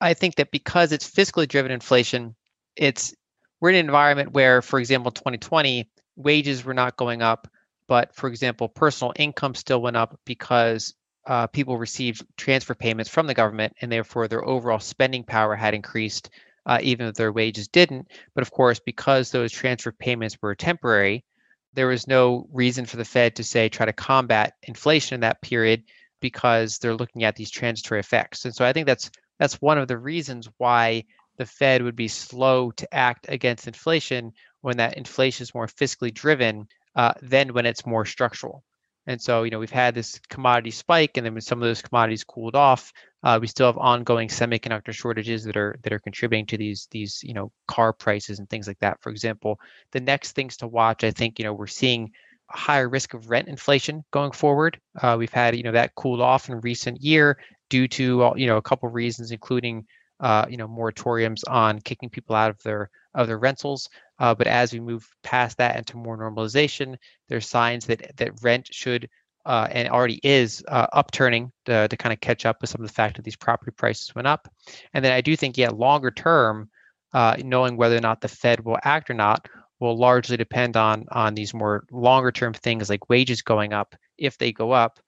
i 0.00 0.14
think 0.14 0.34
that 0.36 0.50
because 0.50 0.90
it's 0.90 1.08
fiscally 1.08 1.46
driven 1.46 1.70
inflation 1.70 2.34
it's 2.74 3.14
we're 3.60 3.70
in 3.70 3.76
an 3.76 3.86
environment 3.86 4.32
where 4.32 4.62
for 4.62 4.80
example 4.80 5.12
2020 5.12 5.88
wages 6.16 6.64
were 6.64 6.74
not 6.74 6.96
going 6.96 7.22
up 7.22 7.46
but 7.86 8.14
for 8.14 8.28
example, 8.28 8.68
personal 8.68 9.12
income 9.16 9.54
still 9.54 9.82
went 9.82 9.96
up 9.96 10.18
because 10.24 10.94
uh, 11.26 11.46
people 11.46 11.78
received 11.78 12.24
transfer 12.36 12.74
payments 12.74 13.10
from 13.10 13.26
the 13.26 13.34
government, 13.34 13.74
and 13.80 13.90
therefore 13.90 14.28
their 14.28 14.44
overall 14.44 14.80
spending 14.80 15.24
power 15.24 15.54
had 15.54 15.74
increased, 15.74 16.30
uh, 16.66 16.78
even 16.82 17.06
if 17.06 17.14
their 17.14 17.32
wages 17.32 17.68
didn't. 17.68 18.08
But 18.34 18.42
of 18.42 18.50
course, 18.50 18.78
because 18.78 19.30
those 19.30 19.52
transfer 19.52 19.92
payments 19.92 20.36
were 20.40 20.54
temporary, 20.54 21.24
there 21.72 21.88
was 21.88 22.06
no 22.06 22.46
reason 22.52 22.86
for 22.86 22.96
the 22.96 23.04
Fed 23.04 23.36
to 23.36 23.44
say 23.44 23.68
try 23.68 23.86
to 23.86 23.92
combat 23.92 24.54
inflation 24.62 25.14
in 25.14 25.20
that 25.20 25.42
period 25.42 25.84
because 26.20 26.78
they're 26.78 26.94
looking 26.94 27.24
at 27.24 27.36
these 27.36 27.50
transitory 27.50 28.00
effects. 28.00 28.44
And 28.44 28.54
so 28.54 28.64
I 28.64 28.72
think 28.72 28.86
that's 28.86 29.10
that's 29.38 29.60
one 29.60 29.78
of 29.78 29.88
the 29.88 29.98
reasons 29.98 30.48
why 30.58 31.04
the 31.36 31.46
Fed 31.46 31.82
would 31.82 31.96
be 31.96 32.08
slow 32.08 32.70
to 32.72 32.94
act 32.94 33.26
against 33.28 33.66
inflation 33.66 34.32
when 34.60 34.76
that 34.76 34.96
inflation 34.96 35.42
is 35.42 35.54
more 35.54 35.66
fiscally 35.66 36.14
driven 36.14 36.66
uh, 36.96 37.14
than 37.22 37.52
when 37.52 37.66
it's 37.66 37.86
more 37.86 38.04
structural. 38.04 38.62
And 39.06 39.20
so, 39.20 39.42
you 39.42 39.50
know, 39.50 39.58
we've 39.58 39.70
had 39.70 39.94
this 39.94 40.18
commodity 40.30 40.70
spike, 40.70 41.16
and 41.16 41.26
then 41.26 41.34
when 41.34 41.42
some 41.42 41.58
of 41.60 41.66
those 41.66 41.82
commodities 41.82 42.24
cooled 42.24 42.54
off, 42.54 42.90
uh, 43.22 43.38
we 43.40 43.46
still 43.46 43.66
have 43.66 43.76
ongoing 43.76 44.28
semiconductor 44.28 44.92
shortages 44.92 45.44
that 45.44 45.56
are 45.56 45.78
that 45.82 45.92
are 45.92 45.98
contributing 45.98 46.46
to 46.46 46.56
these 46.56 46.88
these 46.90 47.20
you 47.22 47.34
know 47.34 47.52
car 47.68 47.92
prices 47.92 48.38
and 48.38 48.48
things 48.48 48.66
like 48.66 48.78
that. 48.78 48.98
For 49.02 49.10
example, 49.10 49.58
the 49.92 50.00
next 50.00 50.32
things 50.32 50.56
to 50.58 50.66
watch, 50.66 51.04
I 51.04 51.10
think, 51.10 51.38
you 51.38 51.44
know, 51.44 51.52
we're 51.52 51.66
seeing 51.66 52.12
a 52.52 52.56
higher 52.56 52.88
risk 52.88 53.12
of 53.14 53.28
rent 53.28 53.48
inflation 53.48 54.04
going 54.10 54.32
forward. 54.32 54.80
Uh, 55.00 55.16
we've 55.18 55.32
had 55.32 55.56
you 55.56 55.62
know 55.62 55.72
that 55.72 55.94
cooled 55.94 56.20
off 56.22 56.48
in 56.48 56.60
recent 56.60 57.00
year 57.02 57.38
due 57.68 57.88
to 57.88 58.32
you 58.36 58.46
know 58.46 58.56
a 58.56 58.62
couple 58.62 58.88
of 58.88 58.94
reasons, 58.94 59.30
including 59.32 59.84
uh, 60.20 60.46
you 60.48 60.56
know 60.56 60.68
moratoriums 60.68 61.42
on 61.48 61.80
kicking 61.80 62.10
people 62.10 62.36
out 62.36 62.50
of 62.50 62.62
their 62.62 62.90
of 63.14 63.26
their 63.26 63.38
rentals. 63.38 63.88
Uh, 64.18 64.34
but 64.34 64.46
as 64.46 64.72
we 64.72 64.80
move 64.80 65.08
past 65.22 65.58
that 65.58 65.76
into 65.76 65.96
more 65.96 66.16
normalization, 66.16 66.96
there's 67.28 67.48
signs 67.48 67.86
that 67.86 68.16
that 68.16 68.42
rent 68.42 68.68
should 68.72 69.08
uh, 69.46 69.68
and 69.70 69.88
already 69.88 70.20
is 70.22 70.64
uh, 70.68 70.86
upturning 70.92 71.52
to, 71.66 71.86
to 71.88 71.96
kind 71.96 72.12
of 72.12 72.20
catch 72.20 72.46
up 72.46 72.60
with 72.60 72.70
some 72.70 72.80
of 72.80 72.86
the 72.86 72.94
fact 72.94 73.16
that 73.16 73.24
these 73.24 73.36
property 73.36 73.72
prices 73.72 74.14
went 74.14 74.26
up. 74.26 74.48
And 74.94 75.04
then 75.04 75.12
I 75.12 75.20
do 75.20 75.36
think, 75.36 75.58
yeah, 75.58 75.70
longer 75.70 76.10
term, 76.10 76.70
uh, 77.12 77.36
knowing 77.44 77.76
whether 77.76 77.96
or 77.96 78.00
not 78.00 78.20
the 78.20 78.28
Fed 78.28 78.64
will 78.64 78.78
act 78.82 79.10
or 79.10 79.14
not 79.14 79.48
will 79.80 79.96
largely 79.96 80.36
depend 80.36 80.76
on 80.76 81.04
on 81.10 81.34
these 81.34 81.52
more 81.52 81.84
longer 81.90 82.32
term 82.32 82.54
things 82.54 82.88
like 82.88 83.08
wages 83.08 83.42
going 83.42 83.72
up 83.72 83.94
if 84.16 84.38
they 84.38 84.52
go 84.52 84.70
up, 84.72 85.00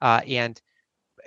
uh, 0.00 0.22
and 0.26 0.60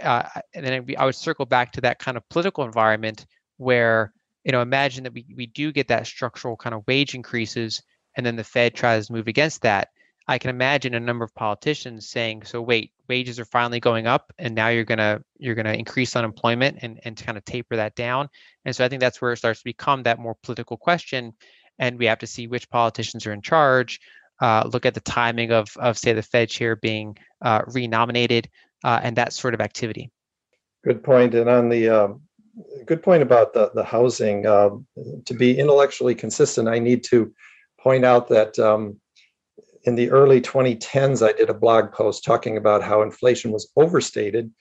uh, 0.01 0.23
and 0.53 0.65
then 0.65 0.85
I 0.97 1.05
would 1.05 1.15
circle 1.15 1.45
back 1.45 1.71
to 1.73 1.81
that 1.81 1.99
kind 1.99 2.17
of 2.17 2.27
political 2.29 2.63
environment 2.63 3.25
where 3.57 4.13
you 4.47 4.53
know 4.53 4.61
imagine 4.61 5.03
that 5.03 5.13
we, 5.13 5.25
we 5.35 5.45
do 5.45 5.73
get 5.73 5.89
that 5.89 6.07
structural 6.07 6.55
kind 6.55 6.73
of 6.73 6.87
wage 6.87 7.13
increases 7.13 7.83
and 8.15 8.25
then 8.25 8.37
the 8.37 8.43
Fed 8.43 8.73
tries 8.73 9.07
to 9.07 9.13
move 9.13 9.27
against 9.27 9.61
that. 9.61 9.89
I 10.29 10.39
can 10.39 10.49
imagine 10.49 10.95
a 10.95 10.99
number 10.99 11.23
of 11.23 11.35
politicians 11.35 12.09
saying, 12.09 12.43
"So 12.43 12.61
wait, 12.61 12.91
wages 13.07 13.39
are 13.39 13.45
finally 13.45 13.79
going 13.79 14.07
up, 14.07 14.33
and 14.39 14.55
now 14.55 14.69
you're 14.69 14.85
gonna 14.85 15.21
you're 15.37 15.55
gonna 15.55 15.73
increase 15.73 16.15
unemployment 16.15 16.79
and 16.81 16.99
and 17.03 17.15
kind 17.15 17.37
of 17.37 17.45
taper 17.45 17.75
that 17.75 17.95
down." 17.95 18.29
And 18.65 18.75
so 18.75 18.83
I 18.83 18.89
think 18.89 19.01
that's 19.01 19.21
where 19.21 19.33
it 19.33 19.37
starts 19.37 19.59
to 19.59 19.65
become 19.65 20.03
that 20.03 20.19
more 20.19 20.35
political 20.43 20.77
question, 20.77 21.33
and 21.77 21.99
we 21.99 22.05
have 22.05 22.19
to 22.19 22.27
see 22.27 22.47
which 22.47 22.69
politicians 22.69 23.25
are 23.27 23.33
in 23.33 23.41
charge. 23.41 23.99
Uh, 24.41 24.69
look 24.71 24.85
at 24.85 24.93
the 24.93 25.01
timing 25.01 25.51
of 25.51 25.69
of 25.77 25.97
say 25.97 26.13
the 26.13 26.23
Fed 26.23 26.49
chair 26.49 26.75
being 26.75 27.17
uh, 27.41 27.61
renominated 27.67 28.49
uh, 28.83 28.99
and 29.03 29.17
that 29.17 29.33
sort 29.33 29.53
of 29.53 29.61
activity. 29.61 30.09
Good 30.83 31.03
point. 31.03 31.35
And 31.35 31.49
on 31.49 31.69
the 31.69 31.89
um, 31.89 32.21
good 32.85 33.03
point 33.03 33.23
about 33.23 33.53
the 33.53 33.71
the 33.73 33.83
housing, 33.83 34.45
um, 34.45 34.85
to 35.25 35.33
be 35.33 35.57
intellectually 35.57 36.15
consistent, 36.15 36.67
I 36.67 36.79
need 36.79 37.03
to 37.05 37.33
point 37.79 38.05
out 38.05 38.27
that. 38.29 38.57
Um, 38.59 38.99
in 39.83 39.95
the 39.95 40.11
early 40.11 40.41
2010s, 40.41 41.25
I 41.25 41.31
did 41.31 41.49
a 41.49 41.53
blog 41.53 41.93
post 41.93 42.25
talking 42.25 42.57
about 42.57 42.83
how 42.83 43.01
inflation 43.03 43.51
was 43.51 43.71
overstated 43.77 44.51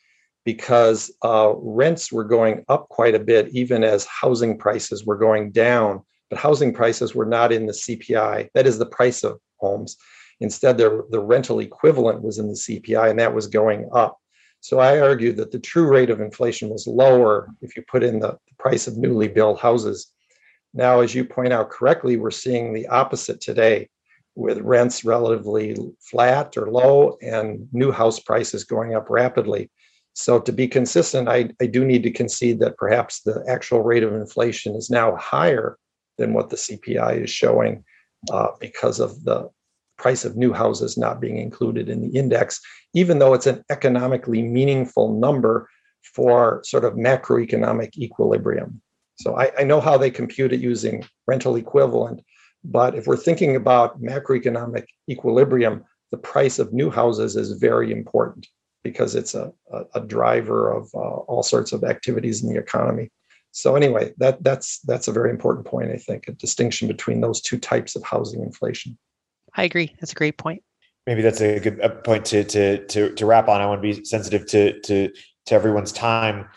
because 0.47 1.12
uh, 1.24 1.53
rents 1.57 2.12
were 2.12 2.22
going 2.22 2.64
up 2.68 2.88
quite 2.88 3.16
a 3.16 3.18
bit, 3.18 3.49
even 3.49 3.82
as 3.82 4.07
housing 4.07 4.57
prices 4.57 5.05
were 5.05 5.16
going 5.16 5.51
down. 5.51 6.01
But 6.30 6.38
housing 6.38 6.72
prices 6.72 7.14
were 7.14 7.26
not 7.26 7.53
in 7.53 7.66
the 7.66 7.72
CPI, 7.72 8.51
that 8.55 8.66
is 8.66 8.78
the 8.78 8.86
price 8.86 9.24
of 9.24 9.40
homes. 9.59 9.97
Instead, 10.40 10.78
the, 10.78 11.05
the 11.11 11.20
rental 11.20 11.59
equivalent 11.59 12.22
was 12.22 12.38
in 12.38 12.47
the 12.47 12.55
CPI, 12.55 13.11
and 13.11 13.18
that 13.18 13.34
was 13.34 13.49
going 13.49 13.88
up. 13.92 14.18
So 14.66 14.80
I 14.80 14.98
argue 14.98 15.30
that 15.34 15.52
the 15.52 15.60
true 15.60 15.86
rate 15.86 16.10
of 16.10 16.20
inflation 16.20 16.70
was 16.70 16.88
lower 16.88 17.48
if 17.62 17.76
you 17.76 17.84
put 17.86 18.02
in 18.02 18.18
the 18.18 18.36
price 18.58 18.88
of 18.88 18.96
newly 18.96 19.28
built 19.28 19.60
houses. 19.60 20.10
Now, 20.74 21.02
as 21.02 21.14
you 21.14 21.24
point 21.24 21.52
out 21.52 21.70
correctly, 21.70 22.16
we're 22.16 22.32
seeing 22.32 22.72
the 22.72 22.88
opposite 22.88 23.40
today 23.40 23.88
with 24.34 24.58
rents 24.58 25.04
relatively 25.04 25.76
flat 26.00 26.56
or 26.56 26.68
low 26.68 27.16
and 27.22 27.68
new 27.72 27.92
house 27.92 28.18
prices 28.18 28.64
going 28.64 28.96
up 28.96 29.06
rapidly. 29.08 29.70
So, 30.14 30.40
to 30.40 30.50
be 30.50 30.66
consistent, 30.66 31.28
I, 31.28 31.50
I 31.60 31.66
do 31.66 31.84
need 31.84 32.02
to 32.02 32.10
concede 32.10 32.58
that 32.58 32.76
perhaps 32.76 33.20
the 33.20 33.44
actual 33.46 33.84
rate 33.84 34.02
of 34.02 34.14
inflation 34.14 34.74
is 34.74 34.90
now 34.90 35.14
higher 35.14 35.78
than 36.18 36.32
what 36.32 36.50
the 36.50 36.56
CPI 36.56 37.22
is 37.22 37.30
showing 37.30 37.84
uh, 38.32 38.48
because 38.58 38.98
of 38.98 39.22
the 39.22 39.48
price 39.99 40.24
of 40.24 40.36
new 40.36 40.53
houses 40.53 40.97
not 40.97 41.20
being 41.20 41.38
included 41.38 41.88
in 41.88 42.01
the 42.03 42.18
index, 42.18 42.61
even 42.94 43.18
though 43.18 43.34
it's 43.34 43.47
an 43.47 43.64
economically 43.70 44.42
meaningful 44.42 45.18
number 45.18 45.68
for 46.14 46.62
sort 46.64 46.84
of 46.84 46.94
macroeconomic 46.94 47.97
equilibrium. 47.97 48.80
So 49.16 49.36
I, 49.36 49.51
I 49.59 49.64
know 49.64 49.80
how 49.80 49.97
they 49.97 50.11
compute 50.11 50.53
it 50.53 50.61
using 50.61 51.05
rental 51.26 51.57
equivalent, 51.57 52.20
but 52.64 52.94
if 52.94 53.07
we're 53.07 53.16
thinking 53.16 53.57
about 53.57 54.01
macroeconomic 54.01 54.84
equilibrium, 55.09 55.84
the 56.11 56.18
price 56.18 56.59
of 56.59 56.72
new 56.72 56.90
houses 56.90 57.36
is 57.36 57.53
very 57.53 57.90
important 57.92 58.47
because 58.84 59.14
it's 59.14 59.34
a, 59.34 59.53
a, 59.72 59.82
a 59.94 60.01
driver 60.01 60.70
of 60.70 60.88
uh, 60.94 60.99
all 60.99 61.42
sorts 61.42 61.72
of 61.72 61.82
activities 61.82 62.42
in 62.42 62.53
the 62.53 62.59
economy. 62.59 63.11
So 63.53 63.74
anyway, 63.74 64.12
that 64.18 64.44
that's 64.44 64.80
that's 64.80 65.09
a 65.09 65.12
very 65.12 65.30
important 65.30 65.66
point. 65.66 65.90
I 65.90 65.97
think 65.97 66.28
a 66.28 66.32
distinction 66.32 66.88
between 66.88 67.22
those 67.22 67.40
two 67.40 67.59
types 67.59 67.97
of 67.97 68.05
housing 68.05 68.42
inflation. 68.42 68.99
I 69.57 69.64
agree. 69.64 69.94
That's 70.00 70.12
a 70.12 70.16
great 70.16 70.38
point. 70.38 70.62
Maybe 71.07 71.22
that's 71.22 71.40
a 71.40 71.61
good 71.61 71.80
point 72.04 72.24
to 72.26 72.44
to 72.44 72.84
to 72.86 73.14
to 73.14 73.26
wrap 73.26 73.48
on. 73.48 73.61
I 73.61 73.66
want 73.66 73.82
to 73.82 73.82
be 73.82 74.04
sensitive 74.04 74.46
to 74.46 74.80
to 74.80 75.11
to 75.46 75.54
everyone's 75.54 75.92
time. 75.92 76.48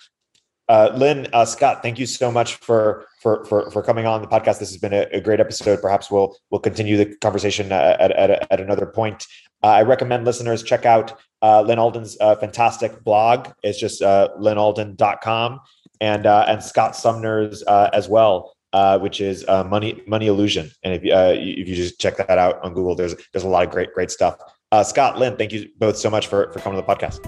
Uh, 0.67 0.91
Lyn, 0.95 1.27
uh, 1.33 1.45
Scott, 1.45 1.81
thank 1.81 1.97
you 1.97 2.05
so 2.05 2.31
much 2.31 2.55
for 2.55 3.07
for 3.21 3.45
for 3.45 3.69
for 3.71 3.81
coming 3.81 4.05
on 4.05 4.21
the 4.21 4.27
podcast. 4.27 4.59
This 4.59 4.69
has 4.69 4.77
been 4.77 4.93
a, 4.93 5.07
a 5.11 5.21
great 5.21 5.39
episode. 5.39 5.81
Perhaps 5.81 6.11
we'll 6.11 6.35
we'll 6.49 6.61
continue 6.61 6.97
the 6.97 7.15
conversation 7.17 7.71
at 7.71 8.11
at, 8.11 8.51
at 8.51 8.59
another 8.59 8.85
point. 8.85 9.25
Uh, 9.63 9.67
I 9.67 9.81
recommend 9.83 10.25
listeners 10.25 10.63
check 10.63 10.85
out 10.85 11.19
uh, 11.41 11.61
Lyn 11.61 11.79
Alden's 11.79 12.17
uh, 12.19 12.35
fantastic 12.35 13.03
blog. 13.03 13.49
It's 13.61 13.79
just 13.79 14.01
uh, 14.01 14.29
lynalden.com 14.39 15.59
and 16.01 16.25
uh, 16.25 16.45
and 16.47 16.63
Scott 16.63 16.95
Sumner's 16.95 17.63
uh, 17.67 17.89
as 17.93 18.09
well 18.09 18.55
uh, 18.73 18.99
which 18.99 19.21
is 19.21 19.45
uh, 19.47 19.63
Money 19.63 20.01
Money 20.07 20.27
Illusion. 20.27 20.71
And 20.83 20.93
if, 20.93 21.03
uh, 21.03 21.33
if 21.35 21.67
you 21.67 21.75
just 21.75 21.99
check 21.99 22.17
that 22.17 22.37
out 22.37 22.61
on 22.63 22.73
Google, 22.73 22.95
there's 22.95 23.15
there's 23.33 23.43
a 23.43 23.47
lot 23.47 23.65
of 23.65 23.71
great 23.71 23.93
great 23.93 24.11
stuff. 24.11 24.35
Uh, 24.71 24.83
Scott, 24.83 25.17
Lyn, 25.17 25.37
thank 25.37 25.51
you 25.51 25.69
both 25.77 25.97
so 25.97 26.09
much 26.09 26.27
for 26.27 26.51
for 26.51 26.59
coming 26.59 26.79
to 26.79 26.85
the 26.85 26.93
podcast. 26.93 27.23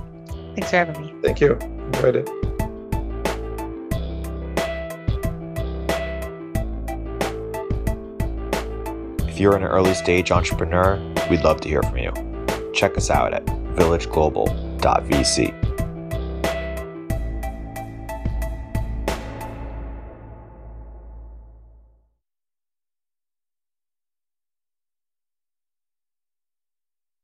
Thanks 0.55 0.69
for 0.69 0.77
having 0.77 1.01
me. 1.01 1.13
Thank 1.21 1.39
you. 1.39 1.55
Enjoyed 1.55 2.17
it. 2.17 2.29
If 9.27 9.39
you're 9.39 9.55
an 9.55 9.63
early 9.63 9.93
stage 9.93 10.31
entrepreneur, 10.31 10.99
we'd 11.29 11.41
love 11.41 11.61
to 11.61 11.69
hear 11.69 11.81
from 11.81 11.97
you. 11.97 12.11
Check 12.73 12.97
us 12.97 13.09
out 13.09 13.33
at 13.33 13.45
villageglobal.vc. 13.45 15.60